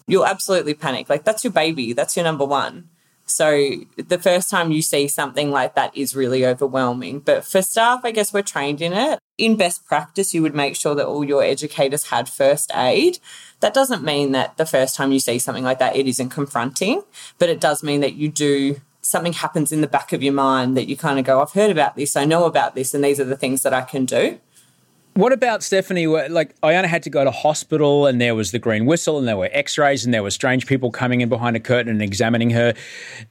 You'll 0.06 0.28
absolutely 0.28 0.76
panic. 0.76 1.10
Like, 1.10 1.24
that's 1.24 1.44
your 1.44 1.54
baby, 1.54 1.94
that's 1.94 2.16
your 2.16 2.24
number 2.24 2.46
one. 2.46 2.90
So 3.26 3.72
the 3.98 4.20
first 4.20 4.52
time 4.52 4.72
you 4.72 4.84
see 4.84 5.08
something 5.08 5.50
like 5.50 5.74
that 5.74 5.98
is 5.98 6.16
really 6.16 6.46
overwhelming. 6.46 7.22
But 7.22 7.44
for 7.44 7.64
staff, 7.64 8.02
I 8.04 8.12
guess 8.12 8.32
we're 8.32 8.44
trained 8.44 8.80
in 8.80 8.94
it. 8.94 9.18
In 9.40 9.56
best 9.56 9.88
practice, 9.88 10.36
you 10.36 10.44
would 10.44 10.54
make 10.54 10.76
sure 10.76 10.94
that 10.94 11.08
all 11.08 11.24
your 11.24 11.42
educators 11.42 12.10
had 12.12 12.30
first 12.30 12.70
aid. 12.76 13.18
That 13.62 13.74
doesn't 13.74 14.04
mean 14.04 14.34
that 14.34 14.58
the 14.58 14.68
first 14.68 14.96
time 14.96 15.12
you 15.12 15.20
see 15.20 15.40
something 15.40 15.64
like 15.64 15.80
that, 15.80 15.96
it 15.96 16.08
isn't 16.08 16.30
confronting, 16.30 17.02
but 17.40 17.50
it 17.50 17.60
does 17.60 17.82
mean 17.82 18.02
that 18.02 18.14
you 18.14 18.30
do 18.30 18.82
something 19.06 19.34
happens 19.34 19.72
in 19.72 19.82
the 19.82 19.88
back 19.88 20.14
of 20.14 20.24
your 20.24 20.34
mind 20.34 20.76
that 20.78 20.88
you 20.88 20.98
kind 20.98 21.20
of 21.20 21.26
go, 21.26 21.42
I've 21.42 21.52
heard 21.52 21.70
about 21.70 21.96
this, 21.96 22.16
I 22.16 22.26
know 22.26 22.46
about 22.46 22.76
this, 22.76 22.94
and 22.94 23.04
these 23.04 23.20
are 23.20 23.26
the 23.26 23.38
things 23.38 23.62
that 23.64 23.74
I 23.74 23.82
can 23.82 24.06
do. 24.06 24.40
What 25.16 25.32
about 25.32 25.62
Stephanie? 25.62 26.08
Like, 26.08 26.56
Iona 26.64 26.88
had 26.88 27.04
to 27.04 27.12
go 27.12 27.24
to 27.24 27.30
hospital, 27.30 28.08
and 28.08 28.20
there 28.20 28.34
was 28.34 28.52
the 28.52 28.58
green 28.58 28.88
whistle, 28.88 29.20
and 29.20 29.28
there 29.28 29.38
were 29.38 29.50
x 29.52 29.78
rays, 29.78 30.04
and 30.04 30.12
there 30.12 30.24
were 30.24 30.32
strange 30.32 30.66
people 30.66 30.90
coming 30.90 31.22
in 31.22 31.30
behind 31.30 31.56
a 31.56 31.60
curtain 31.60 31.92
and 31.92 32.02
examining 32.02 32.50
her. 32.50 32.74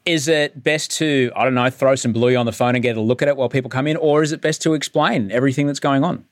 Is 0.06 0.28
it 0.28 0.62
best 0.62 0.92
to, 0.98 1.32
I 1.34 1.42
don't 1.42 1.54
know, 1.54 1.70
throw 1.70 1.96
some 1.96 2.12
bluey 2.12 2.36
on 2.36 2.46
the 2.46 2.52
phone 2.52 2.76
and 2.76 2.82
get 2.84 2.96
a 2.96 3.00
look 3.00 3.20
at 3.20 3.26
it 3.26 3.36
while 3.36 3.48
people 3.48 3.68
come 3.68 3.88
in, 3.88 3.96
or 3.96 4.22
is 4.22 4.30
it 4.30 4.40
best 4.40 4.62
to 4.62 4.74
explain 4.74 5.32
everything 5.32 5.66
that's 5.66 5.80
going 5.80 6.04
on? 6.04 6.24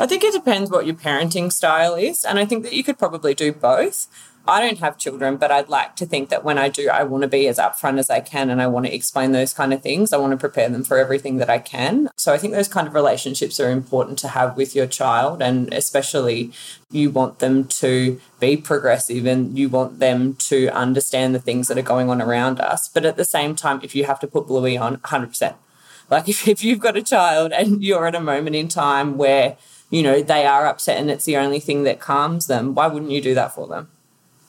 I 0.00 0.06
think 0.06 0.24
it 0.24 0.32
depends 0.32 0.70
what 0.70 0.86
your 0.86 0.94
parenting 0.94 1.52
style 1.52 1.94
is. 1.94 2.24
And 2.24 2.38
I 2.38 2.44
think 2.44 2.62
that 2.62 2.72
you 2.72 2.84
could 2.84 2.98
probably 2.98 3.34
do 3.34 3.52
both. 3.52 4.06
I 4.48 4.60
don't 4.60 4.78
have 4.78 4.96
children, 4.96 5.36
but 5.36 5.50
I'd 5.50 5.68
like 5.68 5.94
to 5.96 6.06
think 6.06 6.30
that 6.30 6.42
when 6.42 6.56
I 6.56 6.70
do, 6.70 6.88
I 6.88 7.02
want 7.02 7.20
to 7.20 7.28
be 7.28 7.46
as 7.48 7.58
upfront 7.58 7.98
as 7.98 8.08
I 8.08 8.20
can 8.20 8.48
and 8.48 8.62
I 8.62 8.66
want 8.66 8.86
to 8.86 8.94
explain 8.94 9.32
those 9.32 9.52
kind 9.52 9.74
of 9.74 9.82
things. 9.82 10.10
I 10.10 10.16
want 10.16 10.30
to 10.30 10.38
prepare 10.38 10.70
them 10.70 10.84
for 10.84 10.96
everything 10.96 11.36
that 11.36 11.50
I 11.50 11.58
can. 11.58 12.08
So 12.16 12.32
I 12.32 12.38
think 12.38 12.54
those 12.54 12.66
kind 12.66 12.88
of 12.88 12.94
relationships 12.94 13.60
are 13.60 13.70
important 13.70 14.18
to 14.20 14.28
have 14.28 14.56
with 14.56 14.74
your 14.74 14.86
child. 14.86 15.42
And 15.42 15.72
especially, 15.74 16.50
you 16.90 17.10
want 17.10 17.40
them 17.40 17.64
to 17.64 18.18
be 18.40 18.56
progressive 18.56 19.26
and 19.26 19.58
you 19.58 19.68
want 19.68 19.98
them 19.98 20.34
to 20.36 20.68
understand 20.68 21.34
the 21.34 21.40
things 21.40 21.68
that 21.68 21.76
are 21.76 21.82
going 21.82 22.08
on 22.08 22.22
around 22.22 22.58
us. 22.58 22.88
But 22.88 23.04
at 23.04 23.18
the 23.18 23.26
same 23.26 23.54
time, 23.54 23.80
if 23.82 23.94
you 23.94 24.04
have 24.04 24.20
to 24.20 24.26
put 24.26 24.46
Bluey 24.46 24.78
on, 24.78 24.96
100%. 24.96 25.56
Like 26.10 26.26
if, 26.26 26.48
if 26.48 26.64
you've 26.64 26.80
got 26.80 26.96
a 26.96 27.02
child 27.02 27.52
and 27.52 27.84
you're 27.84 28.06
at 28.06 28.14
a 28.14 28.20
moment 28.20 28.56
in 28.56 28.68
time 28.68 29.18
where, 29.18 29.58
you 29.90 30.02
know, 30.02 30.22
they 30.22 30.46
are 30.46 30.66
upset 30.66 30.96
and 30.96 31.10
it's 31.10 31.26
the 31.26 31.36
only 31.36 31.60
thing 31.60 31.82
that 31.82 32.00
calms 32.00 32.46
them, 32.46 32.74
why 32.74 32.86
wouldn't 32.86 33.12
you 33.12 33.20
do 33.20 33.34
that 33.34 33.54
for 33.54 33.66
them? 33.66 33.88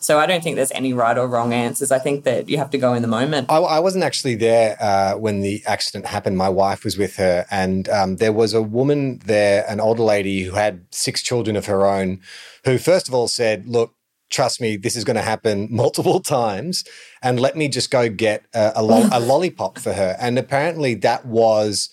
So 0.09 0.17
I 0.17 0.25
don't 0.25 0.43
think 0.43 0.55
there's 0.55 0.71
any 0.71 0.91
right 0.91 1.15
or 1.15 1.27
wrong 1.27 1.53
answers. 1.53 1.91
I 1.91 1.99
think 1.99 2.23
that 2.23 2.49
you 2.49 2.57
have 2.57 2.71
to 2.71 2.79
go 2.79 2.95
in 2.95 3.03
the 3.03 3.07
moment. 3.07 3.45
I, 3.47 3.57
I 3.57 3.77
wasn't 3.77 4.03
actually 4.03 4.33
there 4.33 4.75
uh, 4.81 5.15
when 5.15 5.41
the 5.41 5.61
accident 5.67 6.07
happened. 6.07 6.35
My 6.35 6.49
wife 6.49 6.83
was 6.83 6.97
with 6.97 7.17
her, 7.17 7.45
and 7.51 7.87
um, 7.89 8.15
there 8.15 8.33
was 8.33 8.55
a 8.55 8.61
woman 8.63 9.19
there, 9.25 9.63
an 9.69 9.79
older 9.79 10.01
lady 10.01 10.41
who 10.45 10.55
had 10.55 10.83
six 10.89 11.21
children 11.21 11.55
of 11.55 11.67
her 11.67 11.85
own, 11.85 12.21
who 12.65 12.79
first 12.79 13.07
of 13.07 13.13
all 13.13 13.27
said, 13.27 13.67
"Look." 13.67 13.93
Trust 14.31 14.61
me, 14.61 14.77
this 14.77 14.95
is 14.95 15.03
going 15.03 15.15
to 15.15 15.23
happen 15.23 15.67
multiple 15.71 16.19
times, 16.19 16.83
and 17.23 17.39
let 17.39 17.57
me 17.57 17.67
just 17.67 17.89
go 17.89 18.09
get 18.09 18.45
a, 18.53 18.73
a, 18.75 18.83
lo- 18.83 19.09
a 19.11 19.19
lollipop 19.19 19.79
for 19.79 19.91
her. 19.93 20.15
And 20.19 20.37
apparently, 20.37 20.93
that 20.93 21.25
was 21.25 21.89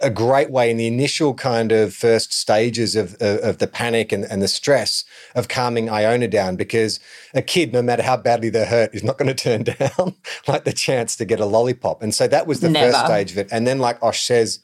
a 0.00 0.10
great 0.10 0.50
way 0.50 0.70
in 0.70 0.76
the 0.76 0.86
initial 0.86 1.34
kind 1.34 1.72
of 1.72 1.94
first 1.94 2.32
stages 2.32 2.96
of, 2.96 3.14
of, 3.14 3.40
of 3.40 3.58
the 3.58 3.66
panic 3.66 4.12
and, 4.12 4.24
and 4.24 4.40
the 4.42 4.48
stress 4.48 5.04
of 5.34 5.48
calming 5.48 5.90
Iona 5.90 6.28
down 6.28 6.56
because 6.56 7.00
a 7.34 7.42
kid, 7.42 7.72
no 7.72 7.82
matter 7.82 8.02
how 8.02 8.16
badly 8.16 8.48
they're 8.48 8.66
hurt, 8.66 8.94
is 8.94 9.04
not 9.04 9.18
going 9.18 9.34
to 9.34 9.34
turn 9.34 9.62
down 9.78 10.14
like 10.46 10.64
the 10.64 10.72
chance 10.72 11.16
to 11.16 11.24
get 11.24 11.40
a 11.40 11.46
lollipop. 11.46 12.02
And 12.02 12.14
so 12.14 12.26
that 12.28 12.46
was 12.46 12.60
the 12.60 12.72
first 12.72 13.04
stage 13.04 13.32
of 13.32 13.38
it. 13.38 13.48
And 13.52 13.66
then, 13.66 13.78
like 13.78 14.02
Osh 14.02 14.22
says, 14.22 14.60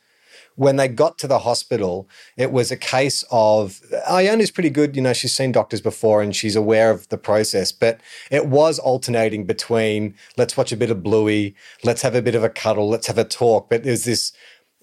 when 0.57 0.77
they 0.77 0.88
got 0.88 1.18
to 1.18 1.29
the 1.29 1.40
hospital, 1.40 2.09
it 2.37 2.51
was 2.51 2.70
a 2.70 2.77
case 2.77 3.25
of 3.31 3.81
Iona's 4.09 4.51
pretty 4.51 4.70
good. 4.70 4.96
You 4.96 5.03
know, 5.03 5.12
she's 5.12 5.35
seen 5.35 5.53
doctors 5.53 5.83
before 5.83 6.22
and 6.22 6.35
she's 6.35 6.57
aware 6.57 6.90
of 6.90 7.09
the 7.09 7.18
process, 7.18 7.72
but 7.72 8.01
it 8.31 8.46
was 8.46 8.79
alternating 8.79 9.44
between 9.44 10.14
let's 10.37 10.57
watch 10.57 10.72
a 10.72 10.77
bit 10.77 10.90
of 10.90 11.03
Bluey, 11.03 11.55
let's 11.85 12.03
have 12.03 12.14
a 12.14 12.22
bit 12.22 12.35
of 12.35 12.42
a 12.42 12.49
cuddle, 12.49 12.88
let's 12.88 13.07
have 13.07 13.18
a 13.18 13.25
talk. 13.25 13.68
But 13.68 13.85
there's 13.85 14.05
this, 14.05 14.33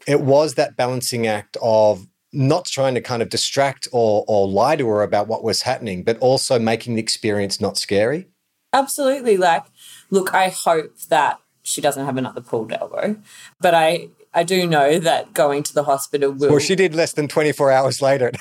it 0.08 0.22
was 0.22 0.56
that 0.56 0.76
balancing 0.76 1.28
act 1.28 1.58
of 1.62 2.08
not 2.32 2.66
trying 2.66 2.96
to 2.96 3.02
kind 3.02 3.22
of 3.22 3.30
distract 3.30 3.88
or 3.92 4.26
or 4.28 4.48
lie 4.48 4.76
to 4.76 4.88
her 4.88 5.04
about 5.04 5.28
what 5.28 5.44
was 5.44 5.62
happening, 5.62 6.04
but 6.04 6.18
also 6.18 6.58
making 6.60 6.96
the 6.96 7.02
experience 7.02 7.62
not 7.62 7.78
scary. 7.78 8.28
Absolutely. 8.74 9.38
Like, 9.38 9.63
look, 10.10 10.34
I 10.34 10.50
hope 10.50 10.98
that 11.10 11.39
she 11.62 11.80
doesn't 11.80 12.06
have 12.06 12.18
another 12.18 12.42
pulled 12.42 12.74
elbow, 12.74 13.16
but 13.62 13.74
I 13.76 14.10
I 14.36 14.43
do 14.43 14.65
know 14.65 14.98
that 15.00 15.34
going 15.34 15.62
to 15.63 15.74
the 15.74 15.84
hospital 15.84 16.32
will. 16.32 16.50
Well, 16.50 16.60
she 16.60 16.76
did 16.76 16.96
less 16.96 17.13
than 17.13 17.28
24 17.28 17.72
hours 17.72 18.02
later. 18.02 18.32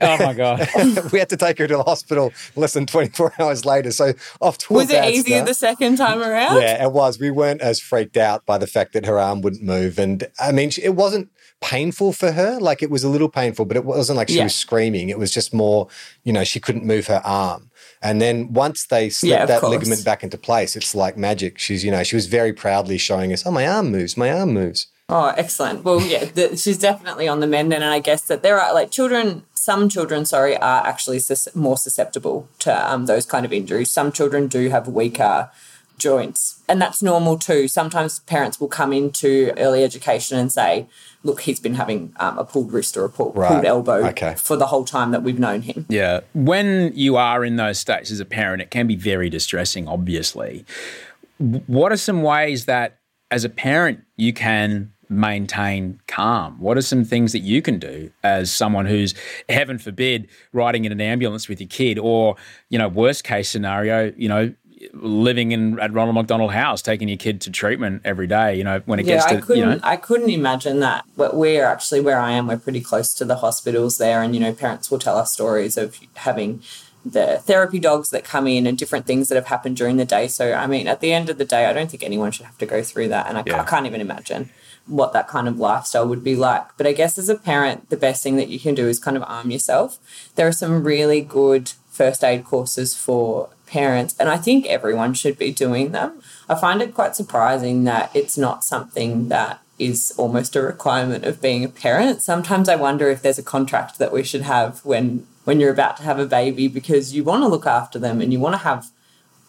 Oh 0.00 0.16
my 0.18 0.32
god. 0.32 0.68
we 1.12 1.18
had 1.18 1.28
to 1.28 1.36
take 1.36 1.58
her 1.58 1.66
to 1.66 1.76
the 1.76 1.82
hospital 1.82 2.32
less 2.56 2.72
than 2.72 2.86
24 2.86 3.34
hours 3.38 3.64
later. 3.64 3.90
So 3.90 4.14
off 4.40 4.58
to 4.58 4.74
a 4.74 4.76
was 4.78 4.90
it 4.90 4.94
bad 4.94 5.12
easier 5.12 5.36
start. 5.36 5.48
the 5.48 5.54
second 5.54 5.96
time 5.96 6.20
around? 6.22 6.60
Yeah, 6.62 6.82
it 6.84 6.92
was. 6.92 7.18
We 7.18 7.30
weren't 7.30 7.60
as 7.60 7.80
freaked 7.80 8.16
out 8.16 8.46
by 8.46 8.56
the 8.58 8.66
fact 8.66 8.92
that 8.94 9.04
her 9.06 9.18
arm 9.18 9.42
wouldn't 9.42 9.62
move. 9.62 9.98
And 9.98 10.26
I 10.38 10.50
mean, 10.52 10.70
she- 10.70 10.82
it 10.82 10.94
wasn't 10.94 11.28
painful 11.60 12.12
for 12.12 12.32
her. 12.32 12.58
Like 12.60 12.82
it 12.82 12.90
was 12.90 13.04
a 13.04 13.08
little 13.08 13.28
painful, 13.28 13.64
but 13.66 13.76
it 13.76 13.84
wasn't 13.84 14.16
like 14.16 14.28
she 14.28 14.36
Yeah. 14.36 14.44
was 14.44 14.54
screaming. 14.54 15.08
It 15.08 15.18
was 15.18 15.30
just 15.30 15.52
more, 15.54 15.88
you 16.24 16.32
know, 16.32 16.44
she 16.44 16.60
couldn't 16.60 16.84
move 16.84 17.06
her 17.06 17.22
arm. 17.24 17.70
And 18.02 18.20
then 18.20 18.52
once 18.52 18.86
they 18.86 19.08
slip 19.10 19.30
Yeah, 19.30 19.46
that 19.46 19.60
course. 19.60 19.70
ligament 19.70 20.04
back 20.04 20.22
into 20.22 20.36
place, 20.38 20.76
it's 20.76 20.94
like 20.94 21.16
magic. 21.16 21.58
She's, 21.58 21.84
you 21.84 21.90
know, 21.90 22.02
she 22.02 22.16
was 22.16 22.26
very 22.26 22.52
proudly 22.52 22.98
showing 22.98 23.32
us, 23.32 23.44
oh, 23.46 23.50
my 23.50 23.66
arm 23.66 23.90
moves, 23.90 24.16
my 24.16 24.30
arm 24.30 24.52
moves. 24.52 24.86
Oh, 25.08 25.34
excellent. 25.36 25.84
Well, 25.84 26.00
yeah, 26.00 26.24
the, 26.24 26.56
she's 26.56 26.78
definitely 26.78 27.28
on 27.28 27.40
the 27.40 27.46
mend, 27.46 27.74
and 27.74 27.84
I 27.84 27.98
guess 28.00 28.22
that 28.22 28.42
there 28.42 28.58
are 28.58 28.72
like 28.72 28.90
children. 28.90 29.44
Some 29.52 29.88
children, 29.88 30.24
sorry, 30.24 30.56
are 30.56 30.86
actually 30.86 31.18
sus- 31.18 31.54
more 31.54 31.76
susceptible 31.76 32.48
to 32.60 32.92
um, 32.92 33.06
those 33.06 33.26
kind 33.26 33.44
of 33.46 33.52
injuries. 33.52 33.90
Some 33.90 34.12
children 34.12 34.46
do 34.46 34.68
have 34.70 34.88
weaker 34.88 35.50
joints, 35.98 36.60
and 36.68 36.80
that's 36.80 37.02
normal 37.02 37.38
too. 37.38 37.68
Sometimes 37.68 38.20
parents 38.20 38.58
will 38.60 38.68
come 38.68 38.92
into 38.94 39.52
early 39.58 39.84
education 39.84 40.38
and 40.38 40.50
say, 40.50 40.86
"Look, 41.22 41.42
he's 41.42 41.60
been 41.60 41.74
having 41.74 42.14
um, 42.18 42.38
a 42.38 42.44
pulled 42.44 42.72
wrist 42.72 42.96
or 42.96 43.04
a 43.04 43.10
pulled, 43.10 43.36
Right. 43.36 43.48
pulled 43.52 43.64
elbow 43.66 44.06
Okay. 44.08 44.34
for 44.38 44.56
the 44.56 44.66
whole 44.66 44.84
time 44.86 45.10
that 45.10 45.22
we've 45.22 45.38
known 45.38 45.62
him." 45.62 45.84
Yeah. 45.90 46.20
When 46.34 46.92
you 46.94 47.16
are 47.16 47.44
in 47.44 47.56
those 47.56 47.78
states 47.78 48.10
as 48.10 48.20
a 48.20 48.24
parent, 48.24 48.62
it 48.62 48.70
can 48.70 48.86
be 48.86 48.96
very 48.96 49.28
distressing, 49.28 49.86
obviously. 49.86 50.64
What 51.38 51.92
are 51.92 51.96
some 51.98 52.22
ways 52.22 52.64
that, 52.64 52.98
as 53.30 53.44
a 53.44 53.48
parent, 53.50 54.00
you 54.16 54.32
can 54.32 54.92
maintain 55.14 56.00
calm? 56.06 56.60
What 56.60 56.76
are 56.76 56.82
some 56.82 57.04
things 57.04 57.32
that 57.32 57.40
you 57.40 57.62
can 57.62 57.78
do 57.78 58.10
as 58.22 58.52
someone 58.52 58.86
who's, 58.86 59.14
heaven 59.48 59.78
forbid, 59.78 60.28
riding 60.52 60.84
in 60.84 60.92
an 60.92 61.00
ambulance 61.00 61.48
with 61.48 61.60
your 61.60 61.68
kid, 61.68 61.98
or, 61.98 62.36
you 62.68 62.78
know, 62.78 62.88
worst 62.88 63.24
case 63.24 63.48
scenario, 63.48 64.12
you 64.16 64.28
know, 64.28 64.52
living 64.92 65.52
in 65.52 65.78
at 65.80 65.92
Ronald 65.92 66.14
McDonald 66.14 66.52
House, 66.52 66.82
taking 66.82 67.08
your 67.08 67.16
kid 67.16 67.40
to 67.42 67.50
treatment 67.50 68.02
every 68.04 68.26
day, 68.26 68.56
you 68.56 68.64
know, 68.64 68.82
when 68.84 68.98
it 68.98 69.06
Yeah, 69.06 69.14
gets 69.16 69.26
I 69.26 69.36
to, 69.36 69.40
couldn't. 69.40 69.56
you 69.56 69.66
know, 69.66 69.80
I 69.82 69.96
couldn't 69.96 70.30
imagine 70.30 70.80
that. 70.80 71.04
But 71.16 71.36
we're 71.36 71.64
actually 71.64 72.00
where 72.00 72.18
I 72.18 72.32
am. 72.32 72.46
We're 72.48 72.58
pretty 72.58 72.82
close 72.82 73.14
to 73.14 73.24
the 73.24 73.36
hospitals 73.36 73.98
there, 73.98 74.22
and 74.22 74.34
you 74.34 74.40
know, 74.40 74.52
parents 74.52 74.90
will 74.90 74.98
tell 74.98 75.16
us 75.16 75.32
stories 75.32 75.76
of 75.76 75.98
having 76.14 76.62
the 77.04 77.38
therapy 77.44 77.78
dogs 77.78 78.10
that 78.10 78.24
come 78.24 78.46
in 78.46 78.66
and 78.66 78.76
different 78.78 79.06
things 79.06 79.28
that 79.28 79.36
have 79.36 79.46
happened 79.46 79.76
during 79.76 79.96
the 79.96 80.06
day. 80.06 80.26
So, 80.26 80.52
I 80.54 80.66
mean, 80.66 80.86
at 80.86 81.00
the 81.00 81.12
end 81.12 81.28
of 81.30 81.38
the 81.38 81.44
day, 81.44 81.66
I 81.66 81.72
don't 81.72 81.90
think 81.90 82.02
anyone 82.02 82.30
should 82.32 82.46
have 82.46 82.58
to 82.58 82.66
go 82.66 82.82
through 82.82 83.08
that, 83.08 83.26
and 83.26 83.38
I, 83.38 83.42
Yeah. 83.46 83.60
I 83.60 83.64
can't 83.64 83.86
even 83.86 84.00
imagine 84.00 84.50
what 84.86 85.12
that 85.12 85.28
kind 85.28 85.48
of 85.48 85.58
lifestyle 85.58 86.06
would 86.06 86.22
be 86.22 86.36
like. 86.36 86.76
But 86.76 86.86
I 86.86 86.92
guess 86.92 87.18
as 87.18 87.28
a 87.28 87.36
parent, 87.36 87.90
the 87.90 87.96
best 87.96 88.22
thing 88.22 88.36
that 88.36 88.48
you 88.48 88.58
can 88.58 88.74
do 88.74 88.88
is 88.88 88.98
kind 88.98 89.16
of 89.16 89.22
arm 89.24 89.50
yourself. 89.50 89.98
There 90.34 90.46
are 90.46 90.52
some 90.52 90.84
really 90.84 91.20
good 91.20 91.72
first 91.90 92.24
aid 92.24 92.44
courses 92.44 92.94
for 92.94 93.48
parents, 93.66 94.14
and 94.18 94.28
I 94.28 94.36
think 94.36 94.66
everyone 94.66 95.14
should 95.14 95.38
be 95.38 95.52
doing 95.52 95.92
them. 95.92 96.20
I 96.48 96.54
find 96.54 96.82
it 96.82 96.94
quite 96.94 97.16
surprising 97.16 97.84
that 97.84 98.10
it's 98.14 98.36
not 98.36 98.64
something 98.64 99.28
that 99.28 99.60
is 99.78 100.12
almost 100.16 100.54
a 100.54 100.62
requirement 100.62 101.24
of 101.24 101.40
being 101.40 101.64
a 101.64 101.68
parent. 101.68 102.22
Sometimes 102.22 102.68
I 102.68 102.76
wonder 102.76 103.08
if 103.10 103.22
there's 103.22 103.38
a 103.38 103.42
contract 103.42 103.98
that 103.98 104.12
we 104.12 104.22
should 104.22 104.42
have 104.42 104.84
when 104.84 105.26
when 105.44 105.60
you're 105.60 105.72
about 105.72 105.96
to 105.98 106.02
have 106.02 106.18
a 106.18 106.26
baby 106.26 106.68
because 106.68 107.14
you 107.14 107.22
want 107.22 107.42
to 107.42 107.48
look 107.48 107.66
after 107.66 107.98
them 107.98 108.22
and 108.22 108.32
you 108.32 108.40
want 108.40 108.54
to 108.54 108.58
have 108.58 108.90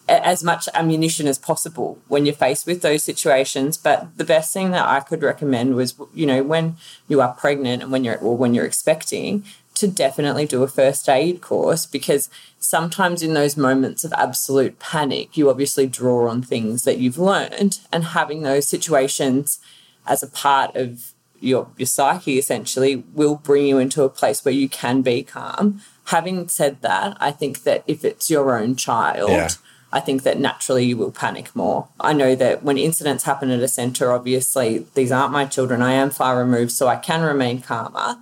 as 0.08 0.44
much 0.44 0.68
ammunition 0.74 1.26
as 1.26 1.38
possible 1.38 1.98
when 2.08 2.26
you're 2.26 2.34
faced 2.34 2.66
with 2.66 2.82
those 2.82 3.02
situations. 3.02 3.76
But 3.76 4.16
the 4.16 4.24
best 4.24 4.52
thing 4.52 4.70
that 4.70 4.86
I 4.86 5.00
could 5.00 5.22
recommend 5.22 5.74
was, 5.74 5.94
you 6.14 6.26
know, 6.26 6.42
when 6.42 6.76
you 7.08 7.20
are 7.20 7.34
pregnant 7.34 7.82
and 7.82 7.90
when 7.90 8.04
you're 8.04 8.18
or 8.18 8.36
when 8.36 8.54
you're 8.54 8.64
expecting, 8.64 9.44
to 9.74 9.86
definitely 9.86 10.46
do 10.46 10.62
a 10.62 10.68
first 10.68 11.08
aid 11.08 11.40
course 11.42 11.84
because 11.84 12.30
sometimes 12.58 13.22
in 13.22 13.34
those 13.34 13.56
moments 13.56 14.04
of 14.04 14.12
absolute 14.14 14.78
panic, 14.78 15.36
you 15.36 15.50
obviously 15.50 15.86
draw 15.86 16.28
on 16.28 16.42
things 16.42 16.84
that 16.84 16.98
you've 16.98 17.18
learned, 17.18 17.80
and 17.92 18.04
having 18.04 18.42
those 18.42 18.66
situations 18.66 19.60
as 20.06 20.22
a 20.22 20.28
part 20.28 20.74
of 20.76 21.12
your 21.40 21.68
your 21.76 21.86
psyche 21.86 22.38
essentially 22.38 23.04
will 23.12 23.36
bring 23.36 23.66
you 23.66 23.78
into 23.78 24.02
a 24.02 24.08
place 24.08 24.44
where 24.44 24.54
you 24.54 24.68
can 24.68 25.02
be 25.02 25.22
calm. 25.22 25.82
Having 26.06 26.48
said 26.48 26.80
that, 26.82 27.16
I 27.20 27.30
think 27.30 27.64
that 27.64 27.82
if 27.86 28.04
it's 28.04 28.30
your 28.30 28.58
own 28.58 28.76
child, 28.76 29.30
Yeah. 29.30 29.48
I 29.92 30.00
think 30.00 30.24
that 30.24 30.38
naturally 30.38 30.84
you 30.84 30.96
will 30.96 31.12
panic 31.12 31.54
more. 31.54 31.88
I 32.00 32.12
know 32.12 32.34
that 32.34 32.62
when 32.62 32.76
incidents 32.76 33.24
happen 33.24 33.50
at 33.50 33.60
a 33.60 33.68
centre, 33.68 34.12
obviously 34.12 34.86
these 34.94 35.12
aren't 35.12 35.32
my 35.32 35.46
children. 35.46 35.80
I 35.80 35.92
am 35.92 36.10
far 36.10 36.38
removed, 36.38 36.72
so 36.72 36.88
I 36.88 36.96
can 36.96 37.22
remain 37.22 37.62
calmer. 37.62 38.16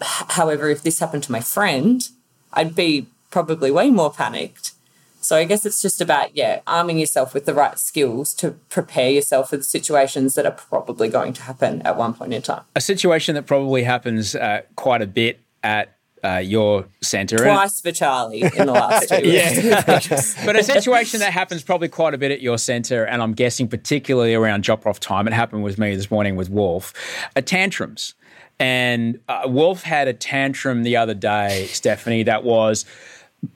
However, 0.00 0.70
if 0.70 0.82
this 0.82 1.00
happened 1.00 1.24
to 1.24 1.32
my 1.32 1.40
friend, 1.40 2.08
I'd 2.52 2.74
be 2.74 3.08
probably 3.30 3.70
way 3.70 3.90
more 3.90 4.12
panicked. 4.12 4.72
So 5.20 5.36
I 5.36 5.44
guess 5.44 5.66
it's 5.66 5.82
just 5.82 6.00
about, 6.00 6.36
yeah, 6.36 6.60
arming 6.66 6.98
yourself 6.98 7.34
with 7.34 7.44
the 7.44 7.52
right 7.52 7.78
skills 7.78 8.32
to 8.34 8.52
prepare 8.70 9.10
yourself 9.10 9.50
for 9.50 9.56
the 9.56 9.64
situations 9.64 10.36
that 10.36 10.46
are 10.46 10.52
probably 10.52 11.08
going 11.08 11.32
to 11.34 11.42
happen 11.42 11.82
at 11.82 11.96
one 11.96 12.14
point 12.14 12.32
in 12.32 12.42
time. 12.42 12.62
a 12.76 12.80
situation 12.80 13.34
that 13.34 13.46
probably 13.46 13.82
happens 13.82 14.34
uh, 14.36 14.62
quite 14.76 15.02
a 15.02 15.06
bit 15.06 15.40
at 15.62 15.97
uh, 16.24 16.38
your 16.38 16.86
centre. 17.00 17.38
Twice 17.38 17.80
for 17.80 17.92
Charlie 17.92 18.42
in 18.42 18.66
the 18.66 18.72
last 18.72 19.08
two 19.08 19.16
weeks. 19.22 20.36
but 20.44 20.56
a 20.56 20.62
situation 20.62 21.20
that 21.20 21.32
happens 21.32 21.62
probably 21.62 21.88
quite 21.88 22.14
a 22.14 22.18
bit 22.18 22.30
at 22.30 22.40
your 22.40 22.58
centre, 22.58 23.04
and 23.04 23.22
I'm 23.22 23.32
guessing 23.32 23.68
particularly 23.68 24.34
around 24.34 24.62
drop 24.62 24.86
off 24.86 25.00
time. 25.00 25.26
It 25.26 25.32
happened 25.32 25.62
with 25.62 25.78
me 25.78 25.94
this 25.94 26.10
morning 26.10 26.36
with 26.36 26.50
Wolf. 26.50 26.92
Uh, 27.36 27.40
tantrums. 27.40 28.14
And 28.60 29.20
uh, 29.28 29.42
Wolf 29.46 29.82
had 29.84 30.08
a 30.08 30.12
tantrum 30.12 30.82
the 30.82 30.96
other 30.96 31.14
day, 31.14 31.66
Stephanie, 31.70 32.24
that 32.24 32.42
was 32.42 32.84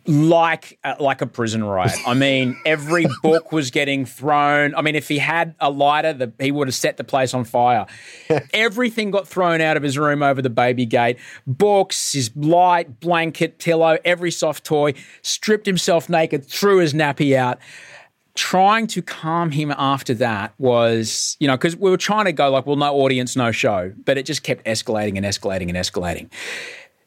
like 0.06 0.78
uh, 0.84 0.94
like 1.00 1.22
a 1.22 1.26
prison 1.26 1.64
riot. 1.64 1.96
I 2.06 2.14
mean, 2.14 2.56
every 2.64 3.06
book 3.22 3.50
was 3.50 3.70
getting 3.70 4.04
thrown. 4.04 4.74
I 4.74 4.82
mean, 4.82 4.94
if 4.94 5.08
he 5.08 5.18
had 5.18 5.54
a 5.60 5.70
lighter, 5.70 6.12
the, 6.12 6.32
he 6.38 6.52
would 6.52 6.68
have 6.68 6.74
set 6.74 6.96
the 6.96 7.04
place 7.04 7.34
on 7.34 7.44
fire. 7.44 7.86
Everything 8.54 9.10
got 9.10 9.26
thrown 9.26 9.60
out 9.60 9.76
of 9.76 9.82
his 9.82 9.98
room 9.98 10.22
over 10.22 10.40
the 10.40 10.50
baby 10.50 10.86
gate. 10.86 11.18
Books, 11.46 12.12
his 12.12 12.30
light, 12.36 13.00
blanket, 13.00 13.58
pillow, 13.58 13.98
every 14.04 14.30
soft 14.30 14.64
toy. 14.64 14.94
Stripped 15.22 15.66
himself 15.66 16.08
naked, 16.08 16.46
threw 16.46 16.78
his 16.78 16.94
nappy 16.94 17.36
out. 17.36 17.58
Trying 18.34 18.86
to 18.88 19.02
calm 19.02 19.50
him 19.50 19.74
after 19.76 20.14
that 20.14 20.54
was, 20.56 21.36
you 21.38 21.46
know, 21.46 21.54
because 21.54 21.76
we 21.76 21.90
were 21.90 21.98
trying 21.98 22.24
to 22.24 22.32
go 22.32 22.50
like, 22.50 22.64
well, 22.64 22.76
no 22.76 22.94
audience, 22.94 23.36
no 23.36 23.52
show, 23.52 23.92
but 24.06 24.16
it 24.16 24.24
just 24.24 24.42
kept 24.42 24.64
escalating 24.64 25.18
and 25.18 25.26
escalating 25.26 25.68
and 25.68 25.76
escalating 25.76 26.30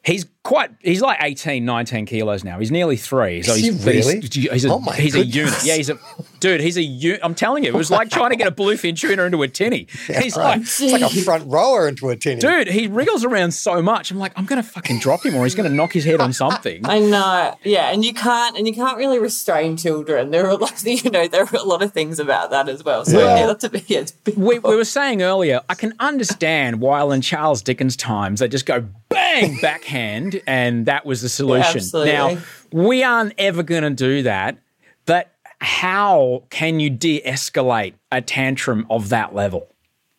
he's 0.05 0.25
quite 0.45 0.69
he's 0.79 1.01
like 1.01 1.17
18 1.21 1.65
19 1.65 2.05
kilos 2.05 2.43
now 2.43 2.57
he's 2.59 2.71
nearly 2.71 2.95
three 2.95 3.41
so 3.41 3.53
he's, 3.55 3.63
he 3.83 3.91
really? 3.91 4.21
he's, 4.21 4.33
he's 4.33 4.65
a, 4.65 4.69
Oh 4.71 4.79
my 4.79 4.95
he's 4.95 5.15
a 5.15 5.25
goodness. 5.25 5.35
unit 5.35 5.63
yeah 5.65 5.73
he's 5.75 5.89
a 5.89 5.97
dude 6.39 6.61
he's 6.61 6.77
a 6.77 6.83
unit 6.83 7.19
i'm 7.23 7.33
telling 7.35 7.63
you 7.63 7.69
it 7.69 7.75
was 7.75 7.89
like 7.91 8.09
trying 8.09 8.29
to 8.29 8.35
get 8.35 8.47
a 8.47 8.51
bluefin 8.51 8.95
tuna 8.97 9.23
into 9.23 9.41
a 9.41 9.47
tinny 9.47 9.87
he's 10.07 10.37
Right. 10.37 10.59
like 10.59 10.61
it's 10.61 10.79
like 10.81 11.01
a 11.01 11.09
front 11.09 11.47
rower 11.51 11.87
into 11.87 12.09
a 12.09 12.15
tinny. 12.15 12.39
dude 12.39 12.67
he 12.67 12.87
wriggles 12.87 13.25
around 13.25 13.51
so 13.55 13.81
much 13.81 14.11
i'm 14.11 14.17
like 14.19 14.31
i'm 14.35 14.45
gonna 14.45 14.61
fucking 14.63 14.99
drop 14.99 15.25
him 15.25 15.35
or 15.35 15.43
he's 15.43 15.55
gonna 15.55 15.67
knock 15.67 15.91
his 15.91 16.05
head 16.05 16.21
on 16.21 16.31
something 16.31 16.85
I 16.85 16.99
know, 16.99 17.57
yeah, 17.63 17.91
and 17.91 18.05
you 18.05 18.13
can't, 18.13 18.55
and 18.57 18.67
you 18.67 18.73
can't 18.73 18.97
really 18.97 19.17
restrain 19.19 19.75
children. 19.77 20.29
There 20.31 20.45
are 20.45 20.49
a 20.51 20.55
lot, 20.55 20.83
you 20.85 21.09
know, 21.09 21.27
there 21.27 21.41
are 21.43 21.55
a 21.55 21.63
lot 21.63 21.81
of 21.81 21.91
things 21.91 22.19
about 22.19 22.51
that 22.51 22.69
as 22.69 22.83
well. 22.83 23.03
So 23.05 23.17
Yeah. 23.19 23.39
yeah, 23.39 23.47
that's 23.47 23.63
a 23.63 23.69
bit, 23.69 23.89
yeah, 23.89 23.99
it's 23.99 24.11
a 24.11 24.15
bit 24.23 24.37
we, 24.37 24.59
we 24.59 24.75
were 24.75 24.85
saying 24.85 25.21
earlier, 25.23 25.61
I 25.69 25.73
can 25.75 25.93
understand 25.99 26.79
while 26.81 27.11
in 27.11 27.21
Charles 27.21 27.61
Dickens' 27.61 27.95
times 27.95 28.39
they 28.39 28.47
just 28.47 28.65
go 28.65 28.85
bang 29.09 29.57
backhand, 29.61 30.34
and 30.47 30.85
that 30.85 31.05
was 31.05 31.21
the 31.21 31.29
solution. 31.29 31.77
absolutely. 31.77 32.11
now 32.11 32.37
we 32.71 33.03
aren't 33.03 33.33
ever 33.37 33.63
going 33.63 33.83
to 33.83 33.89
do 33.89 34.23
that, 34.23 34.57
but 35.05 35.31
how 35.61 36.43
can 36.49 36.79
you 36.79 36.89
de-escalate 36.89 37.93
a 38.11 38.21
tantrum 38.21 38.85
of 38.89 39.09
that 39.09 39.33
level? 39.33 39.67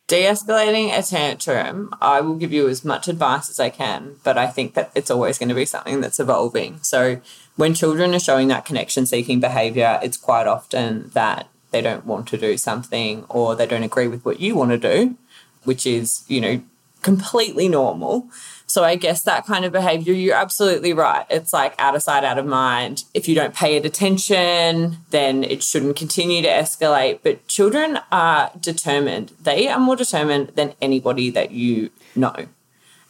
de-escalating 0.06 0.96
a 0.96 1.02
tantrum 1.02 1.92
i 2.00 2.20
will 2.20 2.36
give 2.36 2.52
you 2.52 2.68
as 2.68 2.84
much 2.84 3.08
advice 3.08 3.50
as 3.50 3.58
i 3.58 3.68
can 3.68 4.16
but 4.22 4.38
i 4.38 4.46
think 4.46 4.74
that 4.74 4.90
it's 4.94 5.10
always 5.10 5.38
going 5.38 5.48
to 5.48 5.54
be 5.54 5.64
something 5.64 6.00
that's 6.00 6.20
evolving 6.20 6.80
so 6.82 7.20
when 7.56 7.74
children 7.74 8.14
are 8.14 8.20
showing 8.20 8.48
that 8.48 8.64
connection 8.64 9.04
seeking 9.04 9.40
behavior 9.40 9.98
it's 10.02 10.16
quite 10.16 10.46
often 10.46 11.10
that 11.14 11.48
they 11.72 11.80
don't 11.80 12.06
want 12.06 12.28
to 12.28 12.38
do 12.38 12.56
something 12.56 13.24
or 13.28 13.56
they 13.56 13.66
don't 13.66 13.82
agree 13.82 14.06
with 14.06 14.24
what 14.24 14.38
you 14.38 14.54
want 14.54 14.70
to 14.70 14.78
do 14.78 15.16
which 15.64 15.86
is 15.86 16.24
you 16.28 16.40
know 16.40 16.62
completely 17.02 17.68
normal 17.68 18.28
so 18.66 18.84
i 18.84 18.96
guess 18.96 19.22
that 19.22 19.46
kind 19.46 19.64
of 19.64 19.72
behavior 19.72 20.12
you're 20.12 20.36
absolutely 20.36 20.92
right. 20.92 21.26
It's 21.30 21.52
like 21.52 21.74
out 21.78 21.94
of 21.94 22.02
sight 22.02 22.24
out 22.24 22.38
of 22.38 22.46
mind. 22.46 23.04
If 23.14 23.28
you 23.28 23.34
don't 23.34 23.54
pay 23.54 23.76
it 23.76 23.86
attention 23.86 24.98
then 25.10 25.44
it 25.44 25.62
shouldn't 25.62 25.96
continue 25.96 26.42
to 26.42 26.48
escalate. 26.48 27.20
But 27.22 27.46
children 27.46 27.98
are 28.10 28.50
determined. 28.58 29.32
They 29.40 29.68
are 29.68 29.80
more 29.80 29.96
determined 29.96 30.48
than 30.54 30.74
anybody 30.80 31.30
that 31.30 31.50
you 31.52 31.90
know. 32.14 32.46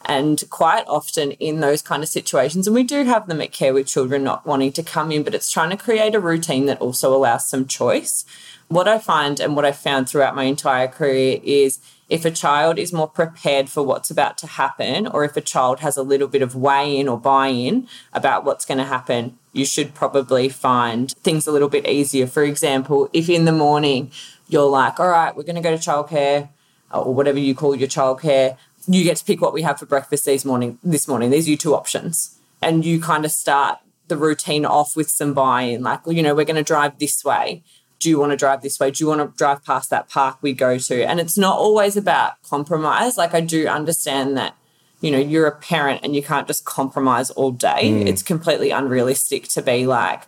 And 0.05 0.41
quite 0.49 0.85
often 0.87 1.31
in 1.33 1.59
those 1.59 1.81
kind 1.81 2.01
of 2.01 2.09
situations, 2.09 2.65
and 2.65 2.75
we 2.75 2.83
do 2.83 3.03
have 3.03 3.27
them 3.27 3.41
at 3.41 3.51
care 3.51 3.73
with 3.73 3.87
children 3.87 4.23
not 4.23 4.45
wanting 4.45 4.71
to 4.73 4.83
come 4.83 5.11
in, 5.11 5.23
but 5.23 5.35
it's 5.35 5.51
trying 5.51 5.71
to 5.71 5.77
create 5.77 6.15
a 6.15 6.19
routine 6.19 6.65
that 6.67 6.79
also 6.79 7.13
allows 7.13 7.49
some 7.49 7.67
choice. 7.67 8.23
What 8.69 8.87
I 8.87 8.99
find 8.99 9.39
and 9.39 9.55
what 9.55 9.65
I 9.65 9.71
found 9.73 10.07
throughout 10.07 10.35
my 10.35 10.43
entire 10.43 10.87
career 10.87 11.39
is 11.43 11.79
if 12.09 12.23
a 12.23 12.31
child 12.31 12.79
is 12.79 12.93
more 12.93 13.07
prepared 13.07 13.69
for 13.69 13.83
what's 13.83 14.09
about 14.09 14.37
to 14.37 14.47
happen, 14.47 15.07
or 15.07 15.25
if 15.25 15.35
a 15.35 15.41
child 15.41 15.81
has 15.81 15.97
a 15.97 16.03
little 16.03 16.27
bit 16.27 16.41
of 16.41 16.55
weigh 16.55 16.97
in 16.97 17.07
or 17.07 17.19
buy 17.19 17.47
in 17.47 17.87
about 18.13 18.45
what's 18.45 18.65
going 18.65 18.77
to 18.77 18.85
happen, 18.85 19.37
you 19.51 19.65
should 19.65 19.93
probably 19.93 20.47
find 20.47 21.11
things 21.23 21.47
a 21.47 21.51
little 21.51 21.67
bit 21.67 21.85
easier. 21.87 22.27
For 22.27 22.43
example, 22.43 23.09
if 23.11 23.29
in 23.29 23.45
the 23.45 23.51
morning 23.51 24.11
you're 24.47 24.69
like, 24.69 24.99
all 24.99 25.09
right, 25.09 25.35
we're 25.35 25.43
going 25.43 25.55
to 25.55 25.61
go 25.61 25.75
to 25.75 25.89
childcare 25.89 26.49
or 26.91 27.13
whatever 27.13 27.39
you 27.39 27.53
call 27.53 27.75
your 27.75 27.89
childcare, 27.89 28.57
you 28.87 29.03
get 29.03 29.17
to 29.17 29.25
pick 29.25 29.41
what 29.41 29.53
we 29.53 29.63
have 29.63 29.77
for 29.77 29.85
breakfast 29.85 30.23
this 30.23 30.45
morning. 30.45 30.79
This 30.81 31.09
morning, 31.09 31.29
these 31.29 31.47
are 31.47 31.51
your 31.51 31.57
two 31.57 31.75
options, 31.75 32.39
and 32.61 32.85
you 32.85 33.01
kind 33.01 33.25
of 33.25 33.31
start 33.31 33.79
the 34.07 34.15
routine 34.15 34.65
off 34.65 34.95
with 34.95 35.09
some 35.09 35.33
buy-in, 35.33 35.83
like, 35.83 36.05
well, 36.05 36.15
you 36.15 36.23
know, 36.23 36.33
we're 36.33 36.45
going 36.45 36.55
to 36.55 36.63
drive 36.63 36.97
this 36.97 37.25
way. 37.25 37.61
Do 37.99 38.09
you 38.09 38.19
want 38.19 38.31
to 38.31 38.37
drive 38.37 38.61
this 38.61 38.79
way? 38.79 38.91
Do 38.91 39.03
you 39.03 39.07
want 39.07 39.21
to 39.21 39.37
drive 39.37 39.63
past 39.63 39.89
that 39.89 40.09
park 40.09 40.37
we 40.41 40.53
go 40.53 40.77
to? 40.77 41.03
And 41.03 41.19
it's 41.19 41.37
not 41.37 41.57
always 41.57 41.97
about 41.97 42.41
compromise. 42.43 43.17
Like 43.17 43.33
I 43.33 43.41
do 43.41 43.67
understand 43.67 44.37
that, 44.37 44.55
you 45.01 45.11
know, 45.11 45.17
you're 45.17 45.47
a 45.47 45.55
parent 45.55 46.01
and 46.03 46.15
you 46.15 46.23
can't 46.23 46.47
just 46.47 46.65
compromise 46.65 47.29
all 47.31 47.51
day. 47.51 47.91
Mm. 47.91 48.07
It's 48.07 48.23
completely 48.23 48.71
unrealistic 48.71 49.47
to 49.49 49.61
be 49.61 49.85
like, 49.85 50.23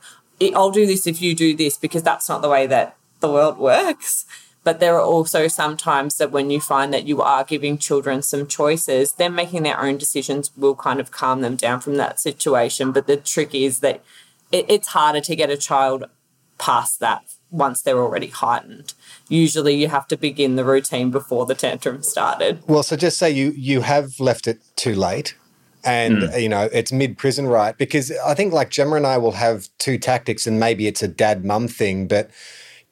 I'll 0.55 0.71
do 0.71 0.85
this 0.85 1.05
if 1.05 1.21
you 1.21 1.35
do 1.35 1.55
this 1.55 1.77
because 1.77 2.03
that's 2.03 2.29
not 2.29 2.41
the 2.41 2.49
way 2.49 2.65
that 2.67 2.95
the 3.19 3.31
world 3.31 3.57
works. 3.59 4.25
But 4.63 4.79
there 4.79 4.95
are 4.95 5.01
also 5.01 5.47
some 5.47 5.77
times 5.77 6.17
that 6.17 6.31
when 6.31 6.49
you 6.51 6.59
find 6.59 6.93
that 6.93 7.07
you 7.07 7.21
are 7.21 7.43
giving 7.43 7.77
children 7.77 8.21
some 8.21 8.45
choices, 8.45 9.13
them 9.13 9.33
making 9.33 9.63
their 9.63 9.79
own 9.79 9.97
decisions 9.97 10.51
will 10.57 10.75
kind 10.75 10.99
of 10.99 11.11
calm 11.11 11.41
them 11.41 11.55
down 11.55 11.79
from 11.79 11.95
that 11.95 12.19
situation. 12.19 12.91
But 12.91 13.07
the 13.07 13.17
trick 13.17 13.55
is 13.55 13.79
that 13.79 14.03
it, 14.51 14.65
it's 14.67 14.89
harder 14.89 15.21
to 15.21 15.35
get 15.35 15.49
a 15.49 15.57
child 15.57 16.05
past 16.57 16.99
that 16.99 17.23
once 17.51 17.81
they're 17.81 17.99
already 17.99 18.27
heightened. 18.27 18.93
Usually 19.27 19.75
you 19.75 19.87
have 19.87 20.07
to 20.07 20.17
begin 20.17 20.55
the 20.55 20.63
routine 20.63 21.11
before 21.11 21.45
the 21.45 21.55
tantrum 21.55 22.03
started. 22.03 22.61
Well, 22.67 22.83
so 22.83 22.95
just 22.95 23.17
say 23.17 23.29
you 23.31 23.51
you 23.55 23.81
have 23.81 24.19
left 24.19 24.47
it 24.47 24.59
too 24.75 24.95
late, 24.95 25.35
and 25.83 26.23
Hmm. 26.23 26.37
you 26.37 26.49
know 26.49 26.69
it's 26.71 26.91
mid 26.91 27.17
prison, 27.17 27.47
right? 27.47 27.77
Because 27.77 28.11
I 28.25 28.33
think 28.33 28.53
like 28.53 28.69
Gemma 28.69 28.95
and 28.95 29.07
I 29.07 29.17
will 29.17 29.33
have 29.33 29.67
two 29.77 29.97
tactics, 29.97 30.45
and 30.47 30.59
maybe 30.59 30.87
it's 30.87 31.01
a 31.03 31.07
dad 31.07 31.43
mum 31.45 31.67
thing, 31.67 32.07
but 32.07 32.29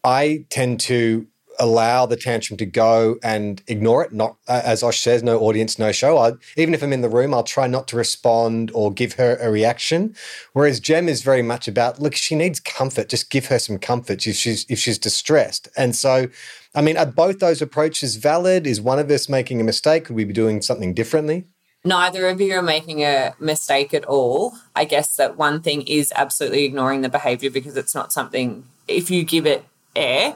I 0.03 0.45
tend 0.49 0.79
to 0.81 1.27
allow 1.59 2.05
the 2.05 2.15
tantrum 2.15 2.57
to 2.57 2.65
go 2.65 3.17
and 3.23 3.61
ignore 3.67 4.03
it. 4.03 4.13
Not 4.13 4.37
uh, 4.47 4.61
as 4.63 4.83
Osh 4.83 4.99
says, 4.99 5.23
no 5.23 5.39
audience, 5.39 5.79
no 5.79 5.91
show. 5.91 6.17
I, 6.17 6.33
even 6.55 6.73
if 6.73 6.83
I'm 6.83 6.93
in 6.93 7.01
the 7.01 7.09
room, 7.09 7.33
I'll 7.33 7.43
try 7.43 7.67
not 7.67 7.87
to 7.89 7.95
respond 7.95 8.71
or 8.73 8.91
give 8.91 9.13
her 9.13 9.37
a 9.41 9.51
reaction. 9.51 10.15
Whereas 10.53 10.79
Jem 10.79 11.09
is 11.09 11.21
very 11.21 11.41
much 11.41 11.67
about 11.67 11.99
look, 11.99 12.15
she 12.15 12.35
needs 12.35 12.59
comfort. 12.59 13.09
Just 13.09 13.29
give 13.29 13.47
her 13.47 13.59
some 13.59 13.77
comfort 13.77 14.25
if 14.27 14.35
she's 14.35 14.65
if 14.69 14.79
she's 14.79 14.99
distressed. 14.99 15.67
And 15.77 15.95
so, 15.95 16.27
I 16.75 16.81
mean, 16.81 16.97
are 16.97 17.05
both 17.05 17.39
those 17.39 17.61
approaches 17.61 18.15
valid? 18.15 18.67
Is 18.67 18.81
one 18.81 18.99
of 18.99 19.09
us 19.11 19.29
making 19.29 19.61
a 19.61 19.63
mistake? 19.63 20.05
Could 20.05 20.15
we 20.15 20.25
be 20.25 20.33
doing 20.33 20.61
something 20.61 20.93
differently? 20.93 21.45
neither 21.87 22.27
of 22.27 22.41
you 22.41 22.53
are 22.53 22.61
making 22.61 23.03
a 23.03 23.33
mistake 23.39 23.93
at 23.93 24.05
all. 24.05 24.53
I 24.75 24.85
guess 24.85 25.15
that 25.15 25.37
one 25.37 25.61
thing 25.61 25.83
is 25.83 26.11
absolutely 26.15 26.65
ignoring 26.65 27.01
the 27.01 27.09
behavior 27.09 27.49
because 27.49 27.77
it's 27.77 27.95
not 27.95 28.13
something, 28.13 28.65
if 28.87 29.09
you 29.09 29.23
give 29.23 29.47
it 29.47 29.65
air, 29.95 30.35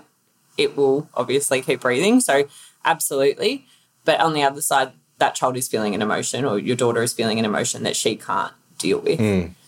it 0.58 0.76
will 0.78 1.10
obviously 1.14 1.62
keep 1.62 1.82
breathing. 1.82 2.20
So, 2.22 2.48
absolutely. 2.86 3.66
But 4.06 4.20
on 4.20 4.34
the 4.34 4.44
other 4.44 4.62
side, 4.62 4.92
that 5.20 5.36
child 5.36 5.56
is 5.58 5.68
feeling 5.68 5.94
an 5.96 6.02
emotion 6.02 6.46
or 6.46 6.58
your 6.58 6.76
daughter 6.76 7.02
is 7.04 7.14
feeling 7.14 7.40
an 7.40 7.46
emotion 7.46 7.84
that 7.84 7.96
she 7.96 8.16
can't 8.16 8.54
deal 8.78 9.00
with. 9.00 9.20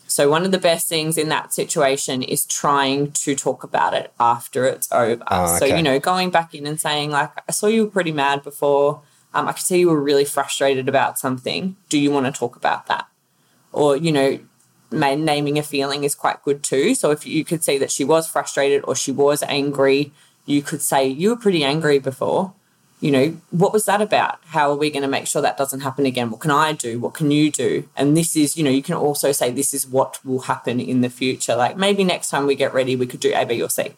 So, 0.08 0.30
one 0.30 0.46
of 0.46 0.52
the 0.52 0.60
best 0.60 0.88
things 0.88 1.18
in 1.18 1.30
that 1.30 1.54
situation 1.54 2.22
is 2.22 2.46
trying 2.46 3.12
to 3.14 3.36
talk 3.36 3.64
about 3.64 3.94
it 3.96 4.14
after 4.20 4.66
it's 4.66 4.92
over. 4.92 5.24
Ah, 5.28 5.58
So, 5.58 5.66
you 5.66 5.82
know, 5.82 6.00
going 6.00 6.30
back 6.30 6.54
in 6.54 6.68
and 6.68 6.80
saying, 6.80 7.10
like, 7.10 7.32
I 7.48 7.52
saw 7.52 7.66
you 7.68 7.86
were 7.86 7.92
pretty 7.92 8.12
mad 8.12 8.44
before. 8.44 9.02
Um, 9.34 9.48
I 9.48 9.54
could 9.54 9.64
see 9.66 9.80
you 9.80 9.90
were 9.90 10.00
really 10.00 10.26
frustrated 10.26 10.88
about 10.88 11.18
something. 11.18 11.76
Do 11.90 11.98
you 11.98 12.12
want 12.12 12.28
to 12.28 12.32
talk 12.32 12.56
about 12.56 12.86
that? 12.88 13.08
Or, 13.72 13.98
you 13.98 14.12
know, 14.12 14.40
naming 14.92 15.58
a 15.58 15.64
feeling 15.64 16.04
is 16.04 16.14
quite 16.14 16.44
good 16.44 16.62
too. 16.62 16.94
So, 16.94 17.10
if 17.10 17.26
you 17.26 17.44
could 17.44 17.64
see 17.64 17.80
that 17.80 17.90
she 17.90 18.04
was 18.04 18.28
frustrated 18.28 18.84
or 18.88 18.96
she 18.96 19.12
was 19.12 19.42
angry, 19.44 20.12
you 20.46 20.62
could 20.62 20.82
say, 20.82 21.08
You 21.08 21.30
were 21.30 21.38
pretty 21.38 21.64
angry 21.64 22.00
before 22.00 22.54
you 23.04 23.12
know, 23.12 23.36
what 23.52 23.74
was 23.74 23.84
that 23.84 24.02
about? 24.02 24.40
How 24.46 24.72
are 24.72 24.78
we 24.78 24.90
going 24.90 25.02
to 25.02 25.10
make 25.10 25.28
sure 25.28 25.42
that 25.42 25.58
doesn't 25.58 25.82
happen 25.82 26.06
again? 26.06 26.32
What 26.32 26.40
can 26.40 26.52
I 26.52 26.72
do? 26.72 27.02
What 27.02 27.14
can 27.14 27.32
you 27.32 27.52
do? 27.52 27.90
And 27.98 28.16
this 28.16 28.34
is, 28.38 28.56
you 28.56 28.64
know, 28.64 28.70
you 28.70 28.82
can 28.82 28.96
also 28.96 29.34
say 29.34 29.52
this 29.52 29.74
is 29.74 29.86
what 29.86 30.24
will 30.24 30.44
happen 30.44 30.80
in 30.80 31.02
the 31.02 31.10
future. 31.10 31.58
Like 31.58 31.76
maybe 31.76 32.06
next 32.06 32.30
time 32.30 32.48
we 32.48 32.56
get 32.56 32.74
ready, 32.74 32.96
we 32.96 33.06
could 33.06 33.20
do 33.20 33.34
A, 33.36 33.46
B, 33.46 33.62
or 33.62 33.70
C. 33.70 33.92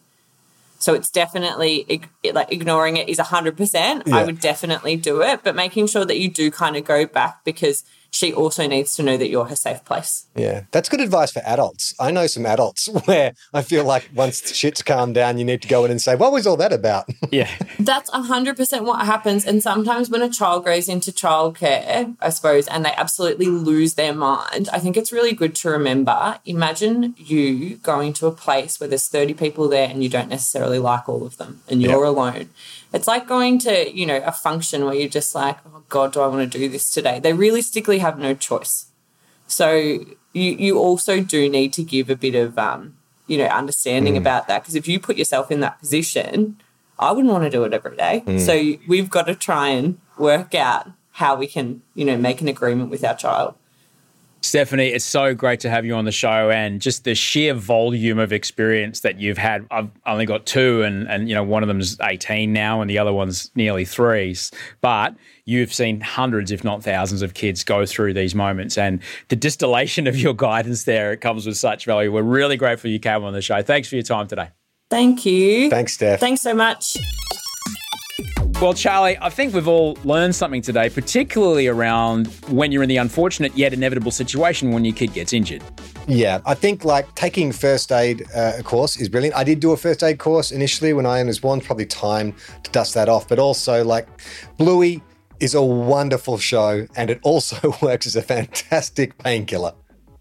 So 0.79 0.95
it's 0.95 1.11
definitely 1.11 2.01
like 2.33 2.51
ignoring 2.51 2.97
it 2.97 3.07
is 3.07 3.19
100%. 3.19 4.07
Yeah. 4.07 4.17
I 4.17 4.23
would 4.23 4.39
definitely 4.39 4.95
do 4.95 5.21
it, 5.21 5.41
but 5.43 5.55
making 5.55 5.85
sure 5.85 6.03
that 6.03 6.17
you 6.17 6.27
do 6.27 6.49
kind 6.49 6.75
of 6.75 6.83
go 6.83 7.05
back 7.05 7.43
because 7.43 7.83
she 8.15 8.31
also 8.31 8.65
needs 8.65 8.95
to 8.95 9.03
know 9.03 9.17
that 9.17 9.29
you're 9.29 9.45
her 9.45 9.57
safe 9.57 9.83
place. 9.83 10.25
Yeah, 10.35 10.63
that's 10.71 10.87
good 10.87 11.01
advice 11.01 11.31
for 11.31 11.41
adults. 11.45 11.93
I 11.99 12.11
know 12.11 12.27
some 12.27 12.45
adults 12.45 12.87
where 13.05 13.33
I 13.53 13.61
feel 13.61 13.83
like 13.83 14.09
once 14.15 14.55
shit's 14.55 14.81
calmed 14.81 15.15
down, 15.15 15.37
you 15.37 15.43
need 15.43 15.61
to 15.63 15.67
go 15.67 15.83
in 15.83 15.91
and 15.91 16.01
say, 16.01 16.15
"What 16.15 16.31
was 16.31 16.47
all 16.47 16.57
that 16.57 16.71
about?" 16.71 17.09
Yeah. 17.31 17.49
That's 17.79 18.09
100% 18.11 18.85
what 18.85 19.05
happens. 19.05 19.45
And 19.45 19.61
sometimes 19.61 20.09
when 20.09 20.21
a 20.21 20.29
child 20.29 20.63
goes 20.63 20.87
into 20.87 21.11
childcare, 21.11 22.15
I 22.21 22.29
suppose, 22.29 22.67
and 22.67 22.85
they 22.85 22.93
absolutely 22.95 23.47
lose 23.47 23.95
their 23.95 24.13
mind, 24.13 24.69
I 24.71 24.79
think 24.79 24.95
it's 24.95 25.11
really 25.11 25.33
good 25.33 25.53
to 25.55 25.69
remember 25.69 26.39
imagine 26.45 27.15
you 27.17 27.77
going 27.77 28.13
to 28.13 28.27
a 28.27 28.31
place 28.31 28.79
where 28.79 28.87
there's 28.87 29.07
30 29.07 29.33
people 29.33 29.67
there 29.67 29.89
and 29.89 30.01
you 30.03 30.07
don't 30.07 30.29
necessarily 30.29 30.79
like 30.79 31.09
all 31.09 31.25
of 31.25 31.37
them 31.37 31.61
and 31.67 31.81
you're 31.81 32.05
alone. 32.05 32.49
It's 32.93 33.07
like 33.07 33.27
going 33.27 33.59
to, 33.59 33.93
you 33.93 34.05
know, 34.05 34.21
a 34.23 34.31
function 34.31 34.85
where 34.85 34.93
you're 34.93 35.09
just 35.09 35.35
like, 35.35 35.57
God, 35.89 36.13
do 36.13 36.21
I 36.21 36.27
want 36.27 36.51
to 36.51 36.57
do 36.57 36.69
this 36.69 36.89
today? 36.89 37.19
They 37.19 37.33
realistically 37.33 37.99
have 37.99 38.17
no 38.19 38.33
choice. 38.33 38.87
So 39.47 39.73
you 40.33 40.51
you 40.65 40.79
also 40.79 41.21
do 41.21 41.49
need 41.49 41.73
to 41.73 41.83
give 41.83 42.09
a 42.09 42.15
bit 42.15 42.35
of 42.35 42.57
um, 42.57 42.97
you 43.27 43.37
know, 43.37 43.45
understanding 43.45 44.15
about 44.17 44.47
that. 44.47 44.63
Because 44.63 44.75
if 44.75 44.87
you 44.87 44.99
put 44.99 45.17
yourself 45.17 45.51
in 45.51 45.59
that 45.61 45.79
position, 45.79 46.61
I 46.99 47.11
wouldn't 47.11 47.31
want 47.31 47.43
to 47.43 47.49
do 47.49 47.63
it 47.63 47.73
every 47.73 47.95
day. 47.97 48.23
So 48.39 48.53
we've 48.87 49.09
got 49.09 49.23
to 49.27 49.35
try 49.35 49.69
and 49.69 49.99
work 50.17 50.55
out 50.55 50.87
how 51.11 51.35
we 51.35 51.47
can, 51.47 51.81
you 51.93 52.05
know, 52.05 52.17
make 52.17 52.41
an 52.41 52.47
agreement 52.47 52.89
with 52.89 53.03
our 53.03 53.15
child. 53.15 53.55
Stephanie, 54.45 54.89
it's 54.89 55.03
so 55.03 55.33
great 55.33 55.59
to 55.61 55.69
have 55.69 55.85
you 55.85 55.95
on 55.95 56.05
the 56.05 56.11
show 56.11 56.51
and 56.51 56.79
just 56.79 57.03
the 57.03 57.15
sheer 57.15 57.53
volume 57.53 58.19
of 58.19 58.31
experience 58.31 58.99
that 58.99 59.19
you've 59.19 59.37
had. 59.37 59.65
I've 59.71 59.89
only 60.05 60.25
got 60.25 60.45
two 60.45 60.83
and, 60.83 61.07
and 61.09 61.27
you 61.27 61.33
know, 61.33 61.43
one 61.43 61.63
of 61.63 61.67
them's 61.67 61.97
18 61.99 62.53
now 62.53 62.81
and 62.81 62.89
the 62.89 62.99
other 62.99 63.11
one's 63.11 63.51
nearly 63.55 63.85
three. 63.85 64.35
But 64.81 65.15
you've 65.45 65.73
seen 65.73 65.99
hundreds, 65.99 66.51
if 66.51 66.63
not 66.63 66.83
thousands 66.83 67.21
of 67.21 67.33
kids 67.33 67.63
go 67.63 67.85
through 67.85 68.13
these 68.13 68.35
moments 68.35 68.77
and 68.77 69.01
the 69.29 69.35
distillation 69.35 70.05
of 70.05 70.15
your 70.15 70.33
guidance 70.33 70.83
there, 70.83 71.11
it 71.11 71.21
comes 71.21 71.45
with 71.45 71.57
such 71.57 71.85
value. 71.85 72.11
We're 72.11 72.21
really 72.21 72.57
grateful 72.57 72.89
you 72.89 72.99
came 72.99 73.23
on 73.23 73.33
the 73.33 73.41
show. 73.41 73.61
Thanks 73.63 73.87
for 73.87 73.95
your 73.95 74.03
time 74.03 74.27
today. 74.27 74.49
Thank 74.91 75.25
you. 75.25 75.69
Thanks, 75.69 75.93
Steph. 75.93 76.19
Thanks 76.19 76.41
so 76.41 76.53
much. 76.53 76.97
Well, 78.61 78.73
Charlie, 78.73 79.17
I 79.21 79.29
think 79.29 79.53
we've 79.53 79.67
all 79.67 79.97
learned 80.05 80.33
something 80.33 80.61
today, 80.61 80.89
particularly 80.89 81.67
around 81.67 82.27
when 82.47 82.71
you're 82.71 82.83
in 82.83 82.89
the 82.89 82.97
unfortunate 82.97 83.55
yet 83.55 83.73
inevitable 83.73 84.11
situation 84.11 84.71
when 84.71 84.85
your 84.85 84.95
kid 84.95 85.11
gets 85.11 85.33
injured. 85.33 85.61
Yeah, 86.07 86.39
I 86.45 86.53
think 86.53 86.85
like 86.85 87.13
taking 87.15 87.51
first 87.51 87.91
aid 87.91 88.25
uh, 88.33 88.61
course 88.63 88.95
is 88.95 89.09
brilliant. 89.09 89.35
I 89.35 89.43
did 89.43 89.59
do 89.59 89.73
a 89.73 89.77
first 89.77 90.03
aid 90.03 90.19
course 90.19 90.53
initially 90.53 90.93
when 90.93 91.05
Ian 91.05 91.27
was 91.27 91.39
born. 91.39 91.59
Probably 91.59 91.85
time 91.85 92.33
to 92.63 92.71
dust 92.71 92.93
that 92.93 93.09
off, 93.09 93.27
but 93.27 93.39
also 93.39 93.83
like 93.83 94.07
Bluey 94.57 95.03
is 95.41 95.53
a 95.53 95.61
wonderful 95.61 96.37
show, 96.37 96.87
and 96.95 97.09
it 97.09 97.19
also 97.23 97.73
works 97.81 98.07
as 98.07 98.15
a 98.15 98.21
fantastic 98.21 99.17
painkiller. 99.17 99.73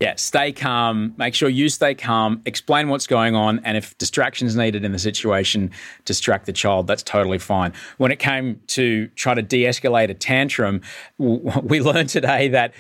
Yeah, 0.05 0.17
stay 0.17 0.53
calm. 0.53 1.15
Make 1.17 1.35
sure 1.35 1.49
you 1.49 1.71
stay 1.71 1.95
calm. 1.95 2.43
Explain 2.45 2.91
what's 2.91 3.07
going 3.07 3.35
on, 3.35 3.63
and 3.65 3.75
if 3.75 3.97
distractions 3.97 4.55
needed 4.55 4.85
in 4.85 4.93
the 4.93 4.99
situation, 4.99 5.71
distract 6.05 6.45
the 6.45 6.53
child. 6.53 6.87
That's 6.87 7.03
totally 7.03 7.39
fine. 7.39 7.73
When 7.97 8.13
it 8.13 8.19
came 8.19 8.61
to 8.67 9.07
try 9.17 9.33
to 9.33 9.41
de-escalate 9.41 10.11
a 10.11 10.15
tantrum, 10.15 10.83
we 11.17 11.81
learned 11.81 12.11
today 12.11 12.49
that 12.49 12.75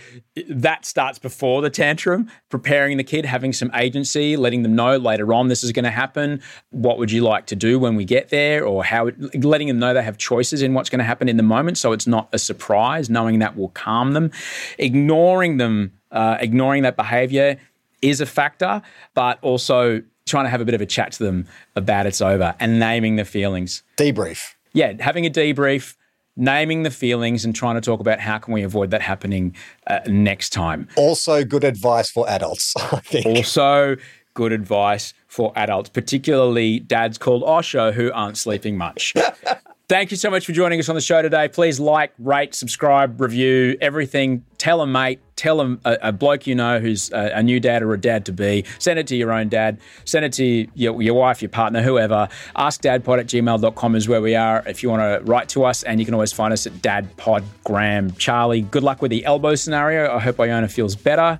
that 0.50 0.84
starts 0.84 1.18
before 1.18 1.62
the 1.62 1.70
tantrum. 1.70 2.30
Preparing 2.50 2.98
the 2.98 3.04
kid, 3.04 3.24
having 3.24 3.54
some 3.54 3.70
agency, 3.74 4.36
letting 4.36 4.62
them 4.62 4.76
know 4.76 4.98
later 4.98 5.32
on 5.32 5.48
this 5.48 5.64
is 5.64 5.72
going 5.72 5.86
to 5.86 5.90
happen. 5.90 6.42
What 6.72 6.98
would 6.98 7.10
you 7.10 7.22
like 7.22 7.46
to 7.46 7.56
do 7.56 7.78
when 7.78 7.94
we 7.94 8.04
get 8.04 8.28
there, 8.28 8.66
or 8.66 8.84
how? 8.84 9.08
Letting 9.32 9.68
them 9.68 9.78
know 9.78 9.94
they 9.94 10.02
have 10.02 10.18
choices 10.18 10.60
in 10.60 10.74
what's 10.74 10.90
going 10.90 10.98
to 10.98 11.06
happen 11.06 11.30
in 11.30 11.38
the 11.38 11.42
moment, 11.42 11.78
so 11.78 11.92
it's 11.92 12.06
not 12.06 12.28
a 12.34 12.38
surprise. 12.38 13.08
Knowing 13.08 13.38
that 13.38 13.56
will 13.56 13.70
calm 13.70 14.12
them. 14.12 14.30
Ignoring 14.76 15.56
them 15.56 15.92
uh, 16.14 16.38
ignoring 16.40 16.82
that 16.84 16.96
behavior 16.96 17.58
is 18.00 18.20
a 18.20 18.26
factor, 18.26 18.80
but 19.14 19.38
also 19.42 20.02
trying 20.26 20.44
to 20.44 20.50
have 20.50 20.60
a 20.60 20.64
bit 20.64 20.74
of 20.74 20.80
a 20.80 20.86
chat 20.86 21.12
to 21.12 21.24
them 21.24 21.46
about 21.76 22.06
it's 22.06 22.22
over 22.22 22.54
and 22.58 22.78
naming 22.78 23.16
the 23.16 23.24
feelings. 23.24 23.82
Debrief. 23.98 24.54
Yeah, 24.72 24.94
having 25.00 25.26
a 25.26 25.30
debrief, 25.30 25.96
naming 26.36 26.82
the 26.82 26.90
feelings 26.90 27.44
and 27.44 27.54
trying 27.54 27.74
to 27.74 27.80
talk 27.80 28.00
about 28.00 28.20
how 28.20 28.38
can 28.38 28.54
we 28.54 28.62
avoid 28.62 28.90
that 28.90 29.02
happening 29.02 29.54
uh, 29.86 30.00
next 30.06 30.50
time. 30.50 30.88
Also, 30.96 31.44
good 31.44 31.64
advice 31.64 32.10
for 32.10 32.28
adults, 32.28 32.74
I 32.92 33.00
think. 33.00 33.26
Also, 33.26 33.96
good 34.34 34.52
advice 34.52 35.14
for 35.28 35.52
adults, 35.56 35.90
particularly 35.90 36.80
dads 36.80 37.18
called 37.18 37.42
Osher 37.42 37.92
who 37.92 38.10
aren't 38.12 38.36
sleeping 38.36 38.76
much. 38.76 39.14
Thank 39.86 40.10
you 40.10 40.16
so 40.16 40.30
much 40.30 40.46
for 40.46 40.52
joining 40.52 40.80
us 40.80 40.88
on 40.88 40.94
the 40.94 41.00
show 41.02 41.20
today. 41.20 41.46
Please 41.46 41.78
like, 41.78 42.14
rate, 42.18 42.54
subscribe, 42.54 43.20
review 43.20 43.76
everything. 43.82 44.42
Tell 44.56 44.80
a 44.80 44.86
mate, 44.86 45.20
tell 45.36 45.60
a, 45.60 45.78
a 45.84 46.10
bloke 46.10 46.46
you 46.46 46.54
know 46.54 46.78
who's 46.80 47.12
a, 47.12 47.32
a, 47.34 47.42
new 47.42 47.60
dad 47.60 47.82
or 47.82 47.92
a 47.92 48.00
dad 48.00 48.24
to 48.24 48.32
be. 48.32 48.64
Send 48.78 48.98
it 48.98 49.06
to 49.08 49.16
your 49.16 49.30
own 49.30 49.50
dad. 49.50 49.78
Send 50.06 50.24
it 50.24 50.32
to 50.34 50.66
your, 50.72 51.02
your 51.02 51.12
wife, 51.12 51.42
your 51.42 51.50
partner, 51.50 51.82
whoever. 51.82 52.28
AskDadPod 52.56 53.20
at 53.20 53.26
gmail.com 53.26 53.94
is 53.94 54.08
where 54.08 54.22
we 54.22 54.34
are 54.34 54.62
if 54.66 54.82
you 54.82 54.88
want 54.88 55.02
to 55.02 55.30
write 55.30 55.50
to 55.50 55.64
us. 55.64 55.82
And 55.82 56.00
you 56.00 56.06
can 56.06 56.14
always 56.14 56.32
find 56.32 56.54
us 56.54 56.66
at 56.66 56.72
dadpodgram. 56.74 58.16
Charlie, 58.16 58.62
good 58.62 58.84
luck 58.84 59.02
with 59.02 59.10
the 59.10 59.22
elbow 59.26 59.54
scenario. 59.54 60.10
I 60.10 60.18
hope 60.18 60.40
Iona 60.40 60.68
feels 60.68 60.96
better. 60.96 61.38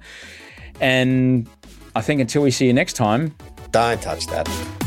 And 0.82 1.48
I 1.96 2.02
think 2.02 2.20
until 2.20 2.42
we 2.42 2.50
see 2.50 2.66
you 2.66 2.74
next 2.74 2.92
time, 2.92 3.34
don't 3.70 4.02
touch 4.02 4.26
that. 4.26 4.83